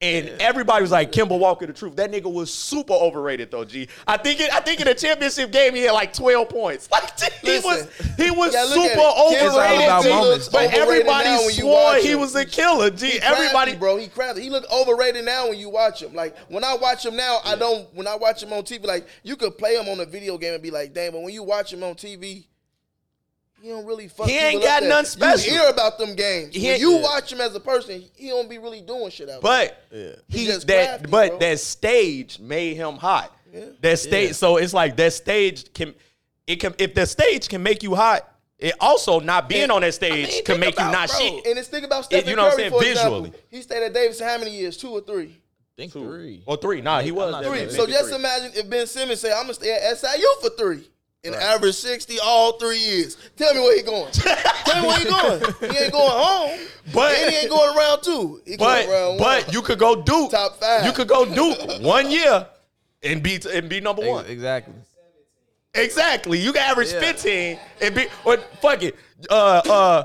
And 0.00 0.28
everybody 0.40 0.82
was 0.82 0.90
like, 0.90 1.12
Kemba 1.12 1.38
Walker, 1.38 1.66
the 1.66 1.72
truth. 1.72 1.96
That 1.96 2.12
nigga 2.12 2.30
was 2.30 2.52
super 2.52 2.92
overrated 2.92 3.50
though, 3.50 3.64
G. 3.64 3.88
I 4.06 4.16
think 4.18 4.40
it, 4.40 4.52
I 4.52 4.60
think 4.60 4.80
in 4.80 4.86
the 4.86 4.94
championship 4.94 5.50
game 5.50 5.74
he 5.74 5.82
had 5.82 5.92
like 5.92 6.12
12 6.12 6.48
points. 6.48 6.88
Like 7.04 7.18
he 7.42 7.58
was 7.58 7.88
he 8.16 8.30
was 8.30 8.54
you 8.54 8.66
super. 8.66 9.00
Overrated. 9.00 9.42
It's 9.42 9.54
all 9.54 9.84
about 9.84 10.40
G. 10.40 10.48
But 10.52 10.64
Overrated 10.66 10.78
everybody 10.80 11.24
now 11.24 11.38
when 11.38 11.54
you 11.54 11.62
swore 11.62 11.96
he 11.96 12.14
was 12.14 12.34
a 12.34 12.44
killer, 12.44 12.90
G. 12.90 13.06
He 13.10 13.20
Everybody 13.20 13.72
crafty, 13.72 13.76
bro. 13.76 13.96
He 13.96 14.08
crafty. 14.08 14.42
He 14.42 14.50
looked 14.50 14.70
overrated 14.72 15.24
now 15.24 15.48
when 15.48 15.58
you 15.58 15.70
watch 15.70 16.02
him. 16.02 16.14
Like 16.14 16.36
when 16.48 16.64
I 16.64 16.76
watch 16.76 17.04
him 17.04 17.16
now, 17.16 17.40
I 17.44 17.56
don't. 17.56 17.92
When 17.94 18.06
I 18.06 18.16
watch 18.16 18.42
him 18.42 18.52
on 18.52 18.62
TV, 18.62 18.84
like 18.84 19.06
you 19.22 19.36
could 19.36 19.58
play 19.58 19.74
him 19.74 19.88
on 19.88 20.00
a 20.00 20.06
video 20.06 20.38
game 20.38 20.54
and 20.54 20.62
be 20.62 20.70
like, 20.70 20.94
damn. 20.94 21.12
But 21.12 21.22
when 21.22 21.34
you 21.34 21.42
watch 21.42 21.72
him 21.72 21.82
on 21.82 21.94
TV, 21.94 22.46
he 23.64 23.70
don't 23.70 23.86
really 23.86 24.08
fuck. 24.08 24.26
He 24.26 24.36
ain't 24.36 24.62
got 24.62 24.80
there. 24.80 24.90
nothing 24.90 25.06
special. 25.06 25.50
You 25.50 25.58
hear 25.58 25.70
about 25.70 25.96
them 25.98 26.14
games. 26.14 26.54
He 26.54 26.68
when 26.68 26.78
you 26.78 26.96
yeah. 26.96 27.02
watch 27.02 27.32
him 27.32 27.40
as 27.40 27.54
a 27.54 27.60
person, 27.60 28.04
he 28.14 28.28
don't 28.28 28.46
be 28.46 28.58
really 28.58 28.82
doing 28.82 29.10
shit 29.10 29.30
out 29.30 29.40
there. 29.40 29.70
But 29.90 30.18
He 30.28 30.40
he 30.40 30.44
just 30.44 30.66
that 30.66 30.86
crafty, 30.86 31.10
but 31.10 31.28
bro. 31.30 31.38
that 31.38 31.60
stage 31.60 32.38
made 32.38 32.76
him 32.76 32.96
hot. 32.96 33.34
Yeah. 33.50 33.64
That 33.80 33.98
stage, 33.98 34.34
so 34.34 34.58
it's 34.58 34.74
like 34.74 34.96
that 34.98 35.14
stage 35.14 35.72
can 35.72 35.94
it 36.46 36.56
can 36.56 36.74
if 36.78 36.92
the 36.92 37.06
stage 37.06 37.48
can 37.48 37.62
make 37.62 37.82
you 37.82 37.94
hot, 37.94 38.30
it 38.58 38.74
also 38.80 39.18
not 39.18 39.48
being 39.48 39.70
on 39.70 39.80
that 39.80 39.94
stage 39.94 40.28
mean, 40.28 40.44
can 40.44 40.60
think 40.60 40.60
make 40.60 40.78
you 40.78 40.84
not 40.84 41.08
bro. 41.08 41.18
shit. 41.18 41.46
And 41.46 41.58
it's 41.58 41.68
think 41.68 41.86
about 41.86 42.04
Stephen 42.04 42.28
you 42.28 42.36
know 42.36 42.42
what 42.42 42.52
I'm 42.52 42.58
saying? 42.58 42.70
for 42.70 42.84
example. 42.84 43.22
Visually. 43.22 43.42
He 43.48 43.62
stayed 43.62 43.82
at 43.82 43.94
Davidson 43.94 44.28
how 44.28 44.36
many 44.36 44.54
years? 44.54 44.76
Two 44.76 44.90
or 44.90 45.00
three? 45.00 45.40
think 45.74 45.90
three. 45.92 46.42
Or 46.44 46.58
three. 46.58 46.82
Nah, 46.82 47.00
he 47.00 47.12
was 47.12 47.32
not 47.32 47.44
that 47.44 47.48
sure. 47.48 47.54
big. 47.56 47.68
Three. 47.70 47.78
So 47.78 47.86
just 47.86 48.12
imagine 48.12 48.52
if 48.54 48.68
Ben 48.68 48.86
Simmons 48.86 49.20
say, 49.20 49.32
"I'm 49.32 49.44
gonna 49.44 49.54
stay 49.54 49.72
at 49.72 49.96
SIU 49.96 50.34
for 50.42 50.50
three 50.50 50.90
and 51.24 51.34
average 51.34 51.74
sixty 51.74 52.18
all 52.20 52.52
three 52.58 52.78
years." 52.78 53.16
Tell 53.36 53.54
me 53.54 53.60
where 53.60 53.76
he 53.76 53.82
going. 53.82 54.12
Tell 54.12 54.82
me 54.82 54.88
where 54.88 54.98
he 54.98 55.04
going. 55.04 55.72
He 55.72 55.78
ain't 55.84 55.92
going 55.92 56.10
home, 56.10 56.58
But- 56.92 57.14
and 57.16 57.30
he 57.32 57.36
ain't 57.40 57.50
going 57.50 57.76
around 57.76 58.02
two. 58.02 58.42
He 58.46 58.56
But 58.56 58.86
going 58.86 58.90
around 58.90 59.18
but 59.18 59.52
you 59.52 59.62
could 59.62 59.78
go 59.78 60.02
Duke. 60.02 60.30
Top 60.30 60.60
five. 60.60 60.84
You 60.86 60.92
could 60.92 61.08
go 61.08 61.24
Duke 61.24 61.82
one 61.82 62.10
year 62.10 62.46
and 63.02 63.22
be 63.22 63.40
and 63.52 63.68
be 63.68 63.80
number 63.80 64.06
one. 64.08 64.26
Exactly. 64.26 64.74
Exactly. 65.74 66.38
You 66.38 66.52
can 66.52 66.62
average 66.62 66.92
Yeah. 66.92 67.00
15 67.00 67.58
and 67.82 67.94
be 67.94 68.06
or 68.24 68.36
fuck 68.60 68.82
it. 68.82 68.94
Uh 69.28 69.60
uh 69.68 70.04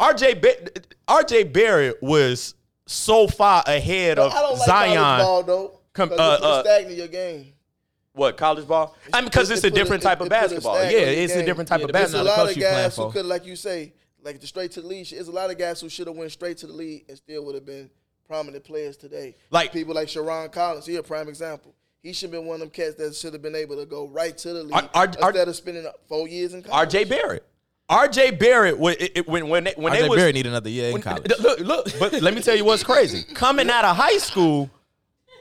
RJ 0.00 0.40
Ba- 0.40 0.82
RJ 1.08 1.52
Barrett 1.52 2.02
was 2.02 2.54
so 2.86 3.28
far 3.28 3.62
ahead 3.66 4.18
of 4.18 4.32
I 4.32 4.40
don't 4.40 4.58
like 4.58 4.66
Zion. 4.66 4.96
college 4.96 5.24
ball 5.24 5.42
though. 5.44 5.70
Com- 5.92 6.08
Com- 6.10 6.18
uh, 6.18 6.22
uh, 6.22 6.38
uh, 6.42 6.62
stagnate 6.62 6.96
your 6.98 7.08
game. 7.08 7.52
What 8.18 8.36
college 8.36 8.66
ball? 8.68 8.94
I 9.12 9.20
mean, 9.20 9.30
because 9.30 9.48
It- 9.50 9.54
it's 9.54 9.64
a 9.64 9.70
put 9.70 9.72
a- 9.78 9.80
different 9.82 10.02
it- 10.02 10.06
type 10.06 10.20
of 10.20 10.26
it 10.26 10.30
put 10.30 10.36
a 10.36 10.40
basketball. 10.40 10.74
Yeah, 10.76 10.82
on 10.82 10.90
the 10.90 11.18
it's 11.22 11.32
a 11.34 11.44
different 11.44 11.68
type 11.68 11.78
Yeah, 11.80 11.84
of 11.86 11.92
basketball. 11.92 12.24
There's 12.24 12.36
a 12.36 12.40
on 12.40 12.54
the 12.54 12.60
basketball. 12.60 12.66
lot 12.66 12.76
of 12.76 12.84
guys 12.84 12.96
who 12.96 13.12
could, 13.12 13.26
like 13.26 13.46
you 13.46 13.56
say, 13.56 13.92
like 14.22 14.40
the 14.40 14.46
straight 14.46 14.72
to 14.72 14.82
the 14.82 14.86
league. 14.88 15.08
There's 15.08 15.28
a 15.28 15.32
lot 15.32 15.50
of 15.50 15.56
guys 15.58 15.80
who 15.80 15.88
should 15.88 16.06
have 16.08 16.16
went 16.16 16.32
straight 16.32 16.58
to 16.58 16.66
the 16.66 16.72
league 16.72 17.04
and 17.08 17.16
still 17.16 17.44
would 17.46 17.54
have 17.54 17.64
been 17.64 17.88
prominent 18.26 18.64
players 18.64 18.96
today. 18.96 19.36
Like- 19.50 19.72
people 19.72 19.94
like 19.94 20.08
Sharon 20.08 20.50
Collins. 20.50 20.84
He 20.84 20.96
a 20.96 21.02
prime 21.02 21.28
example. 21.28 21.74
He 22.02 22.12
should 22.12 22.30
have 22.32 22.40
been 22.40 22.46
one 22.46 22.56
of 22.56 22.60
them 22.60 22.70
cats 22.70 22.94
that 22.96 23.14
should 23.16 23.32
have 23.32 23.42
been 23.42 23.54
able 23.54 23.76
to 23.76 23.86
go 23.86 24.06
right 24.08 24.36
to 24.38 24.52
the 24.52 24.62
league 24.64 24.72
Ar- 24.74 24.90
Ar- 24.94 25.12
Ar- 25.22 25.28
instead 25.30 25.48
of 25.48 25.56
spending 25.56 25.86
four 26.08 26.28
years 26.28 26.54
in 26.54 26.62
college. 26.62 26.88
RJ 26.92 27.04
Barrett. 27.08 27.44
RJ 27.90 28.38
Barrett 28.38 28.78
when 28.78 28.96
it, 29.00 29.12
it- 29.16 29.28
when 29.28 29.48
when 29.48 29.64
they, 29.64 29.74
when 29.76 29.92
RJ 29.92 30.00
they 30.02 30.08
was 30.08 30.16
Barrett 30.16 30.34
need 30.34 30.46
another 30.46 30.68
year 30.70 30.88
in 30.88 30.92
when- 30.94 31.02
college. 31.02 31.32
Look, 31.40 31.60
look, 31.60 31.86
but 31.98 32.20
let 32.20 32.34
me 32.34 32.42
tell 32.42 32.54
you 32.56 32.64
what's 32.64 32.82
crazy. 32.84 33.22
Coming 33.34 33.70
out 33.70 33.84
of 33.84 33.96
high 33.96 34.18
school, 34.18 34.68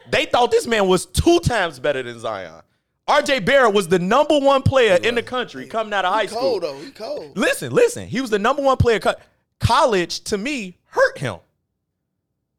they 0.09 0.25
thought 0.25 0.49
this 0.51 0.65
man 0.65 0.87
was 0.87 1.05
two 1.05 1.39
times 1.41 1.77
better 1.79 2.01
than 2.01 2.19
Zion. 2.19 2.61
RJ 3.07 3.45
Barrett 3.45 3.73
was 3.73 3.87
the 3.87 3.99
number 3.99 4.37
one 4.37 4.61
player 4.63 4.95
in 5.01 5.15
the 5.15 5.23
country 5.23 5.65
coming 5.67 5.93
out 5.93 6.03
of 6.05 6.13
high 6.13 6.23
He 6.23 6.27
school. 6.27 6.39
cold 6.41 6.63
though. 6.63 6.77
He 6.79 6.91
cold. 6.91 7.37
Listen, 7.37 7.71
listen. 7.71 8.07
He 8.07 8.19
was 8.21 8.29
the 8.29 8.39
number 8.39 8.61
one 8.61 8.77
player. 8.77 8.99
Co- 8.99 9.15
College 9.59 10.21
to 10.25 10.37
me 10.37 10.77
hurt 10.89 11.17
him. 11.17 11.37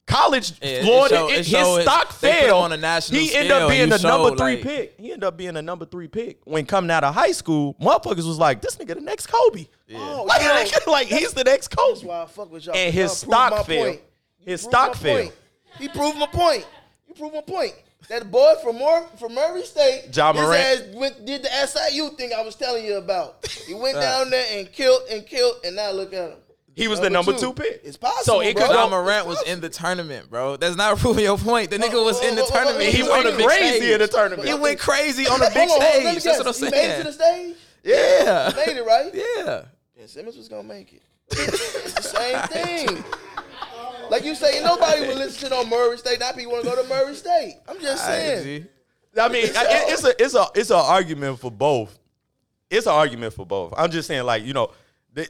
College, 0.06 0.52
Yeah, 0.62 0.68
it 0.68 0.84
Florida, 0.84 1.14
show- 1.16 1.28
it- 1.28 1.32
it 1.32 1.36
his 1.38 1.48
show 1.48 1.76
it- 1.76 1.82
stock 1.82 2.18
they 2.20 2.32
put 2.32 2.46
fell. 2.46 2.58
on 2.60 2.72
a 2.72 2.78
national 2.78 3.20
he 3.20 3.34
ended 3.34 3.52
up 3.52 3.68
being 3.68 3.90
the 3.90 3.98
you 3.98 4.02
number 4.04 4.36
three 4.36 4.54
like- 4.54 4.62
pick. 4.62 4.94
He 4.98 5.12
ended 5.12 5.24
up 5.24 5.36
being 5.36 5.52
the 5.52 5.60
number 5.60 5.84
three 5.84 6.08
pick 6.08 6.38
when 6.44 6.64
coming 6.64 6.90
out 6.90 7.04
of 7.04 7.14
high 7.14 7.32
school. 7.32 7.74
Motherfuckers 7.78 8.26
was 8.26 8.38
like, 8.38 8.62
"This 8.62 8.76
nigga 8.76 8.94
the 8.94 9.02
next 9.02 9.26
Kobe." 9.26 9.66
Oh, 9.94 10.24
Like, 10.26 10.40
yo, 10.40 10.48
like, 10.54 10.86
like, 10.86 11.06
he's 11.08 11.34
the 11.34 11.44
next 11.44 11.68
That's 11.68 12.00
Kobe. 12.00 12.06
why 12.06 12.22
I 12.22 12.26
fuck 12.26 12.50
with 12.50 12.64
y'all. 12.64 12.74
And 12.74 12.94
Y'all 12.94 13.02
his 13.02 13.12
stock 13.18 13.50
my 13.50 13.62
fell. 13.64 13.84
point. 13.84 14.00
His 14.46 14.62
stock 14.62 14.88
my 14.94 14.98
fell. 14.98 15.16
point. 15.18 15.32
He 15.78 15.88
proved 15.88 16.16
my 16.18 16.26
point. 16.26 16.66
You 17.06 17.12
proved 17.14 17.34
my 17.34 17.42
point. 17.42 17.74
That 18.08 18.30
boy 18.30 18.54
from 18.62 18.78
Mur- 18.78 19.06
from 19.18 19.34
Murray 19.34 19.62
State, 19.64 20.16
Ja 20.16 20.32
his 20.32 20.42
Morant. 20.42 20.94
went, 20.94 21.26
did 21.26 21.42
the 21.42 21.48
SIU 21.66 22.08
thing 22.10 22.30
I 22.36 22.40
was 22.42 22.54
telling 22.54 22.84
you 22.84 22.96
about. 22.96 23.46
He 23.66 23.74
went 23.74 23.96
down 23.96 24.30
there 24.30 24.46
and 24.58 24.72
killed 24.72 25.02
and 25.10 25.26
killed, 25.26 25.56
and 25.64 25.76
now 25.76 25.90
look 25.90 26.14
at 26.14 26.30
him. 26.30 26.38
He 26.74 26.86
was 26.88 27.00
the 27.00 27.10
number 27.10 27.32
two 27.36 27.52
pick. 27.52 27.80
It's 27.84 27.96
possible. 27.96 28.22
So 28.36 28.40
it 28.40 28.54
bro. 28.54 28.66
could 28.66 28.72
John 28.72 28.90
go- 28.90 29.02
Morant 29.02 29.26
was 29.26 29.42
in 29.42 29.60
the 29.60 29.68
tournament, 29.68 30.30
bro. 30.30 30.56
That's 30.56 30.76
not 30.76 30.96
proving 30.98 31.24
your 31.24 31.36
point. 31.36 31.70
The 31.70 31.76
nigga 31.76 32.02
was 32.02 32.22
in 32.22 32.34
the 32.36 32.42
oh, 32.42 32.44
oh, 32.44 32.48
oh, 32.50 32.54
tournament. 32.54 32.88
oh, 32.88 32.92
He 32.92 33.02
oh, 33.02 33.10
went 33.10 33.26
oh, 33.26 33.28
on 33.30 33.32
the 33.34 33.38
big 33.38 33.46
crazy 33.48 33.92
in 33.92 33.98
the 33.98 34.06
tournament. 34.08 34.48
He 34.48 34.54
went 34.54 34.78
crazy 34.78 35.26
on 35.26 35.40
the 35.40 35.50
big 35.52 35.68
Hold 35.68 35.82
on, 35.82 35.88
hold 35.88 35.98
on, 35.98 36.04
let 36.04 36.14
me 36.14 36.20
stage. 36.20 36.24
That's 36.38 36.38
guess. 36.38 36.60
what 36.62 36.68
I'm 36.68 36.72
He 36.72 36.78
made 36.78 36.90
it 36.90 36.98
to 36.98 37.04
the 37.04 37.12
saying. 37.12 37.54
stage. 37.54 37.56
Yeah. 37.84 38.52
Made 38.66 38.76
it 38.76 38.86
right. 38.86 39.10
Yeah. 39.12 39.62
And 40.00 40.08
Simmons 40.08 40.36
was 40.36 40.48
gonna 40.48 40.62
make 40.62 40.92
it. 40.92 41.02
it's 41.32 41.94
the 41.94 42.02
same 42.02 42.48
thing. 42.48 43.04
Like 44.10 44.24
you 44.24 44.34
say, 44.34 44.62
nobody 44.62 45.06
would 45.06 45.18
listen 45.18 45.48
to 45.48 45.54
no 45.54 45.64
Murray 45.64 45.98
State. 45.98 46.20
Now 46.20 46.32
people 46.32 46.52
want 46.52 46.64
to 46.64 46.70
go 46.70 46.82
to 46.82 46.88
Murray 46.88 47.14
State. 47.14 47.56
I'm 47.68 47.80
just 47.80 48.04
saying. 48.04 48.66
I 49.20 49.28
mean, 49.28 49.44
I- 49.56 49.64
it- 49.64 49.92
it's 49.92 50.04
a 50.04 50.22
it's 50.22 50.34
a 50.34 50.46
it's 50.54 50.70
an 50.70 50.76
argument 50.76 51.38
for 51.40 51.50
both. 51.50 51.98
It's 52.70 52.86
an 52.86 52.92
argument 52.92 53.32
for 53.34 53.46
both. 53.46 53.72
I'm 53.76 53.90
just 53.90 54.06
saying, 54.08 54.24
like 54.24 54.44
you 54.44 54.52
know, 54.52 54.72
the 55.12 55.28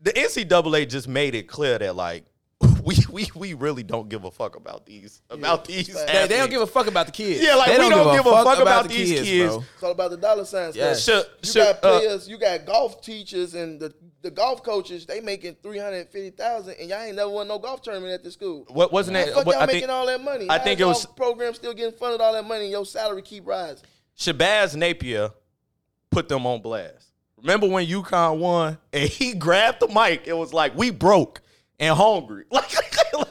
the 0.00 0.12
NCAA 0.12 0.88
just 0.88 1.08
made 1.08 1.34
it 1.34 1.48
clear 1.48 1.78
that 1.78 1.94
like 1.96 2.24
we 2.84 2.96
we 3.10 3.26
we 3.34 3.54
really 3.54 3.82
don't 3.82 4.08
give 4.08 4.24
a 4.24 4.30
fuck 4.30 4.56
about 4.56 4.86
these 4.86 5.20
about 5.30 5.64
these. 5.64 5.88
They- 5.88 6.06
They, 6.06 6.26
they 6.28 6.36
don't 6.38 6.50
give 6.50 6.62
a 6.62 6.66
fuck 6.66 6.86
about 6.86 7.06
the 7.06 7.12
kids. 7.12 7.42
Yeah, 7.42 7.56
like, 7.56 7.68
they 7.68 7.78
we 7.78 7.88
don't 7.90 8.16
give 8.16 8.24
a 8.26 8.44
fuck 8.44 8.58
about 8.60 8.88
these 8.88 9.20
kids. 9.20 9.48
bro. 9.54 9.64
It's 9.74 9.82
all 9.82 9.90
about 9.90 10.10
the 10.12 10.16
dollar 10.16 10.44
signs. 10.44 10.76
Yeah. 10.76 10.86
man. 10.86 10.96
Should- 10.96 11.26
you 11.42 11.50
should, 11.52 11.76
got 11.82 11.84
uh, 11.84 12.18
you 12.26 12.38
got 12.38 12.64
golf 12.64 13.02
teachers, 13.02 13.54
and 13.54 13.80
the, 13.80 13.92
the 14.22 14.30
golf 14.30 14.62
coaches. 14.62 15.04
They 15.06 15.20
making 15.20 15.56
three 15.62 15.78
hundred 15.78 16.08
fifty 16.08 16.30
thousand, 16.30 16.74
and 16.80 16.88
y'all 16.88 17.02
ain't 17.02 17.16
never 17.16 17.30
won 17.30 17.48
no 17.48 17.58
golf 17.58 17.82
tournament 17.82 18.12
at 18.12 18.22
the 18.24 18.30
school. 18.30 18.64
What 18.68 18.92
wasn't 18.92 19.14
that? 19.14 19.34
Fuck 19.34 19.46
what- 19.46 19.54
y'all 19.54 19.62
I 19.62 19.66
making 19.66 19.80
think 19.82 19.90
all 19.92 20.06
that 20.06 20.22
money. 20.22 20.48
I 20.48 20.58
How 20.58 20.64
think 20.64 20.80
is 20.80 20.84
it 20.84 20.88
was- 20.88 21.06
program 21.06 21.54
still 21.54 21.74
getting 21.74 21.96
funded 21.98 22.20
all 22.20 22.32
that 22.32 22.44
money, 22.46 22.62
and 22.64 22.70
your 22.70 22.86
salary 22.86 23.22
keep 23.22 23.46
rising. 23.46 23.84
Shabazz 24.18 24.76
Napier 24.76 25.30
put 26.10 26.28
them 26.28 26.46
on 26.46 26.60
blast. 26.62 27.08
Remember 27.38 27.66
when 27.68 27.86
UConn 27.86 28.38
won 28.38 28.78
and 28.92 29.08
he 29.08 29.34
grabbed 29.34 29.80
the 29.80 29.88
mic? 29.88 30.26
It 30.26 30.36
was 30.36 30.52
like 30.52 30.76
we 30.76 30.90
broke 30.90 31.40
and 31.78 31.94
hungry. 31.96 32.44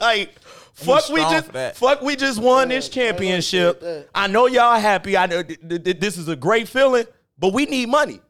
like 0.00 0.40
fuck 0.74 1.08
we 1.10 1.20
just 1.20 1.52
that. 1.52 1.76
fuck 1.76 2.02
we 2.02 2.14
just 2.16 2.40
won 2.40 2.68
this 2.68 2.86
Yeah, 2.94 3.02
I 3.02 3.06
championship. 3.08 3.80
gonna 3.80 3.92
say 3.94 3.98
that. 4.00 4.08
I 4.14 4.26
know 4.28 4.46
y'all 4.46 4.78
happy. 4.80 5.16
I 5.16 5.26
know 5.26 5.42
th- 5.42 5.60
th- 5.68 5.82
th- 5.84 6.00
this 6.00 6.16
is 6.18 6.28
a 6.28 6.36
great 6.36 6.68
feeling, 6.68 7.04
but 7.38 7.52
we 7.52 7.66
need 7.66 7.88
money. 7.88 8.20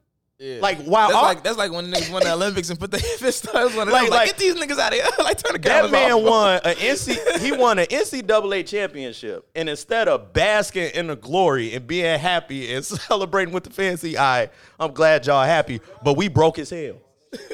Yeah. 0.42 0.58
Like 0.60 0.78
wow, 0.84 1.06
That's 1.06 1.14
all- 1.14 1.22
like 1.22 1.44
that's 1.44 1.56
like 1.56 1.70
when 1.70 1.92
niggas 1.92 2.12
won 2.12 2.24
the 2.24 2.32
Olympics 2.32 2.68
and 2.68 2.78
put 2.78 2.90
their 2.90 3.00
fist. 3.18 3.46
One 3.54 3.64
of 3.66 3.74
Like- 3.76 3.86
like, 3.88 4.10
like, 4.10 4.26
get 4.26 4.38
these 4.38 4.54
niggas 4.56 4.76
out 4.78 4.88
of 4.92 4.94
here. 4.94 5.04
like 5.20 5.38
turn 5.40 5.52
the 5.52 5.58
that 5.68 5.90
man 5.92 6.12
off. 6.12 6.22
won 6.24 6.56
a 6.64 6.74
NC 6.74 7.38
he 7.38 7.52
won 7.52 7.78
an 7.78 7.86
NCAA 7.86 8.66
championship, 8.66 9.48
and 9.54 9.68
instead 9.68 10.08
of 10.08 10.32
basking 10.32 10.90
in 10.94 11.06
the 11.06 11.14
glory 11.16 11.74
and 11.74 11.86
being 11.86 12.18
happy 12.18 12.74
and 12.74 12.84
celebrating 12.84 13.54
with 13.54 13.62
the 13.62 13.70
fancy 13.70 14.18
eye, 14.18 14.50
I'm 14.80 14.92
glad 14.92 15.26
y'all 15.26 15.44
happy, 15.44 15.80
but 16.02 16.16
we 16.16 16.26
broke 16.26 16.58
as 16.58 16.70
hell. 16.70 16.96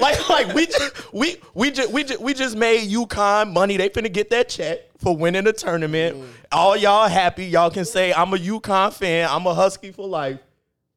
Like 0.00 0.28
like 0.30 0.54
we 0.54 0.66
just 0.66 1.12
we 1.12 1.36
we 1.54 1.70
just 1.70 1.92
we 1.92 2.04
just 2.04 2.20
we 2.22 2.32
just 2.32 2.56
made 2.56 2.90
UConn 2.90 3.52
money. 3.52 3.76
They 3.76 3.90
finna 3.90 4.10
get 4.10 4.30
that 4.30 4.48
check 4.48 4.78
for 4.98 5.14
winning 5.14 5.44
the 5.44 5.52
tournament. 5.52 6.16
Mm. 6.16 6.26
All 6.52 6.74
y'all 6.76 7.06
happy. 7.06 7.44
Y'all 7.44 7.70
can 7.70 7.84
say 7.84 8.14
I'm 8.14 8.32
a 8.32 8.38
UConn 8.38 8.92
fan. 8.94 9.28
I'm 9.30 9.46
a 9.46 9.52
Husky 9.54 9.92
for 9.92 10.08
life. 10.08 10.40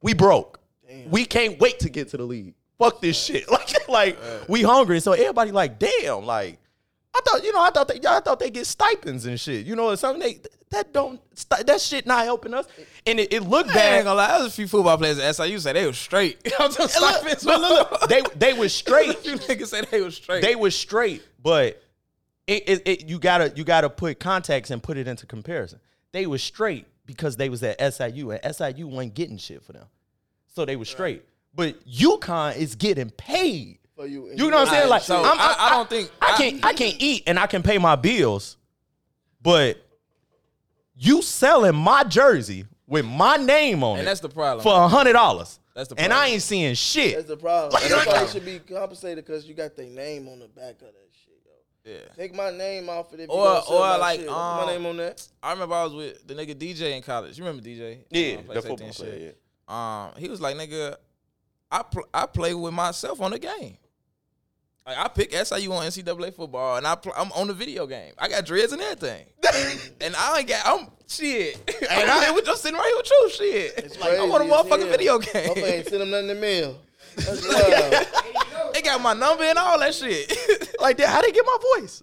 We 0.00 0.14
broke. 0.14 0.58
We 1.10 1.24
can't 1.24 1.58
wait 1.60 1.80
to 1.80 1.88
get 1.90 2.08
to 2.10 2.16
the 2.16 2.24
league. 2.24 2.54
Fuck 2.78 3.00
this 3.00 3.22
shit. 3.22 3.44
Like 3.50 3.88
like 3.88 4.18
we 4.48 4.62
hungry. 4.62 5.00
So 5.00 5.12
everybody 5.12 5.50
like 5.52 5.78
damn 5.78 6.24
like. 6.24 6.58
I 7.14 7.20
thought, 7.26 7.44
you 7.44 7.52
know, 7.52 7.60
I 7.60 7.68
thought 7.70 7.88
they, 7.88 8.00
I 8.08 8.20
thought 8.20 8.38
they 8.40 8.48
get 8.50 8.66
stipends 8.66 9.26
and 9.26 9.38
shit. 9.38 9.66
You 9.66 9.76
know, 9.76 9.94
something 9.96 10.22
they 10.22 10.40
that 10.70 10.94
don't 10.94 11.20
that 11.66 11.80
shit 11.80 12.06
not 12.06 12.24
helping 12.24 12.54
us. 12.54 12.66
And 13.06 13.20
it, 13.20 13.32
it 13.34 13.42
looked 13.42 13.68
I 13.70 13.72
ain't 13.72 13.74
bad. 13.74 14.04
gonna 14.04 14.16
lie. 14.16 14.28
There 14.28 14.38
was 14.44 14.52
a 14.52 14.56
few 14.56 14.66
football 14.66 14.96
players 14.96 15.18
at 15.18 15.36
SIU 15.36 15.58
say 15.58 15.74
they 15.74 15.86
was 15.86 15.98
straight. 15.98 16.38
I'm 16.58 16.72
just 16.72 16.94
stipends. 16.94 17.44
look, 17.44 17.60
look, 17.60 17.90
look. 17.90 18.08
They 18.08 18.22
they 18.36 18.58
A 18.64 18.68
straight. 18.70 19.18
few 19.18 19.34
niggas 19.34 19.66
say 19.66 19.82
they 19.90 20.00
were 20.00 20.10
straight. 20.10 20.40
They 20.42 20.54
was 20.56 20.74
straight, 20.74 21.22
but 21.42 21.82
it, 22.46 22.68
it, 22.68 22.82
it 22.86 23.08
you 23.08 23.18
gotta 23.18 23.52
you 23.54 23.64
gotta 23.64 23.90
put 23.90 24.18
context 24.18 24.70
and 24.70 24.82
put 24.82 24.96
it 24.96 25.06
into 25.06 25.26
comparison. 25.26 25.80
They 26.12 26.26
were 26.26 26.38
straight 26.38 26.86
because 27.04 27.36
they 27.36 27.50
was 27.50 27.62
at 27.62 27.78
SIU 27.94 28.30
and 28.30 28.54
SIU 28.56 28.86
wasn't 28.88 29.14
getting 29.14 29.36
shit 29.36 29.62
for 29.62 29.74
them, 29.74 29.86
so 30.54 30.64
they 30.64 30.76
was 30.76 30.88
straight. 30.88 31.24
But 31.54 31.86
UConn 31.86 32.56
is 32.56 32.74
getting 32.74 33.10
paid. 33.10 33.78
For 33.96 34.06
you, 34.06 34.30
You 34.30 34.50
know 34.50 34.56
what 34.58 34.68
I'm 34.68 34.74
saying? 34.74 34.88
Like, 34.88 35.02
so 35.02 35.16
I'm- 35.22 35.36
I- 35.38 35.56
I 35.58 35.70
don't 35.70 35.88
think- 35.90 36.10
I 36.20 36.32
I- 36.32 36.36
can't. 36.36 36.64
I 36.64 36.72
can't 36.72 36.96
eat 36.98 37.24
and 37.26 37.38
I 37.38 37.46
can 37.46 37.62
pay 37.62 37.76
my 37.78 37.94
bills, 37.96 38.56
but 39.42 39.76
you 40.96 41.22
selling 41.22 41.74
my 41.74 42.04
jersey 42.04 42.64
with 42.86 43.04
my 43.04 43.36
name 43.36 43.82
on 43.82 43.96
it. 43.96 44.00
and 44.00 44.02
it 44.02 44.10
that's 44.10 44.20
the 44.20 44.28
problem. 44.28 44.62
for 44.62 44.74
a 44.74 44.88
hundred 44.88 45.12
dollars. 45.14 45.58
That's 45.74 45.88
the 45.88 45.94
problem. 45.94 46.12
And 46.12 46.20
I 46.20 46.28
ain't 46.28 46.42
seeing 46.42 46.74
shit. 46.74 47.14
That's 47.16 47.28
the 47.28 47.36
problem. 47.36 47.72
Like, 47.72 47.84
That's 47.90 48.06
why 48.06 48.12
like- 48.22 48.28
should 48.28 48.44
be 48.44 48.58
compensated 48.58 49.24
because 49.24 49.46
you 49.46 49.54
got 49.54 49.74
their 49.76 49.86
name 49.86 50.28
on 50.28 50.38
the 50.40 50.48
back 50.48 50.74
of 50.82 50.88
that 50.88 51.08
shit, 51.24 51.40
yo. 51.84 51.92
yeah. 51.92 51.98
Take 52.16 52.34
my 52.34 52.50
name 52.50 52.88
off 52.90 53.12
of 53.12 53.20
it. 53.20 53.24
if 53.24 53.28
you 53.28 53.34
Or- 53.34 53.62
gonna 53.62 53.94
or 53.94 53.98
like, 53.98 54.20
um, 54.20 54.26
my 54.66 54.66
name 54.66 54.84
on 54.86 54.96
that. 54.98 55.26
I 55.42 55.52
remember 55.52 55.74
I 55.74 55.84
was 55.84 55.94
with 55.94 56.26
the 56.26 56.34
nigga 56.34 56.54
DJ 56.58 56.92
in 56.96 57.02
college. 57.02 57.38
You 57.38 57.44
remember 57.44 57.62
DJ? 57.66 58.04
Yeah, 58.10 58.36
Um, 58.38 58.44
play 58.44 58.54
the 58.54 58.62
safety 58.62 58.68
football 58.68 58.92
player. 58.92 59.16
Yeah. 59.18 59.30
Um, 59.72 60.12
he 60.18 60.28
was 60.28 60.40
like, 60.40 60.56
nigga, 60.56 60.96
I 61.70 61.82
pl- 61.82 62.08
I 62.12 62.26
play 62.26 62.54
with 62.54 62.74
myself 62.74 63.20
on 63.20 63.30
the 63.30 63.38
game. 63.38 63.78
Like 64.86 64.98
I 64.98 65.08
pick 65.08 65.32
SIU 65.32 65.72
on 65.72 65.86
NCAA 65.86 66.34
football, 66.34 66.76
and 66.76 66.86
I 66.86 66.96
pl- 66.96 67.14
I'm 67.16 67.30
on 67.32 67.46
the 67.46 67.54
video 67.54 67.86
game. 67.86 68.12
I 68.18 68.28
got 68.28 68.44
dreads 68.44 68.72
and 68.72 68.82
everything, 68.82 69.24
and 70.00 70.14
I 70.16 70.40
ain't 70.40 70.48
got 70.48 70.62
I'm 70.66 70.88
shit. 71.06 71.56
And 71.90 72.10
I 72.10 72.24
am 72.24 72.44
just 72.44 72.62
sitting 72.62 72.78
right 72.78 72.86
here 72.86 72.96
with 72.96 73.10
you, 73.10 73.30
shit. 73.30 73.84
It's 73.84 74.00
like 74.00 74.18
I 74.18 74.24
want 74.26 74.44
a 74.44 74.46
motherfucking 74.46 74.90
video 74.90 75.18
game. 75.18 75.52
ain't 75.56 75.86
send 75.86 76.02
him 76.02 76.10
nothing 76.10 76.30
in 76.30 76.34
the 76.36 76.40
mail. 76.40 76.78
That's 77.16 77.46
wild. 77.46 78.84
got 78.84 79.00
my 79.00 79.12
number 79.14 79.44
and 79.44 79.58
all 79.58 79.78
that 79.78 79.94
shit. 79.94 80.32
like 80.80 80.96
that. 80.96 81.08
How 81.08 81.20
they 81.22 81.30
get 81.32 81.44
my 81.44 81.58
voice? 81.76 82.02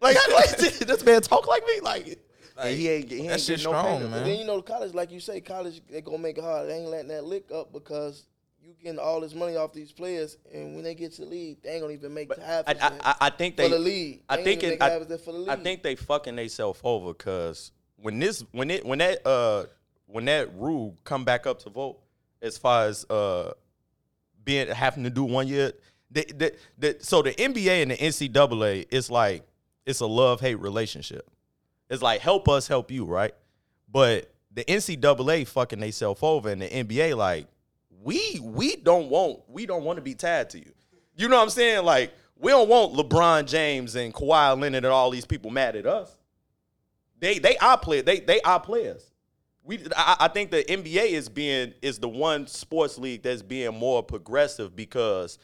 Like, 0.00 0.16
how, 0.16 0.34
like 0.34 0.56
this 0.56 1.04
man 1.04 1.22
talk 1.22 1.46
like 1.46 1.64
me? 1.66 1.80
Like, 1.80 2.18
and 2.58 2.76
he 2.76 2.88
ain't. 2.88 3.10
He 3.10 3.18
ain't 3.20 3.28
that 3.28 3.40
shit 3.40 3.58
getting 3.58 3.72
no 3.72 3.78
strong, 3.78 3.96
payment. 3.96 4.10
man. 4.10 4.20
But 4.20 4.26
then 4.26 4.38
you 4.38 4.46
know, 4.46 4.62
college, 4.62 4.94
like 4.94 5.10
you 5.10 5.20
say, 5.20 5.40
college 5.40 5.80
they 5.90 6.00
gonna 6.00 6.18
make 6.18 6.38
it 6.38 6.44
hard. 6.44 6.68
They 6.68 6.74
ain't 6.74 6.90
letting 6.90 7.08
that 7.08 7.24
lick 7.24 7.50
up 7.52 7.72
because 7.72 8.26
you 8.62 8.74
getting 8.82 8.98
all 8.98 9.20
this 9.20 9.34
money 9.34 9.56
off 9.56 9.72
these 9.72 9.92
players, 9.92 10.36
and 10.52 10.74
when 10.74 10.84
they 10.84 10.94
get 10.94 11.12
to 11.14 11.22
the 11.22 11.28
league, 11.28 11.62
they 11.62 11.70
ain't 11.70 11.82
gonna 11.82 11.94
even 11.94 12.12
make 12.12 12.34
half. 12.40 12.64
I, 12.66 12.72
as 12.72 12.82
I, 12.82 12.92
I, 13.02 13.14
I 13.20 13.30
think 13.30 13.56
for 13.56 13.68
the 13.68 13.78
league. 13.78 14.22
I 14.28 14.42
think 14.42 14.62
it. 14.62 14.80
I, 14.80 14.90
half 14.90 15.02
as 15.02 15.06
that 15.08 15.24
for 15.24 15.32
the 15.32 15.38
league. 15.38 15.48
I 15.48 15.56
think 15.56 15.82
they 15.82 15.94
fucking 15.94 16.36
themselves 16.36 16.80
over 16.84 17.12
because 17.12 17.72
when 17.96 18.18
this 18.18 18.44
when 18.52 18.70
it 18.70 18.84
when 18.84 18.98
that 18.98 19.26
uh 19.26 19.64
when 20.06 20.24
that 20.26 20.54
rule 20.54 20.96
come 21.04 21.24
back 21.24 21.46
up 21.46 21.60
to 21.60 21.70
vote 21.70 21.98
as 22.42 22.58
far 22.58 22.86
as 22.86 23.04
uh 23.10 23.52
being 24.44 24.68
having 24.68 25.04
to 25.04 25.10
do 25.10 25.24
one 25.24 25.46
year, 25.46 25.72
the, 26.10 26.24
the, 26.34 26.54
the, 26.78 26.96
so 27.00 27.20
the 27.20 27.32
NBA 27.32 27.82
and 27.82 27.90
the 27.90 27.96
NCAA 27.96 28.86
it's 28.90 29.10
like 29.10 29.46
it's 29.84 30.00
a 30.00 30.06
love 30.06 30.40
hate 30.40 30.58
relationship. 30.60 31.28
It's 31.90 32.02
like 32.02 32.20
help 32.20 32.48
us 32.48 32.68
help 32.68 32.90
you, 32.90 33.04
right? 33.04 33.34
But 33.90 34.30
the 34.52 34.64
NCAA 34.64 35.46
fucking 35.46 35.80
themselves 35.80 36.20
over 36.22 36.48
and 36.48 36.62
the 36.62 36.68
NBA 36.68 37.16
like 37.16 37.46
we 38.02 38.40
we 38.42 38.76
don't 38.76 39.08
want 39.08 39.40
we 39.48 39.66
don't 39.66 39.84
want 39.84 39.96
to 39.96 40.02
be 40.02 40.14
tied 40.14 40.50
to 40.50 40.58
you. 40.58 40.72
You 41.16 41.28
know 41.28 41.36
what 41.36 41.42
I'm 41.42 41.50
saying? 41.50 41.84
Like 41.84 42.12
we 42.36 42.50
don't 42.50 42.68
want 42.68 42.94
LeBron 42.94 43.46
James 43.46 43.94
and 43.96 44.12
Kawhi 44.12 44.60
Leonard 44.60 44.84
and 44.84 44.86
all 44.86 45.10
these 45.10 45.26
people 45.26 45.50
mad 45.50 45.76
at 45.76 45.86
us. 45.86 46.16
They 47.20 47.38
they 47.38 47.56
are 47.58 47.78
players. 47.78 48.04
They 48.04 48.20
they 48.20 48.40
are 48.42 48.60
players. 48.60 49.10
We 49.64 49.80
I, 49.96 50.16
I 50.20 50.28
think 50.28 50.50
the 50.50 50.64
NBA 50.64 51.10
is 51.10 51.28
being 51.28 51.74
is 51.82 51.98
the 51.98 52.08
one 52.08 52.46
sports 52.46 52.98
league 52.98 53.22
that's 53.22 53.42
being 53.42 53.74
more 53.74 54.02
progressive 54.02 54.76
because 54.76 55.38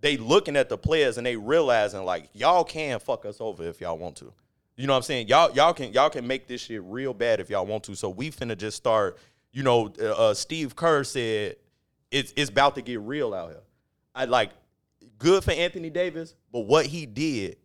they 0.00 0.16
looking 0.16 0.56
at 0.56 0.68
the 0.68 0.78
players 0.78 1.16
and 1.16 1.26
they 1.26 1.36
realizing 1.36 2.04
like 2.04 2.28
y'all 2.32 2.64
can 2.64 2.98
fuck 2.98 3.24
us 3.24 3.40
over 3.40 3.64
if 3.64 3.80
y'all 3.80 3.98
want 3.98 4.16
to. 4.16 4.32
You 4.76 4.86
know 4.86 4.94
what 4.94 4.98
I'm 4.98 5.02
saying? 5.02 5.28
Y'all 5.28 5.50
y'all 5.52 5.74
can 5.74 5.92
y'all 5.92 6.10
can 6.10 6.26
make 6.26 6.46
this 6.46 6.62
shit 6.62 6.82
real 6.84 7.12
bad 7.12 7.40
if 7.40 7.50
y'all 7.50 7.66
want 7.66 7.84
to. 7.84 7.94
So 7.94 8.08
we 8.08 8.30
finna 8.30 8.56
just 8.56 8.76
start. 8.76 9.18
You 9.52 9.62
know, 9.62 9.92
uh, 10.00 10.12
uh, 10.12 10.34
Steve 10.34 10.74
Kerr 10.74 11.04
said 11.04 11.56
it's 12.10 12.32
it's 12.36 12.50
about 12.50 12.74
to 12.76 12.82
get 12.82 13.00
real 13.00 13.34
out 13.34 13.50
here. 13.50 13.62
I 14.14 14.24
like 14.24 14.50
good 15.18 15.44
for 15.44 15.52
Anthony 15.52 15.90
Davis, 15.90 16.34
but 16.50 16.60
what 16.60 16.86
he 16.86 17.06
did 17.06 17.56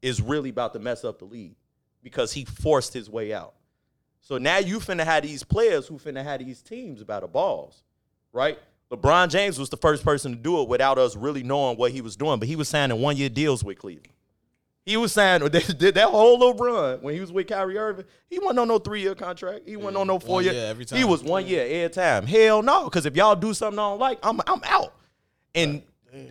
is 0.00 0.22
really 0.22 0.50
about 0.50 0.72
to 0.72 0.78
mess 0.78 1.04
up 1.04 1.18
the 1.18 1.24
league 1.24 1.56
because 2.02 2.32
he 2.32 2.44
forced 2.44 2.94
his 2.94 3.10
way 3.10 3.34
out. 3.34 3.54
So 4.20 4.38
now 4.38 4.58
you 4.58 4.78
finna 4.78 5.04
have 5.04 5.22
these 5.22 5.42
players 5.42 5.86
who 5.86 5.98
finna 5.98 6.22
have 6.22 6.40
these 6.40 6.62
teams 6.62 7.00
about 7.00 7.22
the 7.22 7.28
balls, 7.28 7.82
right? 8.32 8.58
LeBron 8.90 9.28
James 9.28 9.58
was 9.58 9.68
the 9.68 9.76
first 9.76 10.04
person 10.04 10.32
to 10.32 10.38
do 10.38 10.62
it 10.62 10.68
without 10.68 10.98
us 10.98 11.16
really 11.16 11.42
knowing 11.42 11.76
what 11.76 11.92
he 11.92 12.00
was 12.00 12.16
doing, 12.16 12.38
but 12.38 12.48
he 12.48 12.56
was 12.56 12.68
signing 12.68 13.00
one 13.00 13.16
year 13.16 13.28
deals 13.28 13.62
with 13.62 13.78
Cleveland. 13.78 14.12
He 14.88 14.96
was 14.96 15.12
signing 15.12 15.46
they 15.50 15.60
did 15.60 15.96
that 15.96 16.08
whole 16.08 16.38
little 16.38 16.54
run 16.54 17.02
when 17.02 17.12
he 17.12 17.20
was 17.20 17.30
with 17.30 17.46
Kyrie 17.46 17.76
Irving. 17.76 18.06
He 18.30 18.38
wasn't 18.38 18.60
on 18.60 18.68
no 18.68 18.78
three 18.78 19.02
year 19.02 19.14
contract. 19.14 19.68
He 19.68 19.76
wasn't 19.76 19.98
on 19.98 20.06
no 20.06 20.18
four 20.18 20.40
year. 20.40 20.54
year 20.54 20.66
every 20.66 20.86
He 20.90 21.04
was 21.04 21.22
one 21.22 21.46
year 21.46 21.66
every 21.68 21.90
time. 21.90 22.26
Hell 22.26 22.62
no, 22.62 22.84
because 22.84 23.04
if 23.04 23.14
y'all 23.14 23.36
do 23.36 23.52
something 23.52 23.78
I 23.78 23.82
don't 23.82 23.98
like, 23.98 24.18
I'm 24.22 24.40
I'm 24.46 24.62
out. 24.64 24.94
And 25.54 25.82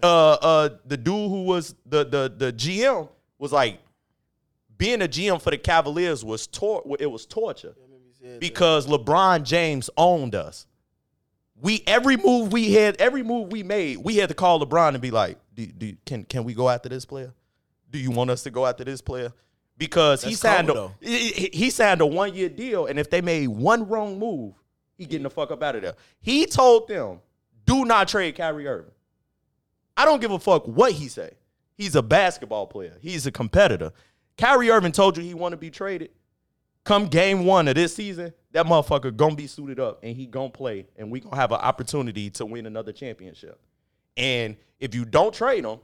uh 0.02 0.34
uh 0.34 0.70
the 0.88 0.98
dude 0.98 1.30
who 1.30 1.44
was 1.44 1.76
the 1.86 2.04
the 2.04 2.34
the 2.36 2.52
GM 2.52 3.08
was 3.38 3.52
like 3.52 3.80
being 4.76 5.04
a 5.04 5.08
GM 5.08 5.40
for 5.40 5.52
the 5.52 5.58
Cavaliers 5.60 6.26
was 6.26 6.48
tor- 6.48 6.84
it 7.00 7.12
was 7.12 7.28
torture 7.28 7.76
because 8.40 8.88
LeBron 8.88 9.44
James 9.44 9.90
owned 9.98 10.34
us. 10.34 10.66
We 11.62 11.84
every 11.86 12.18
move 12.18 12.52
we 12.52 12.74
had, 12.74 12.96
every 12.98 13.22
move 13.22 13.52
we 13.52 13.62
made, 13.62 13.98
we 13.98 14.18
had 14.18 14.30
to 14.30 14.36
call 14.36 14.60
LeBron 14.66 14.90
and 14.90 15.02
be 15.02 15.12
like, 15.12 15.38
do, 15.54 15.66
do, 15.68 15.96
"Can 16.06 16.24
can 16.24 16.44
we 16.44 16.56
go 16.56 16.70
after 16.70 16.90
this 16.90 17.06
player? 17.06 17.34
Do 17.90 17.98
you 18.00 18.12
want 18.12 18.30
us 18.30 18.44
to 18.44 18.50
go 18.52 18.66
after 18.66 18.84
this 18.84 19.02
player?" 19.02 19.32
Because 19.78 20.24
he 20.24 20.34
signed 20.34 20.70
cold, 20.70 20.92
a 21.02 21.06
he, 21.08 21.30
he- 21.32 21.50
he 21.54 21.70
signed 21.70 22.02
a 22.02 22.06
one 22.06 22.34
year 22.34 22.50
deal, 22.50 22.88
and 22.88 22.98
if 22.98 23.10
they 23.10 23.22
made 23.22 23.48
one 23.48 23.88
wrong 23.88 24.18
move, 24.18 24.54
he 24.98 25.06
getting 25.06 25.24
the 25.24 25.30
fuck 25.30 25.52
up 25.52 25.62
out 25.62 25.76
of 25.76 25.82
there. 25.84 25.96
He 26.20 26.46
told 26.48 26.88
them, 26.88 27.20
"Do 27.66 27.86
not 27.86 28.08
trade 28.08 28.36
Kyrie 28.36 28.68
Irving." 28.68 28.92
I 29.96 30.06
don't 30.06 30.20
give 30.22 30.32
a 30.32 30.40
fuck 30.40 30.66
what 30.68 30.92
he 30.94 31.08
say. 31.08 31.32
He's 31.76 31.96
a 31.96 32.02
basketball 32.02 32.66
player. 32.68 32.98
He's 33.02 33.26
a 33.28 33.32
competitor. 33.32 33.92
Kyrie 34.38 34.70
Irving 34.72 34.92
told 34.92 35.18
you 35.18 35.24
he 35.24 35.34
want 35.34 35.54
to 35.54 35.58
be 35.58 35.70
traded. 35.70 36.10
Come 36.84 37.08
game 37.08 37.46
one 37.46 37.68
of 37.68 37.76
this 37.76 37.94
season, 37.96 38.34
that 38.54 38.66
motherfucker 38.66 39.16
gonna 39.16 39.36
be 39.36 39.46
suited 39.48 39.80
up 39.80 40.00
and 40.04 40.16
he 40.16 40.26
gonna 40.26 40.50
play, 40.50 40.88
and 40.96 41.12
we 41.12 41.20
gonna 41.20 41.36
have 41.36 41.52
an 41.52 41.60
opportunity 41.60 42.30
to 42.32 42.46
win 42.46 42.66
another 42.66 42.92
championship. 42.92 43.60
And 44.16 44.56
if 44.80 44.96
you 44.96 45.04
don't 45.06 45.34
trade 45.34 45.66
him, 45.66 45.80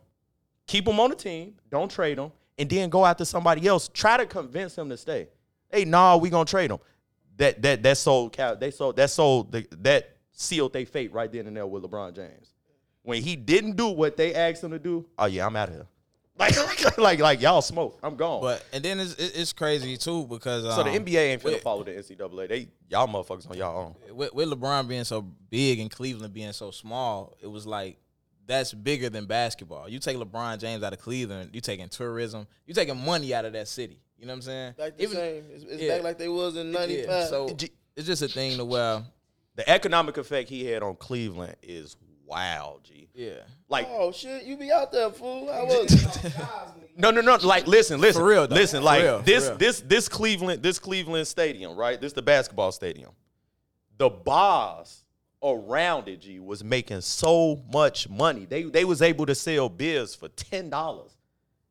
keep 0.68 0.88
him 0.88 1.00
on 1.00 1.10
the 1.10 1.16
team. 1.16 1.56
Don't 1.70 1.90
trade 1.90 2.18
him, 2.18 2.32
and 2.58 2.70
then 2.70 2.90
go 2.90 3.06
after 3.06 3.26
somebody 3.26 3.68
else. 3.68 3.90
Try 3.94 4.18
to 4.18 4.26
convince 4.26 4.78
him 4.78 4.90
to 4.90 4.98
stay. 4.98 5.28
Hey, 5.70 5.86
nah, 5.86 6.18
we 6.18 6.30
gonna 6.30 6.46
trade 6.46 6.72
him. 6.72 6.80
That 7.38 7.62
that 7.62 7.84
that 7.84 7.98
sold 7.98 8.34
Cal- 8.34 8.56
they 8.56 8.72
sold 8.72 8.96
that 8.98 9.10
sold 9.10 9.52
the, 9.52 9.68
that 9.80 10.18
sealed 10.32 10.74
their 10.74 10.86
fate 10.86 11.12
right 11.14 11.32
then 11.32 11.48
and 11.48 11.58
there 11.58 11.66
with 11.66 11.84
LeBron 11.84 12.16
James. 12.16 12.54
When 13.02 13.22
he 13.22 13.36
didn't 13.36 13.76
do 13.76 13.90
what 13.90 14.16
they 14.16 14.34
asked 14.34 14.64
him 14.64 14.72
to 14.72 14.80
do, 14.80 15.06
oh 15.18 15.26
yeah, 15.26 15.46
I'm 15.46 15.56
out 15.56 15.70
of 15.70 15.76
here. 15.76 15.88
Like 16.40 16.98
like 16.98 17.20
like 17.20 17.42
y'all 17.42 17.62
smoke. 17.62 18.00
I'm 18.02 18.16
gone. 18.16 18.42
But 18.42 18.66
and 18.74 18.84
then 18.84 19.00
it's 19.00 19.14
it's 19.14 19.54
crazy 19.54 19.98
too 19.98 20.26
because 20.26 20.66
um, 20.66 20.72
so 20.72 20.84
the 20.84 20.90
NBA 20.90 21.16
ain't 21.16 21.42
finna 21.44 21.54
with, 21.54 21.62
follow 21.62 21.84
the 21.84 21.92
NCAA. 21.92 22.50
They 22.50 22.68
y'all 22.90 23.08
motherfuckers 23.08 23.50
on 23.50 23.56
y'all 23.56 23.96
own. 24.10 24.16
with, 24.16 24.34
with 24.34 24.50
LeBron 24.50 24.88
being 24.88 25.04
so 25.04 25.22
big 25.22 25.80
and 25.80 25.92
Cleveland 25.92 26.34
being 26.34 26.52
so 26.52 26.72
small, 26.72 27.38
it 27.40 27.46
was 27.46 27.68
like 27.68 27.98
that's 28.46 28.74
bigger 28.74 29.10
than 29.10 29.26
basketball. 29.26 29.88
You 29.88 30.00
take 30.00 30.18
LeBron 30.18 30.60
James 30.60 30.84
out 30.84 30.94
of 30.94 31.00
Cleveland, 31.00 31.52
you 31.54 31.62
taking 31.62 31.88
tourism, 31.90 32.48
you 32.66 32.74
taking 32.74 32.98
money 33.04 33.34
out 33.34 33.46
of 33.46 33.54
that 33.54 33.68
city. 33.68 34.00
You 34.18 34.26
know 34.26 34.34
what 34.34 34.38
I'm 34.38 34.42
saying? 34.44 34.74
Like 34.78 34.98
the 34.98 35.04
Even- 35.04 35.16
same. 35.16 35.44
It's, 35.54 35.64
it's 35.66 35.82
yeah. 35.82 35.96
back 35.96 36.04
like 36.04 36.18
they 36.18 36.30
was 36.30 36.56
in 36.56 36.68
Yeah, 36.72 36.80
'95. 36.80 37.28
so 37.28 37.48
it's 37.96 38.08
just 38.08 38.22
a 38.22 38.28
thing 38.28 38.58
to 38.58 38.66
where 38.66 39.04
The 39.56 39.70
economic 39.70 40.18
effect 40.18 40.50
he 40.50 40.66
had 40.66 40.82
on 40.84 40.96
Cleveland 40.96 41.56
is 41.62 41.96
wild, 42.26 42.84
G. 42.86 43.08
yeah. 43.14 43.34
Like 43.70 43.88
oh 43.90 44.12
shit, 44.12 44.44
you 44.46 44.56
be 44.58 44.72
out 44.72 44.92
there, 44.92 45.10
fool. 45.10 45.50
I 45.50 45.64
was. 45.64 46.18
No, 46.96 47.12
no, 47.12 47.22
no. 47.22 47.36
Like, 47.38 47.66
listen, 47.68 48.00
listen, 48.00 48.22
For 48.22 48.28
real, 48.28 48.48
though. 48.48 48.56
listen. 48.56 48.80
For 48.80 48.86
Like 48.86 49.02
real, 49.04 49.20
this, 49.24 49.50
this, 49.58 49.82
this 49.82 50.08
Cleveland, 50.08 50.62
this 50.64 50.78
Cleveland 50.80 51.28
stadium, 51.28 51.76
right? 51.76 52.00
This 52.00 52.14
the 52.14 52.22
basketball 52.22 52.72
stadium. 52.72 53.12
The 53.98 54.10
bars 54.10 55.03
around 55.44 56.08
it, 56.08 56.22
G, 56.22 56.40
was 56.40 56.64
making 56.64 57.02
so 57.02 57.62
much 57.72 58.10
money. 58.10 58.46
They 58.46 58.64
they 58.64 58.86
was 58.86 59.02
able 59.02 59.26
to 59.26 59.36
sell 59.36 59.70
beers 59.70 60.16
for 60.16 60.30
ten 60.30 60.70
dollars. 60.70 61.12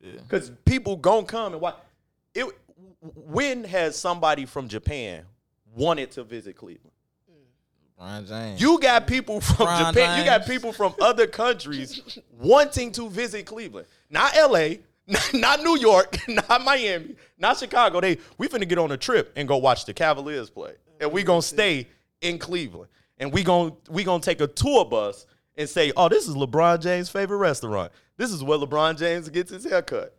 Because 0.00 0.50
people 0.64 0.96
gonna 0.96 1.26
come 1.26 1.52
and 1.52 1.60
watch. 1.60 1.76
It. 2.34 2.46
When 3.00 3.64
has 3.64 3.98
somebody 3.98 4.46
from 4.46 4.68
Japan 4.68 5.24
wanted 5.74 6.12
to 6.12 6.24
visit 6.24 6.56
Cleveland? 6.56 6.92
LeBron 8.02 8.28
James. 8.28 8.60
You 8.60 8.78
got 8.78 9.06
people 9.06 9.40
from 9.40 9.66
LeBron 9.66 9.88
Japan. 9.88 10.18
You 10.18 10.24
got 10.24 10.46
people 10.46 10.72
from 10.72 10.94
other 11.00 11.26
countries 11.26 12.18
wanting 12.38 12.92
to 12.92 13.08
visit 13.08 13.46
Cleveland. 13.46 13.86
Not 14.10 14.34
LA, 14.36 14.76
not, 15.06 15.34
not 15.34 15.62
New 15.62 15.78
York, 15.78 16.16
not 16.28 16.62
Miami, 16.64 17.16
not 17.38 17.58
Chicago. 17.58 18.00
They 18.00 18.18
we 18.38 18.48
finna 18.48 18.68
get 18.68 18.78
on 18.78 18.92
a 18.92 18.96
trip 18.96 19.32
and 19.36 19.48
go 19.48 19.56
watch 19.56 19.84
the 19.84 19.94
Cavaliers 19.94 20.50
play. 20.50 20.74
And 21.00 21.10
we 21.12 21.22
gonna 21.22 21.42
stay 21.42 21.88
in 22.20 22.38
Cleveland. 22.38 22.88
And 23.18 23.32
we 23.32 23.42
gonna 23.42 23.72
we 23.88 24.04
gonna 24.04 24.22
take 24.22 24.40
a 24.40 24.46
tour 24.46 24.84
bus 24.84 25.26
and 25.56 25.68
say, 25.68 25.92
oh, 25.96 26.08
this 26.08 26.28
is 26.28 26.34
LeBron 26.34 26.80
James' 26.80 27.08
favorite 27.08 27.38
restaurant. 27.38 27.92
This 28.16 28.32
is 28.32 28.42
where 28.42 28.58
LeBron 28.58 28.98
James 28.98 29.28
gets 29.28 29.50
his 29.50 29.64
haircut. 29.64 30.16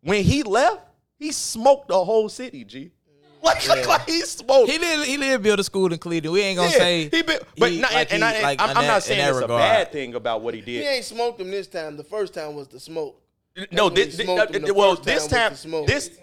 When 0.00 0.22
he 0.22 0.42
left, 0.42 0.80
he 1.18 1.32
smoked 1.32 1.88
the 1.88 2.04
whole 2.04 2.28
city, 2.28 2.64
G. 2.64 2.92
Like, 3.42 3.68
like 3.86 4.08
he 4.08 4.22
smoked. 4.22 4.70
he 4.70 4.78
did 4.78 5.06
he 5.06 5.16
did 5.18 5.40
build 5.42 5.60
a 5.60 5.64
school 5.64 5.92
in 5.92 5.98
Cleveland. 5.98 6.32
We 6.32 6.40
ain't 6.40 6.56
gonna 6.56 6.70
Yeah, 6.70 6.78
say 6.78 7.08
he 7.10 7.22
been, 7.22 7.38
but 7.56 7.70
he- 7.70 7.80
not, 7.80 7.92
like 7.92 8.12
and, 8.12 8.22
he- 8.22 8.28
I, 8.28 8.42
like 8.42 8.60
I'm, 8.60 8.76
I'm 8.76 8.86
not 8.86 9.02
saying 9.04 9.20
that 9.20 9.30
it's 9.30 9.44
a 9.44 9.46
bad 9.46 9.92
thing 9.92 10.14
about 10.16 10.42
what 10.42 10.54
he 10.54 10.62
did. 10.62 10.82
He 10.82 10.88
ain't 10.88 11.04
smoked 11.04 11.38
them 11.38 11.50
this 11.50 11.68
time. 11.68 11.96
The 11.96 12.02
first 12.02 12.34
time 12.34 12.56
was 12.56 12.66
the 12.66 12.80
smoke. 12.80 13.22
No, 13.70 13.88
this, 13.88 14.16
this- 14.16 14.26
smoked 14.26 14.54
him 14.54 14.62
the 14.62 14.74
well, 14.74 14.96
first 14.96 15.04
time 15.04 15.14
this 15.14 15.26
time, 15.28 15.54
smoke. 15.54 15.86
this 15.86 16.18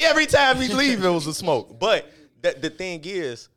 every 0.00 0.26
time 0.26 0.58
he 0.60 0.68
leave, 0.68 1.02
it 1.02 1.08
was 1.08 1.26
a 1.26 1.32
smoke. 1.32 1.78
But 1.78 2.10
the, 2.42 2.56
the 2.60 2.70
thing 2.70 3.00
is, 3.04 3.48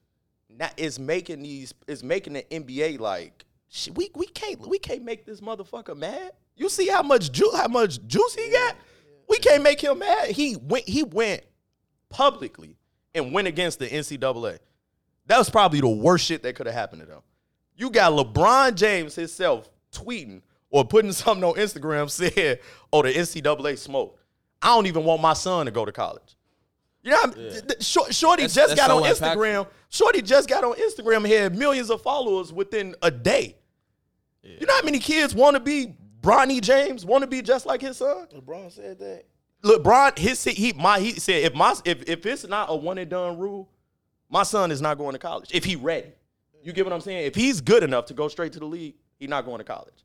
not 0.58 0.74
it's 0.78 1.00
making 1.00 1.42
these, 1.44 1.74
it's 1.88 2.04
making 2.04 2.34
the 2.34 2.44
NBA 2.44 3.00
like 3.00 3.46
shit, 3.70 3.96
we 3.96 4.10
we 4.16 4.28
can't 4.28 4.60
we 4.68 4.80
can't 4.80 5.04
make 5.04 5.26
this 5.26 5.42
motherfucker 5.42 5.98
mad. 5.98 6.32
You 6.56 6.70
see 6.70 6.88
how 6.88 7.02
much 7.02 7.32
ju- 7.32 7.52
how 7.56 7.68
much 7.68 8.06
juice 8.06 8.36
he 8.36 8.52
got? 8.52 8.76
We 9.28 9.38
can't 9.40 9.64
make 9.64 9.82
him 9.82 10.00
mad. 10.00 10.30
He 10.30 10.56
went 10.56 10.88
he 10.88 11.04
went 11.04 11.44
publicly 12.10 12.78
and 13.16 13.34
went 13.34 13.48
against 13.48 13.80
the 13.80 13.88
NCAA. 13.88 14.60
That 15.26 15.38
was 15.38 15.50
probably 15.50 15.82
the 15.82 15.88
worst 15.88 16.26
shit 16.26 16.44
that 16.44 16.56
could 16.56 16.68
have 16.68 16.76
happened 16.76 17.02
to 17.02 17.08
them. 17.08 17.22
You 17.76 17.90
got 17.90 18.12
LeBron 18.12 18.76
James 18.76 19.16
himself 19.16 19.70
tweeting 19.92 20.42
or 20.70 20.86
putting 20.86 21.12
something 21.14 21.44
on 21.44 21.56
Instagram 21.56 22.10
saying, 22.10 22.58
"Oh, 22.92 23.02
the 23.02 23.14
NCAA 23.14 23.78
smoked." 23.78 24.20
I 24.62 24.68
don't 24.68 24.86
even 24.86 25.04
want 25.04 25.22
my 25.22 25.34
son 25.34 25.66
to 25.66 25.72
go 25.72 25.84
to 25.84 25.92
college. 25.92 26.38
You 27.04 27.12
know, 27.12 27.18
how- 27.18 27.28
th- 27.32 27.68
th- 27.68 27.84
Shor- 27.84 28.12
Shorty 28.12 28.44
That's- 28.44 28.56
just 28.56 28.76
that's 28.76 28.80
got 28.80 28.90
on 28.90 29.04
so 29.04 29.26
impactful. 29.26 29.36
Instagram. 29.36 29.68
Shorty 29.90 30.22
just 30.22 30.48
got 30.50 30.64
on 30.64 30.74
Instagram 30.76 31.18
and 31.18 31.28
had 31.28 31.58
millions 31.58 31.90
of 31.92 32.02
followers 32.02 32.52
within 32.54 32.96
a 33.02 33.12
day. 33.12 33.58
You 34.42 34.66
know 34.66 34.74
how 34.74 34.82
many 34.84 35.00
kids 35.00 35.34
want 35.36 35.56
to 35.56 35.60
be 35.60 35.96
Bronny 36.22 36.60
James 36.62 37.06
want 37.06 37.22
to 37.22 37.28
be 37.28 37.42
just 37.42 37.66
like 37.66 37.82
his 37.82 37.98
son? 37.98 38.28
LeBron 38.34 38.72
said 38.72 39.00
that. 39.00 39.26
LeBron, 39.64 40.18
his 40.18 40.44
he 40.44 40.74
my 40.74 41.00
he 41.00 41.12
said 41.20 41.44
if 41.44 41.54
my 41.54 41.74
if 41.86 42.04
if 42.10 42.26
it's 42.26 42.46
not 42.48 42.68
a 42.70 42.76
one 42.76 42.98
and 42.98 43.10
done 43.10 43.38
rule, 43.38 43.70
my 44.30 44.44
son 44.44 44.72
is 44.72 44.82
not 44.82 44.98
going 44.98 45.14
to 45.14 45.20
college 45.20 45.50
if 45.54 45.64
he 45.64 45.76
ready. 45.78 46.12
You 46.62 46.74
get 46.74 46.86
what 46.86 46.94
I'm 46.94 47.02
saying? 47.02 47.26
If 47.26 47.36
he's 47.36 47.62
good 47.62 47.84
enough 47.84 48.06
to 48.08 48.14
go 48.14 48.28
straight 48.30 48.54
to 48.54 48.60
the 48.60 48.66
league, 48.66 48.96
he's 49.20 49.30
not 49.30 49.46
going 49.46 49.60
to 49.60 49.64
college. 49.66 50.04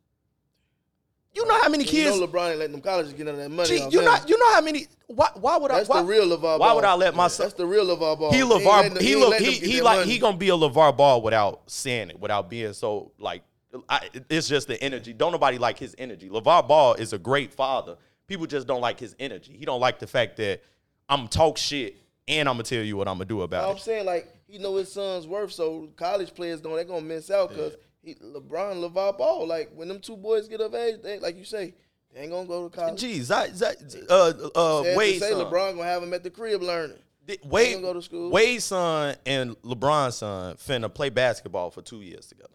You 1.38 1.46
know 1.46 1.62
how 1.62 1.68
many 1.68 1.84
You 1.84 1.90
kids? 1.90 2.18
know 2.18 2.26
LeBron 2.26 2.50
ain't 2.50 2.58
letting 2.58 2.72
them 2.72 2.80
colleges 2.80 3.12
get 3.12 3.26
none 3.26 3.36
of 3.36 3.40
that 3.40 3.48
money. 3.48 3.68
Gee, 3.68 3.88
you 3.90 4.02
know 4.02 4.16
you 4.26 4.36
know 4.36 4.52
how 4.52 4.60
many? 4.60 4.86
Why 5.06 5.28
why 5.34 5.56
would 5.56 5.70
That's 5.70 5.88
I? 5.88 5.92
Why, 5.94 6.02
the 6.02 6.08
real 6.08 6.26
LaVar 6.26 6.40
Ball. 6.40 6.58
Why 6.58 6.72
would 6.72 6.84
I 6.84 6.94
let 6.94 7.14
my 7.14 7.28
son? 7.28 7.44
That's 7.44 7.54
the 7.54 7.64
real 7.64 7.86
LaVar 7.86 8.18
Ball. 8.18 8.32
He 8.32 8.40
LaVar. 8.40 9.00
He 9.00 9.14
look. 9.14 9.34
He 9.34 9.44
them 9.44 9.52
get 9.54 9.62
he 9.62 9.76
that 9.76 9.84
like 9.84 9.98
money. 10.00 10.10
he 10.12 10.18
gonna 10.18 10.36
be 10.36 10.48
a 10.48 10.56
LaVar 10.56 10.96
Ball 10.96 11.22
without 11.22 11.62
saying 11.70 12.10
it, 12.10 12.18
without 12.18 12.50
being 12.50 12.72
so 12.72 13.12
like. 13.18 13.42
I, 13.88 14.08
it's 14.30 14.48
just 14.48 14.66
the 14.66 14.82
energy. 14.82 15.12
Don't 15.12 15.30
nobody 15.30 15.58
like 15.58 15.78
his 15.78 15.94
energy. 15.98 16.28
LaVar 16.28 16.66
Ball 16.66 16.94
is 16.94 17.12
a 17.12 17.18
great 17.18 17.52
father. 17.52 17.96
People 18.26 18.46
just 18.46 18.66
don't 18.66 18.80
like 18.80 18.98
his 18.98 19.14
energy. 19.20 19.54
He 19.56 19.64
don't 19.64 19.80
like 19.80 19.98
the 20.00 20.06
fact 20.06 20.38
that 20.38 20.62
I'm 21.08 21.28
talk 21.28 21.56
shit 21.58 21.96
and 22.26 22.48
I'm 22.48 22.54
gonna 22.54 22.64
tell 22.64 22.82
you 22.82 22.96
what 22.96 23.08
I'm 23.08 23.14
gonna 23.16 23.24
do 23.26 23.42
about 23.42 23.68
it 23.68 23.72
I'm 23.72 23.78
saying 23.78 24.04
like 24.06 24.28
he 24.46 24.58
know 24.58 24.76
his 24.76 24.90
son's 24.90 25.26
worth, 25.26 25.52
so 25.52 25.90
college 25.96 26.34
players 26.34 26.60
don't 26.60 26.76
they 26.76 26.84
gonna 26.84 27.02
miss 27.02 27.30
out 27.30 27.50
because 27.50 27.74
he 28.02 28.14
LeBron, 28.14 28.88
LaVar 28.90 29.18
Ball. 29.18 29.46
Like 29.46 29.70
when 29.74 29.88
them 29.88 30.00
two 30.00 30.16
boys 30.16 30.48
get 30.48 30.60
of 30.60 30.74
age, 30.74 30.96
they 31.02 31.18
like 31.18 31.36
you 31.36 31.44
say, 31.44 31.74
they 32.14 32.20
ain't 32.20 32.30
gonna 32.30 32.48
go 32.48 32.68
to 32.68 32.74
college. 32.76 33.00
Geez, 33.00 33.26
Zach, 33.26 33.50
Zach, 33.54 33.76
uh, 34.08 34.32
uh, 34.54 34.82
Sad 34.82 34.96
to 34.96 35.18
say 35.18 35.30
son. 35.30 35.40
LeBron 35.46 35.76
gonna 35.76 35.84
have 35.84 36.02
him 36.02 36.14
at 36.14 36.22
the 36.22 36.30
crib 36.30 36.62
learning. 36.62 36.98
Th- 37.26 37.40
Wade, 37.44 37.74
gonna 37.74 37.86
go 37.86 37.92
to 37.92 38.02
school. 38.02 38.30
Wade's 38.30 38.64
son 38.64 39.14
and 39.26 39.60
LeBron's 39.62 40.16
son 40.16 40.56
finna 40.56 40.92
play 40.92 41.10
basketball 41.10 41.70
for 41.70 41.82
two 41.82 42.00
years 42.00 42.26
together. 42.26 42.54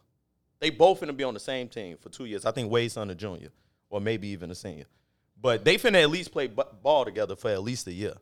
They 0.59 0.69
both 0.69 1.01
finna 1.01 1.15
be 1.15 1.23
on 1.23 1.33
the 1.33 1.39
same 1.39 1.67
team 1.67 1.97
for 1.97 2.09
two 2.09 2.25
years. 2.25 2.45
I 2.45 2.51
think 2.51 2.71
Wade's 2.71 2.93
son 2.93 3.09
a 3.09 3.15
junior, 3.15 3.49
or 3.89 4.01
maybe 4.01 4.29
even 4.29 4.49
a 4.49 4.55
senior. 4.55 4.85
But 5.39 5.65
they 5.65 5.77
finna 5.77 6.01
at 6.01 6.09
least 6.09 6.31
play 6.31 6.47
b- 6.47 6.63
ball 6.81 7.05
together 7.05 7.35
for 7.35 7.49
at 7.51 7.61
least 7.61 7.85
a 7.87 7.91
year. 7.91 8.13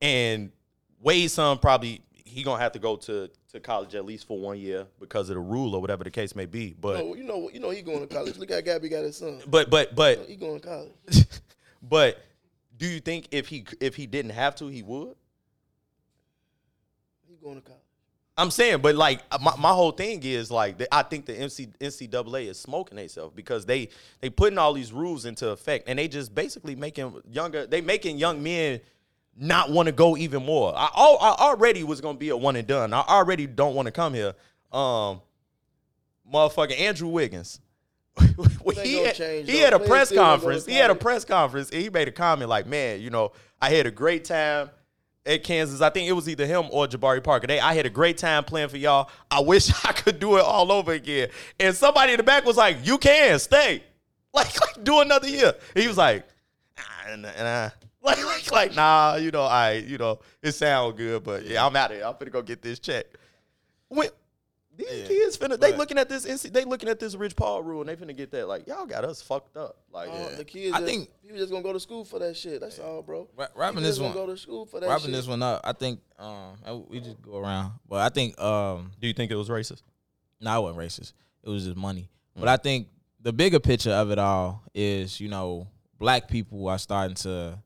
And 0.00 0.52
Wade's 1.00 1.34
son 1.34 1.58
probably 1.58 2.02
he 2.30 2.42
gonna 2.42 2.62
have 2.62 2.72
to 2.72 2.78
go 2.78 2.96
to, 2.96 3.28
to 3.52 3.60
college 3.60 3.94
at 3.94 4.04
least 4.04 4.26
for 4.26 4.38
one 4.38 4.58
year 4.58 4.86
because 4.98 5.28
of 5.30 5.34
the 5.34 5.40
rule 5.40 5.74
or 5.74 5.80
whatever 5.80 6.04
the 6.04 6.10
case 6.10 6.34
may 6.34 6.46
be. 6.46 6.74
But 6.80 6.98
No, 6.98 7.14
you 7.14 7.24
know, 7.24 7.50
you 7.52 7.60
know 7.60 7.70
he 7.70 7.82
going 7.82 8.00
to 8.00 8.06
college. 8.06 8.36
Look 8.38 8.50
how 8.50 8.60
Gabby 8.60 8.88
got 8.88 9.04
his 9.04 9.16
son. 9.16 9.40
but 9.46 9.70
but 9.70 9.94
but 9.94 10.26
He 10.28 10.36
going 10.36 10.60
to 10.60 10.66
college. 10.66 11.26
but 11.82 12.22
do 12.78 12.86
you 12.86 13.00
think 13.00 13.28
if 13.32 13.48
he 13.48 13.66
if 13.80 13.96
he 13.96 14.06
didn't 14.06 14.30
have 14.32 14.54
to, 14.56 14.68
he 14.68 14.82
would? 14.82 15.14
He 17.28 17.36
going 17.42 17.56
to 17.56 17.62
college. 17.62 17.80
I'm 18.38 18.50
saying, 18.50 18.78
but 18.80 18.94
like 18.94 19.20
my, 19.40 19.54
my 19.58 19.72
whole 19.72 19.92
thing 19.92 20.22
is 20.22 20.50
like 20.50 20.78
the- 20.78 20.94
I 20.94 21.02
think 21.02 21.26
the 21.26 21.34
MC, 21.38 21.66
NCAA 21.78 22.46
is 22.48 22.58
smoking 22.58 22.96
themselves 22.96 23.34
because 23.34 23.66
they 23.66 23.90
they 24.20 24.30
putting 24.30 24.56
all 24.56 24.72
these 24.72 24.92
rules 24.92 25.26
into 25.26 25.50
effect 25.50 25.88
and 25.88 25.98
they 25.98 26.08
just 26.08 26.34
basically 26.34 26.74
making 26.74 27.20
younger 27.30 27.66
they 27.66 27.82
making 27.82 28.16
young 28.16 28.42
men 28.42 28.80
not 29.36 29.70
want 29.70 29.86
to 29.86 29.92
go 29.92 30.16
even 30.16 30.44
more. 30.44 30.72
I, 30.76 30.86
I 30.86 31.36
already 31.40 31.84
was 31.84 32.00
gonna 32.00 32.18
be 32.18 32.28
a 32.30 32.36
one 32.36 32.56
and 32.56 32.66
done. 32.66 32.92
I 32.92 33.00
already 33.00 33.46
don't 33.46 33.74
want 33.74 33.86
to 33.86 33.92
come 33.92 34.14
here. 34.14 34.34
Um, 34.72 35.20
motherfucking 36.32 36.78
Andrew 36.78 37.08
Wiggins. 37.08 37.60
he 38.82 39.04
had, 39.04 39.14
change, 39.14 39.48
he 39.48 39.58
had 39.58 39.72
a 39.72 39.78
press 39.78 40.08
still 40.08 40.22
gonna 40.22 40.36
go 40.36 40.36
to 40.36 40.40
conference. 40.40 40.66
He 40.66 40.74
had 40.74 40.90
a 40.90 40.94
press 40.94 41.24
conference 41.24 41.70
and 41.70 41.80
he 41.80 41.88
made 41.88 42.08
a 42.08 42.12
comment 42.12 42.50
like, 42.50 42.66
"Man, 42.66 43.00
you 43.00 43.10
know, 43.10 43.32
I 43.60 43.70
had 43.70 43.86
a 43.86 43.90
great 43.90 44.24
time." 44.24 44.70
at 45.26 45.44
Kansas. 45.44 45.80
I 45.80 45.90
think 45.90 46.08
it 46.08 46.12
was 46.12 46.28
either 46.28 46.46
him 46.46 46.66
or 46.70 46.86
Jabari 46.86 47.22
Parker. 47.22 47.46
They, 47.46 47.60
I 47.60 47.74
had 47.74 47.86
a 47.86 47.90
great 47.90 48.18
time 48.18 48.44
playing 48.44 48.68
for 48.68 48.76
y'all. 48.76 49.10
I 49.30 49.40
wish 49.40 49.70
I 49.84 49.92
could 49.92 50.18
do 50.18 50.36
it 50.36 50.42
all 50.42 50.72
over 50.72 50.92
again. 50.92 51.28
And 51.58 51.74
somebody 51.74 52.12
in 52.12 52.16
the 52.18 52.22
back 52.22 52.44
was 52.44 52.56
like, 52.56 52.78
"You 52.86 52.98
can 52.98 53.38
stay, 53.38 53.82
like, 54.34 54.60
like 54.60 54.84
do 54.84 55.00
another 55.00 55.28
year." 55.28 55.54
He 55.74 55.86
was 55.86 55.96
like, 55.96 56.26
nah, 56.76 57.16
nah, 57.16 57.30
nah. 57.38 57.70
like, 58.02 58.24
like, 58.24 58.50
like, 58.52 58.74
nah, 58.74 59.16
you 59.16 59.30
know, 59.30 59.42
I, 59.42 59.72
you 59.74 59.98
know, 59.98 60.20
it 60.42 60.52
sounds 60.52 60.96
good, 60.96 61.22
but 61.22 61.44
yeah, 61.44 61.64
I'm 61.64 61.74
out 61.76 61.90
of 61.90 61.96
here. 61.98 62.06
I'm 62.06 62.14
finna 62.14 62.30
go 62.32 62.42
get 62.42 62.62
this 62.62 62.78
check. 62.78 63.04
When 63.88 64.08
these 64.76 64.86
Yeah, 64.90 65.06
kids 65.08 65.36
finna, 65.36 65.60
they 65.60 65.76
looking 65.76 65.98
at 65.98 66.08
this, 66.08 66.24
they 66.44 66.64
looking 66.64 66.88
at 66.88 66.98
this 66.98 67.14
Rich 67.14 67.36
Paul 67.36 67.62
rule, 67.62 67.80
and 67.80 67.88
they 67.88 67.96
finna 67.96 68.16
get 68.16 68.30
that. 68.30 68.48
Like, 68.48 68.66
y'all 68.66 68.86
got 68.86 69.04
us 69.04 69.20
fucked 69.20 69.56
up. 69.56 69.76
Like, 69.92 70.08
Uh, 70.08 70.36
The 70.36 70.44
kids, 70.44 70.74
I 70.74 70.78
just, 70.80 70.90
think- 70.90 71.10
people 71.22 71.36
just 71.38 71.50
gonna 71.50 71.62
go 71.62 71.72
to 71.74 71.80
school 71.80 72.04
for 72.04 72.18
that 72.20 72.36
shit. 72.36 72.60
That's 72.60 72.78
all, 72.78 73.02
bro. 73.02 73.28
Wra- 73.36 73.48
wrapping 73.54 73.82
this 73.82 73.98
one- 73.98 74.12
go 74.14 74.26
to 74.26 74.36
school 74.36 74.64
for 74.64 74.80
that 74.80 74.88
Wrapping 74.88 75.06
shit. 75.06 75.12
this 75.14 75.26
one 75.26 75.42
up, 75.42 75.60
I 75.64 75.72
think 75.72 76.00
um 76.18 76.56
we 76.88 77.00
just 77.00 77.20
go 77.20 77.36
around, 77.38 77.72
but 77.88 78.00
I 78.00 78.08
think 78.08 78.40
um 78.40 78.92
do 79.00 79.06
you 79.06 79.12
think 79.12 79.30
it 79.30 79.36
was 79.36 79.48
racist? 79.48 79.82
no, 80.40 80.56
it 80.68 80.74
wasn't 80.74 80.78
racist. 80.80 81.12
It 81.42 81.50
was 81.50 81.64
just 81.64 81.76
money. 81.76 82.08
But 82.36 82.48
I 82.48 82.56
think 82.56 82.88
the 83.20 83.32
bigger 83.34 83.60
picture 83.60 83.90
of 83.90 84.10
it 84.10 84.18
all 84.18 84.62
is, 84.74 85.20
you 85.20 85.28
know, 85.28 85.66
black 85.98 86.28
people 86.28 86.66
are 86.68 86.78
starting 86.78 87.14
to, 87.16 87.58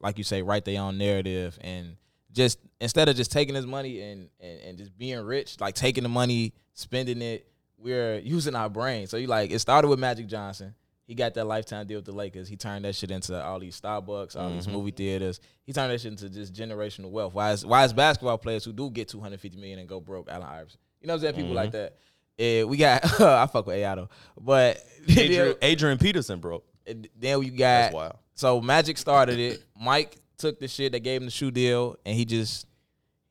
like 0.00 0.18
you 0.18 0.24
say, 0.24 0.42
write 0.42 0.64
their 0.64 0.80
own 0.80 0.98
narrative 0.98 1.58
and 1.60 1.96
just 2.32 2.58
instead 2.80 3.08
of 3.08 3.16
just 3.16 3.32
taking 3.32 3.54
this 3.54 3.66
money 3.66 4.00
and, 4.00 4.28
and, 4.40 4.60
and 4.60 4.78
just 4.78 4.96
being 4.96 5.20
rich, 5.20 5.60
like 5.60 5.74
taking 5.74 6.02
the 6.02 6.08
money, 6.08 6.52
spending 6.74 7.22
it, 7.22 7.48
we're 7.78 8.18
using 8.18 8.54
our 8.54 8.68
brain. 8.68 9.06
So 9.06 9.16
you 9.16 9.26
like 9.26 9.50
it 9.50 9.58
started 9.58 9.88
with 9.88 9.98
Magic 9.98 10.26
Johnson. 10.26 10.74
He 11.04 11.14
got 11.14 11.32
that 11.34 11.46
lifetime 11.46 11.86
deal 11.86 11.96
with 11.98 12.04
the 12.04 12.12
Lakers. 12.12 12.48
He 12.48 12.56
turned 12.56 12.84
that 12.84 12.94
shit 12.94 13.10
into 13.10 13.42
all 13.42 13.58
these 13.58 13.80
Starbucks, 13.80 14.36
all 14.36 14.50
these 14.50 14.68
movie 14.68 14.90
theaters. 14.90 15.40
He 15.64 15.72
turned 15.72 15.90
that 15.90 16.02
shit 16.02 16.12
into 16.12 16.28
just 16.28 16.52
generational 16.52 17.10
wealth. 17.10 17.32
Why 17.32 17.52
is 17.52 17.64
why 17.64 17.84
is 17.84 17.94
basketball 17.94 18.36
players 18.36 18.62
who 18.64 18.74
do 18.74 18.90
get 18.90 19.08
250 19.08 19.58
million 19.58 19.78
and 19.78 19.88
go 19.88 20.00
broke, 20.00 20.28
Allen 20.30 20.46
Iverson? 20.46 20.78
You 21.00 21.06
know 21.08 21.14
what 21.14 21.24
I'm 21.24 21.34
saying? 21.34 21.34
People 21.34 21.54
like 21.54 21.72
that. 21.72 21.96
Eh, 22.38 22.62
we 22.62 22.76
got 22.76 23.04
I 23.20 23.46
fuck 23.46 23.66
with 23.66 23.80
though. 23.80 24.10
But 24.38 24.84
Adrian, 25.08 25.56
Adrian 25.62 25.98
Peterson, 25.98 26.40
bro. 26.40 26.62
and 26.86 27.08
then 27.18 27.38
we 27.38 27.48
got 27.50 27.56
That's 27.58 27.94
wild. 27.94 28.16
So 28.38 28.60
Magic 28.60 28.96
started 28.98 29.40
it. 29.40 29.64
Mike 29.76 30.16
took 30.36 30.60
the 30.60 30.68
shit 30.68 30.92
that 30.92 31.00
gave 31.00 31.20
him 31.20 31.24
the 31.24 31.30
shoe 31.32 31.50
deal, 31.50 31.96
and 32.06 32.14
he 32.14 32.24
just 32.24 32.68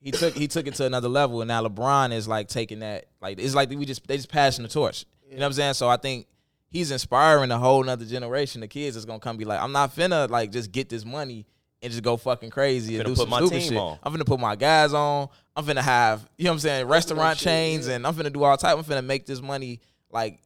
he 0.01 0.11
took 0.11 0.35
he 0.35 0.49
took 0.49 0.67
it 0.67 0.75
to 0.75 0.85
another 0.85 1.07
level. 1.07 1.39
And 1.39 1.47
now 1.47 1.65
LeBron 1.65 2.11
is 2.11 2.27
like 2.27 2.49
taking 2.49 2.79
that 2.79 3.05
like 3.21 3.39
it's 3.39 3.55
like 3.55 3.69
we 3.69 3.85
just 3.85 4.05
they 4.05 4.17
just 4.17 4.29
passing 4.29 4.63
the 4.63 4.69
torch. 4.69 5.05
You 5.23 5.35
know 5.35 5.39
what 5.39 5.45
I'm 5.45 5.53
saying? 5.53 5.73
So 5.75 5.87
I 5.87 5.95
think 5.95 6.27
he's 6.67 6.91
inspiring 6.91 7.51
a 7.51 7.57
whole 7.57 7.81
nother 7.85 8.03
generation 8.03 8.61
of 8.63 8.69
kids 8.69 8.97
that's 8.97 9.05
gonna 9.05 9.21
come 9.21 9.37
be 9.37 9.45
like, 9.45 9.61
I'm 9.61 9.71
not 9.71 9.95
finna 9.95 10.29
like 10.29 10.51
just 10.51 10.73
get 10.73 10.89
this 10.89 11.05
money 11.05 11.45
and 11.81 11.89
just 11.89 12.03
go 12.03 12.17
fucking 12.17 12.49
crazy 12.49 12.97
and 12.97 13.05
do 13.05 13.11
put 13.11 13.19
some 13.19 13.29
my 13.29 13.37
stupid 13.37 13.59
team 13.61 13.69
shit. 13.69 13.77
on. 13.77 13.97
I'm 14.03 14.13
finna 14.13 14.25
put 14.25 14.41
my 14.41 14.57
guys 14.57 14.93
on. 14.93 15.29
I'm 15.55 15.65
finna 15.65 15.83
have 15.83 16.29
you 16.37 16.43
know 16.43 16.49
what 16.49 16.55
I'm 16.55 16.59
saying 16.59 16.85
restaurant 16.85 17.37
shit, 17.37 17.45
chains 17.45 17.87
yeah. 17.87 17.95
and 17.95 18.05
I'm 18.05 18.13
finna 18.13 18.33
do 18.33 18.43
all 18.43 18.57
type. 18.57 18.77
I'm 18.77 18.83
finna 18.83 19.05
make 19.05 19.25
this 19.25 19.41
money 19.41 19.79
like 20.11 20.41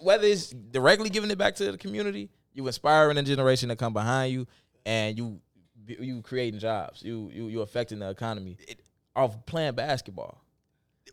whether 0.00 0.26
it's 0.26 0.48
directly 0.48 1.10
giving 1.10 1.30
it 1.30 1.36
back 1.36 1.56
to 1.56 1.72
the 1.72 1.76
community, 1.76 2.30
you 2.54 2.66
inspiring 2.66 3.18
a 3.18 3.22
generation 3.22 3.68
to 3.68 3.76
come 3.76 3.92
behind 3.92 4.32
you, 4.32 4.46
and 4.86 5.18
you 5.18 5.40
you 5.86 6.22
creating 6.22 6.60
jobs. 6.60 7.02
You 7.02 7.30
you 7.32 7.48
you 7.48 7.60
affecting 7.60 7.98
the 7.98 8.08
economy 8.08 8.56
off 9.14 9.44
playing 9.46 9.74
basketball. 9.74 10.40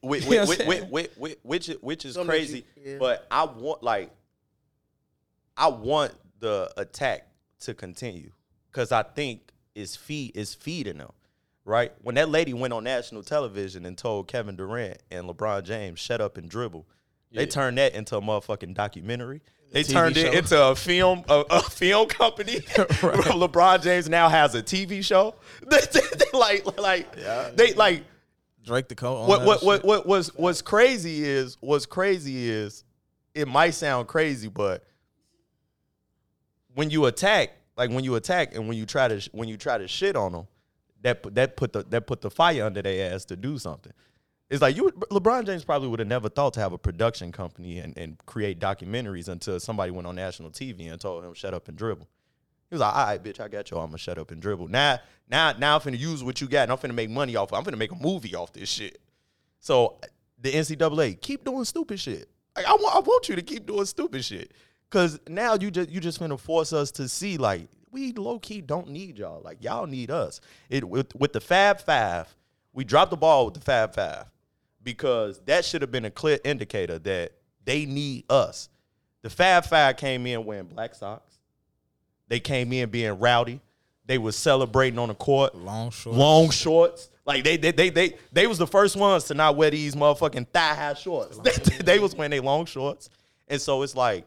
Which, 0.01 0.23
You 0.25 0.31
know 0.31 0.45
which, 0.45 0.59
which, 0.65 0.83
which, 0.89 1.11
which, 1.17 1.37
which, 1.43 1.69
is- 1.69 1.77
which 1.81 2.05
is 2.05 2.13
Something 2.15 2.27
that 2.27 2.37
crazy. 2.37 2.65
you- 2.77 2.91
yeah. 2.93 2.97
But 2.99 3.27
I 3.29 3.43
want 3.45 3.83
like 3.83 4.11
I 5.57 5.67
want 5.67 6.13
the 6.39 6.71
attack 6.77 7.27
to 7.61 7.73
continue 7.73 8.31
because 8.71 8.91
I 8.91 9.03
think 9.03 9.51
it's 9.75 9.95
feed 9.95 10.35
is 10.35 10.53
feeding 10.53 10.97
them. 10.97 11.11
Right 11.63 11.91
when 12.01 12.15
that 12.15 12.29
lady 12.29 12.53
went 12.53 12.73
on 12.73 12.83
national 12.83 13.21
television 13.21 13.85
and 13.85 13.95
told 13.95 14.27
Kevin 14.27 14.55
Durant 14.55 14.97
and 15.11 15.27
LeBron 15.27 15.63
James 15.63 15.99
shut 15.99 16.19
up 16.19 16.35
and 16.37 16.49
dribble, 16.49 16.87
they 17.33 17.41
Yeah. 17.43 17.49
turned 17.49 17.77
that 17.77 17.93
into 17.93 18.17
a 18.17 18.21
motherfucking 18.21 18.73
documentary. 18.73 19.41
They 19.71 19.83
TV 19.83 19.91
turned 19.93 20.17
it 20.17 20.31
show. 20.33 20.37
into 20.37 20.63
a 20.67 20.75
film, 20.75 21.23
a, 21.29 21.45
a 21.49 21.61
film 21.63 22.07
company. 22.09 22.59
LeBron 22.59 23.81
James 23.81 24.09
now 24.09 24.27
has 24.27 24.53
a 24.53 24.61
TV 24.61 25.03
show. 25.03 25.35
They, 25.69 25.77
they, 25.93 25.99
they 26.17 26.37
like, 26.37 26.77
like, 26.79 27.15
they 27.55 27.73
like 27.73 28.03
Drake 28.65 28.89
the 28.89 28.95
coat. 28.95 29.27
what 29.27 29.45
what 29.45 29.63
what 29.63 29.83
what 29.85 30.05
was 30.05 30.27
what's 30.35 30.61
crazy 30.61 31.23
is 31.23 31.57
what's 31.61 31.85
crazy 31.85 32.49
is 32.49 32.83
it 33.33 33.47
might 33.47 33.71
sound 33.71 34.07
crazy, 34.07 34.49
but 34.49 34.83
when 36.75 36.89
you 36.89 37.05
attack, 37.05 37.51
like 37.77 37.89
when 37.89 38.03
you 38.03 38.15
attack 38.15 38.55
and 38.55 38.67
when 38.67 38.77
you 38.77 38.85
try 38.85 39.07
to 39.07 39.29
when 39.33 39.47
you 39.47 39.57
try 39.57 39.77
to 39.77 39.87
shit 39.87 40.15
on 40.15 40.31
them, 40.33 40.47
that 41.01 41.23
that 41.35 41.55
put 41.57 41.73
the 41.73 41.83
that 41.89 42.07
put 42.07 42.21
the 42.21 42.29
fire 42.29 42.65
under 42.65 42.81
their 42.81 43.13
ass 43.13 43.25
to 43.25 43.35
do 43.35 43.57
something. 43.57 43.93
It's 44.51 44.61
like 44.61 44.75
you 44.75 44.91
LeBron 44.91 45.45
James 45.45 45.63
probably 45.63 45.87
would 45.87 45.99
have 45.99 46.09
never 46.09 46.27
thought 46.27 46.53
to 46.55 46.59
have 46.59 46.73
a 46.73 46.77
production 46.77 47.31
company 47.31 47.79
and, 47.79 47.97
and 47.97 48.17
create 48.25 48.59
documentaries 48.59 49.29
until 49.29 49.61
somebody 49.61 49.91
went 49.91 50.07
on 50.07 50.15
national 50.15 50.51
TV 50.51 50.91
and 50.91 50.99
told 50.99 51.23
him 51.23 51.33
shut 51.33 51.53
up 51.53 51.69
and 51.69 51.77
dribble. 51.77 52.05
He 52.69 52.75
was 52.75 52.81
like, 52.81 52.93
all 52.93 53.05
right, 53.05 53.23
bitch, 53.23 53.39
I 53.39 53.47
got 53.47 53.71
you. 53.71 53.77
I'm 53.77 53.87
gonna 53.87 53.97
shut 53.97 54.17
up 54.17 54.29
and 54.29 54.41
dribble. 54.41 54.67
Now, 54.67 54.99
now, 55.29 55.53
now 55.57 55.75
I'm 55.75 55.81
finna 55.81 55.97
use 55.97 56.21
what 56.21 56.41
you 56.41 56.49
got 56.49 56.63
and 56.63 56.71
I'm 56.73 56.77
finna 56.77 56.93
make 56.93 57.09
money 57.09 57.37
off. 57.37 57.53
Of 57.53 57.59
I'm 57.59 57.63
finna 57.63 57.77
make 57.77 57.93
a 57.93 57.95
movie 57.95 58.35
off 58.35 58.51
this 58.51 58.67
shit. 58.67 58.99
So 59.61 59.99
the 60.37 60.51
NCAA 60.51 61.21
keep 61.21 61.45
doing 61.45 61.63
stupid 61.63 62.01
shit. 62.01 62.29
Like, 62.53 62.65
I 62.65 62.73
want, 62.73 62.95
I 62.97 62.99
want 62.99 63.29
you 63.29 63.37
to 63.37 63.41
keep 63.41 63.65
doing 63.65 63.85
stupid 63.85 64.25
shit. 64.25 64.51
Cause 64.89 65.17
now 65.29 65.55
you 65.55 65.71
just 65.71 65.89
you 65.89 66.01
just 66.01 66.19
finna 66.19 66.37
force 66.37 66.73
us 66.73 66.91
to 66.91 67.07
see 67.07 67.37
like 67.37 67.69
we 67.89 68.11
low 68.11 68.37
key 68.37 68.59
don't 68.59 68.89
need 68.89 69.17
y'all. 69.17 69.41
Like 69.41 69.63
y'all 69.63 69.87
need 69.87 70.11
us. 70.11 70.41
It 70.69 70.83
with 70.83 71.15
with 71.15 71.31
the 71.31 71.39
Fab 71.39 71.79
Five, 71.79 72.35
we 72.73 72.83
dropped 72.83 73.11
the 73.11 73.17
ball 73.17 73.45
with 73.45 73.53
the 73.53 73.61
Fab 73.61 73.95
Five 73.95 74.25
because 74.83 75.39
that 75.45 75.65
should 75.65 75.81
have 75.81 75.91
been 75.91 76.05
a 76.05 76.11
clear 76.11 76.39
indicator 76.43 76.99
that 76.99 77.33
they 77.65 77.85
need 77.85 78.25
us. 78.29 78.69
The 79.21 79.29
Fab 79.29 79.65
Five 79.65 79.97
came 79.97 80.25
in 80.25 80.45
wearing 80.45 80.65
black 80.65 80.95
socks. 80.95 81.37
They 82.27 82.39
came 82.39 82.71
in 82.73 82.89
being 82.89 83.19
rowdy. 83.19 83.61
They 84.05 84.17
was 84.17 84.35
celebrating 84.35 84.97
on 84.97 85.09
the 85.09 85.15
court. 85.15 85.55
Long 85.55 85.91
shorts. 85.91 86.17
Long 86.17 86.49
shorts. 86.49 87.09
Like 87.25 87.43
they 87.43 87.57
they 87.57 87.71
they 87.71 87.89
they 87.89 88.15
they 88.31 88.47
was 88.47 88.57
the 88.57 88.67
first 88.67 88.95
ones 88.95 89.25
to 89.25 89.33
not 89.33 89.55
wear 89.55 89.69
these 89.69 89.95
motherfucking 89.95 90.47
thigh 90.47 90.73
high 90.73 90.95
shorts. 90.95 91.37
they, 91.37 91.51
they 91.83 91.99
was 91.99 92.15
wearing 92.15 92.31
their 92.31 92.41
long 92.41 92.65
shorts. 92.65 93.09
And 93.47 93.61
so 93.61 93.83
it's 93.83 93.95
like 93.95 94.25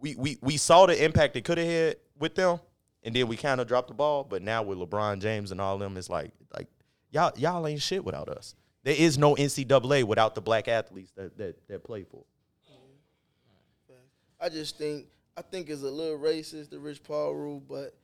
we 0.00 0.16
we 0.16 0.38
we 0.40 0.56
saw 0.56 0.86
the 0.86 1.04
impact 1.04 1.36
it 1.36 1.44
could 1.44 1.58
have 1.58 1.66
had 1.66 1.96
with 2.18 2.34
them, 2.34 2.60
and 3.02 3.14
then 3.14 3.28
we 3.28 3.36
kind 3.36 3.60
of 3.60 3.68
dropped 3.68 3.88
the 3.88 3.94
ball. 3.94 4.24
But 4.24 4.42
now 4.42 4.62
with 4.62 4.78
LeBron 4.78 5.20
James 5.20 5.52
and 5.52 5.60
all 5.60 5.78
them, 5.78 5.96
it's 5.96 6.10
like 6.10 6.32
like 6.54 6.66
y'all 7.10 7.32
y'all 7.36 7.66
ain't 7.66 7.82
shit 7.82 8.04
without 8.04 8.28
us. 8.28 8.54
There 8.86 8.94
is 8.96 9.18
no 9.18 9.34
NCAA 9.34 10.04
without 10.04 10.36
the 10.36 10.40
black 10.40 10.68
athletes 10.68 11.10
that 11.16 11.36
that, 11.38 11.56
that 11.66 11.82
play 11.82 12.04
for. 12.04 12.22
I 14.40 14.48
just 14.48 14.78
think 14.78 15.06
I 15.36 15.42
think 15.42 15.68
it's 15.68 15.82
a 15.82 15.90
little 15.90 16.16
racist 16.16 16.70
the 16.70 16.78
Rich 16.78 17.02
Paul 17.02 17.34
rule, 17.34 17.60
but 17.68 17.96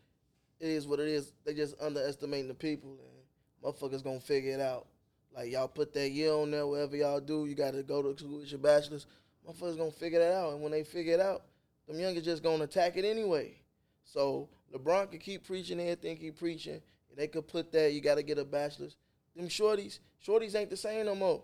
it 0.59 0.69
is 0.69 0.89
what 0.89 0.99
it 0.99 1.07
is. 1.07 1.35
They 1.45 1.55
just 1.55 1.77
underestimating 1.81 2.49
the 2.49 2.55
people, 2.55 2.99
and 2.99 3.75
motherfuckers 3.75 4.03
gonna 4.03 4.19
figure 4.19 4.51
it 4.51 4.61
out. 4.61 4.89
Like 5.33 5.53
y'all 5.53 5.69
put 5.69 5.95
that 5.95 6.11
year 6.11 6.33
on 6.33 6.51
there, 6.51 6.67
whatever 6.67 6.97
y'all 6.97 7.21
do, 7.21 7.47
you 7.47 7.55
got 7.55 7.75
to 7.75 7.85
go 7.85 8.03
to 8.03 8.19
school 8.19 8.41
with 8.41 8.51
your 8.51 8.59
bachelor's. 8.59 9.07
Motherfuckers 9.49 9.79
gonna 9.79 9.93
figure 9.93 10.19
that 10.19 10.35
out, 10.35 10.55
and 10.55 10.63
when 10.63 10.73
they 10.73 10.83
figure 10.83 11.15
it 11.15 11.21
out, 11.21 11.43
them 11.87 12.01
youngers 12.01 12.25
just 12.25 12.43
gonna 12.43 12.65
attack 12.65 12.97
it 12.97 13.05
anyway. 13.05 13.55
So 14.03 14.49
LeBron 14.75 15.13
could 15.13 15.21
keep 15.21 15.47
preaching 15.47 15.79
everything 15.79 16.17
he 16.17 16.33
preaching, 16.33 16.83
they 17.17 17.29
could 17.29 17.47
put 17.47 17.71
that 17.71 17.93
you 17.93 18.01
got 18.01 18.17
to 18.17 18.25
get 18.25 18.39
a 18.39 18.45
bachelor's. 18.45 18.97
Them 19.37 19.49
shorties, 19.49 19.99
shorties 20.27 20.55
ain't 20.55 20.71
the 20.71 20.77
same 20.77 21.07
no 21.07 21.15
more. 21.15 21.43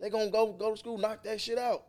They 0.00 0.10
gonna 0.10 0.30
go 0.30 0.52
go 0.52 0.72
to 0.72 0.76
school, 0.76 0.98
knock 0.98 1.24
that 1.24 1.40
shit 1.40 1.58
out, 1.58 1.84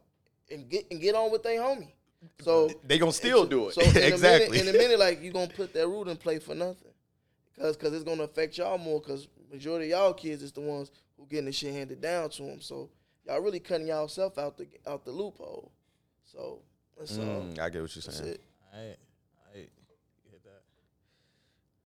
and 0.51 0.69
get 0.69 0.87
and 0.91 0.99
get 1.01 1.15
on 1.15 1.31
with 1.31 1.43
their 1.43 1.59
homie. 1.59 1.93
So 2.41 2.69
They 2.83 2.97
gonna 2.97 3.11
still 3.11 3.45
do 3.45 3.69
it. 3.69 3.73
So 3.73 3.81
in 3.81 3.97
exactly. 4.13 4.59
A 4.59 4.63
minute, 4.63 4.69
in 4.69 4.75
a 4.75 4.77
minute, 4.77 4.99
like 4.99 5.21
you 5.21 5.31
gonna 5.31 5.47
put 5.47 5.73
that 5.73 5.87
rule 5.87 6.07
in 6.09 6.17
play 6.17 6.39
for 6.39 6.55
nothing, 6.55 6.91
cause 7.57 7.77
cause 7.77 7.93
it's 7.93 8.03
gonna 8.03 8.23
affect 8.23 8.57
y'all 8.57 8.77
more. 8.77 9.01
Cause 9.01 9.27
majority 9.51 9.91
of 9.91 9.99
y'all 9.99 10.13
kids 10.13 10.43
is 10.43 10.51
the 10.51 10.61
ones 10.61 10.91
who 11.17 11.25
getting 11.27 11.45
the 11.45 11.51
shit 11.51 11.73
handed 11.73 12.01
down 12.01 12.29
to 12.31 12.43
them. 12.43 12.61
So 12.61 12.89
y'all 13.25 13.41
really 13.41 13.59
cutting 13.59 13.87
y'all 13.87 14.07
self 14.07 14.37
out 14.37 14.57
the 14.57 14.67
out 14.87 15.05
the 15.05 15.11
loophole. 15.11 15.71
So 16.25 16.61
that's 16.97 17.17
all. 17.17 17.23
Mm, 17.23 17.59
I 17.59 17.69
get 17.69 17.81
what 17.81 17.95
you're 17.95 18.03
That's 18.03 18.17
saying. 18.17 18.29
it. 18.31 18.41
All 18.73 18.87
right. 18.87 18.97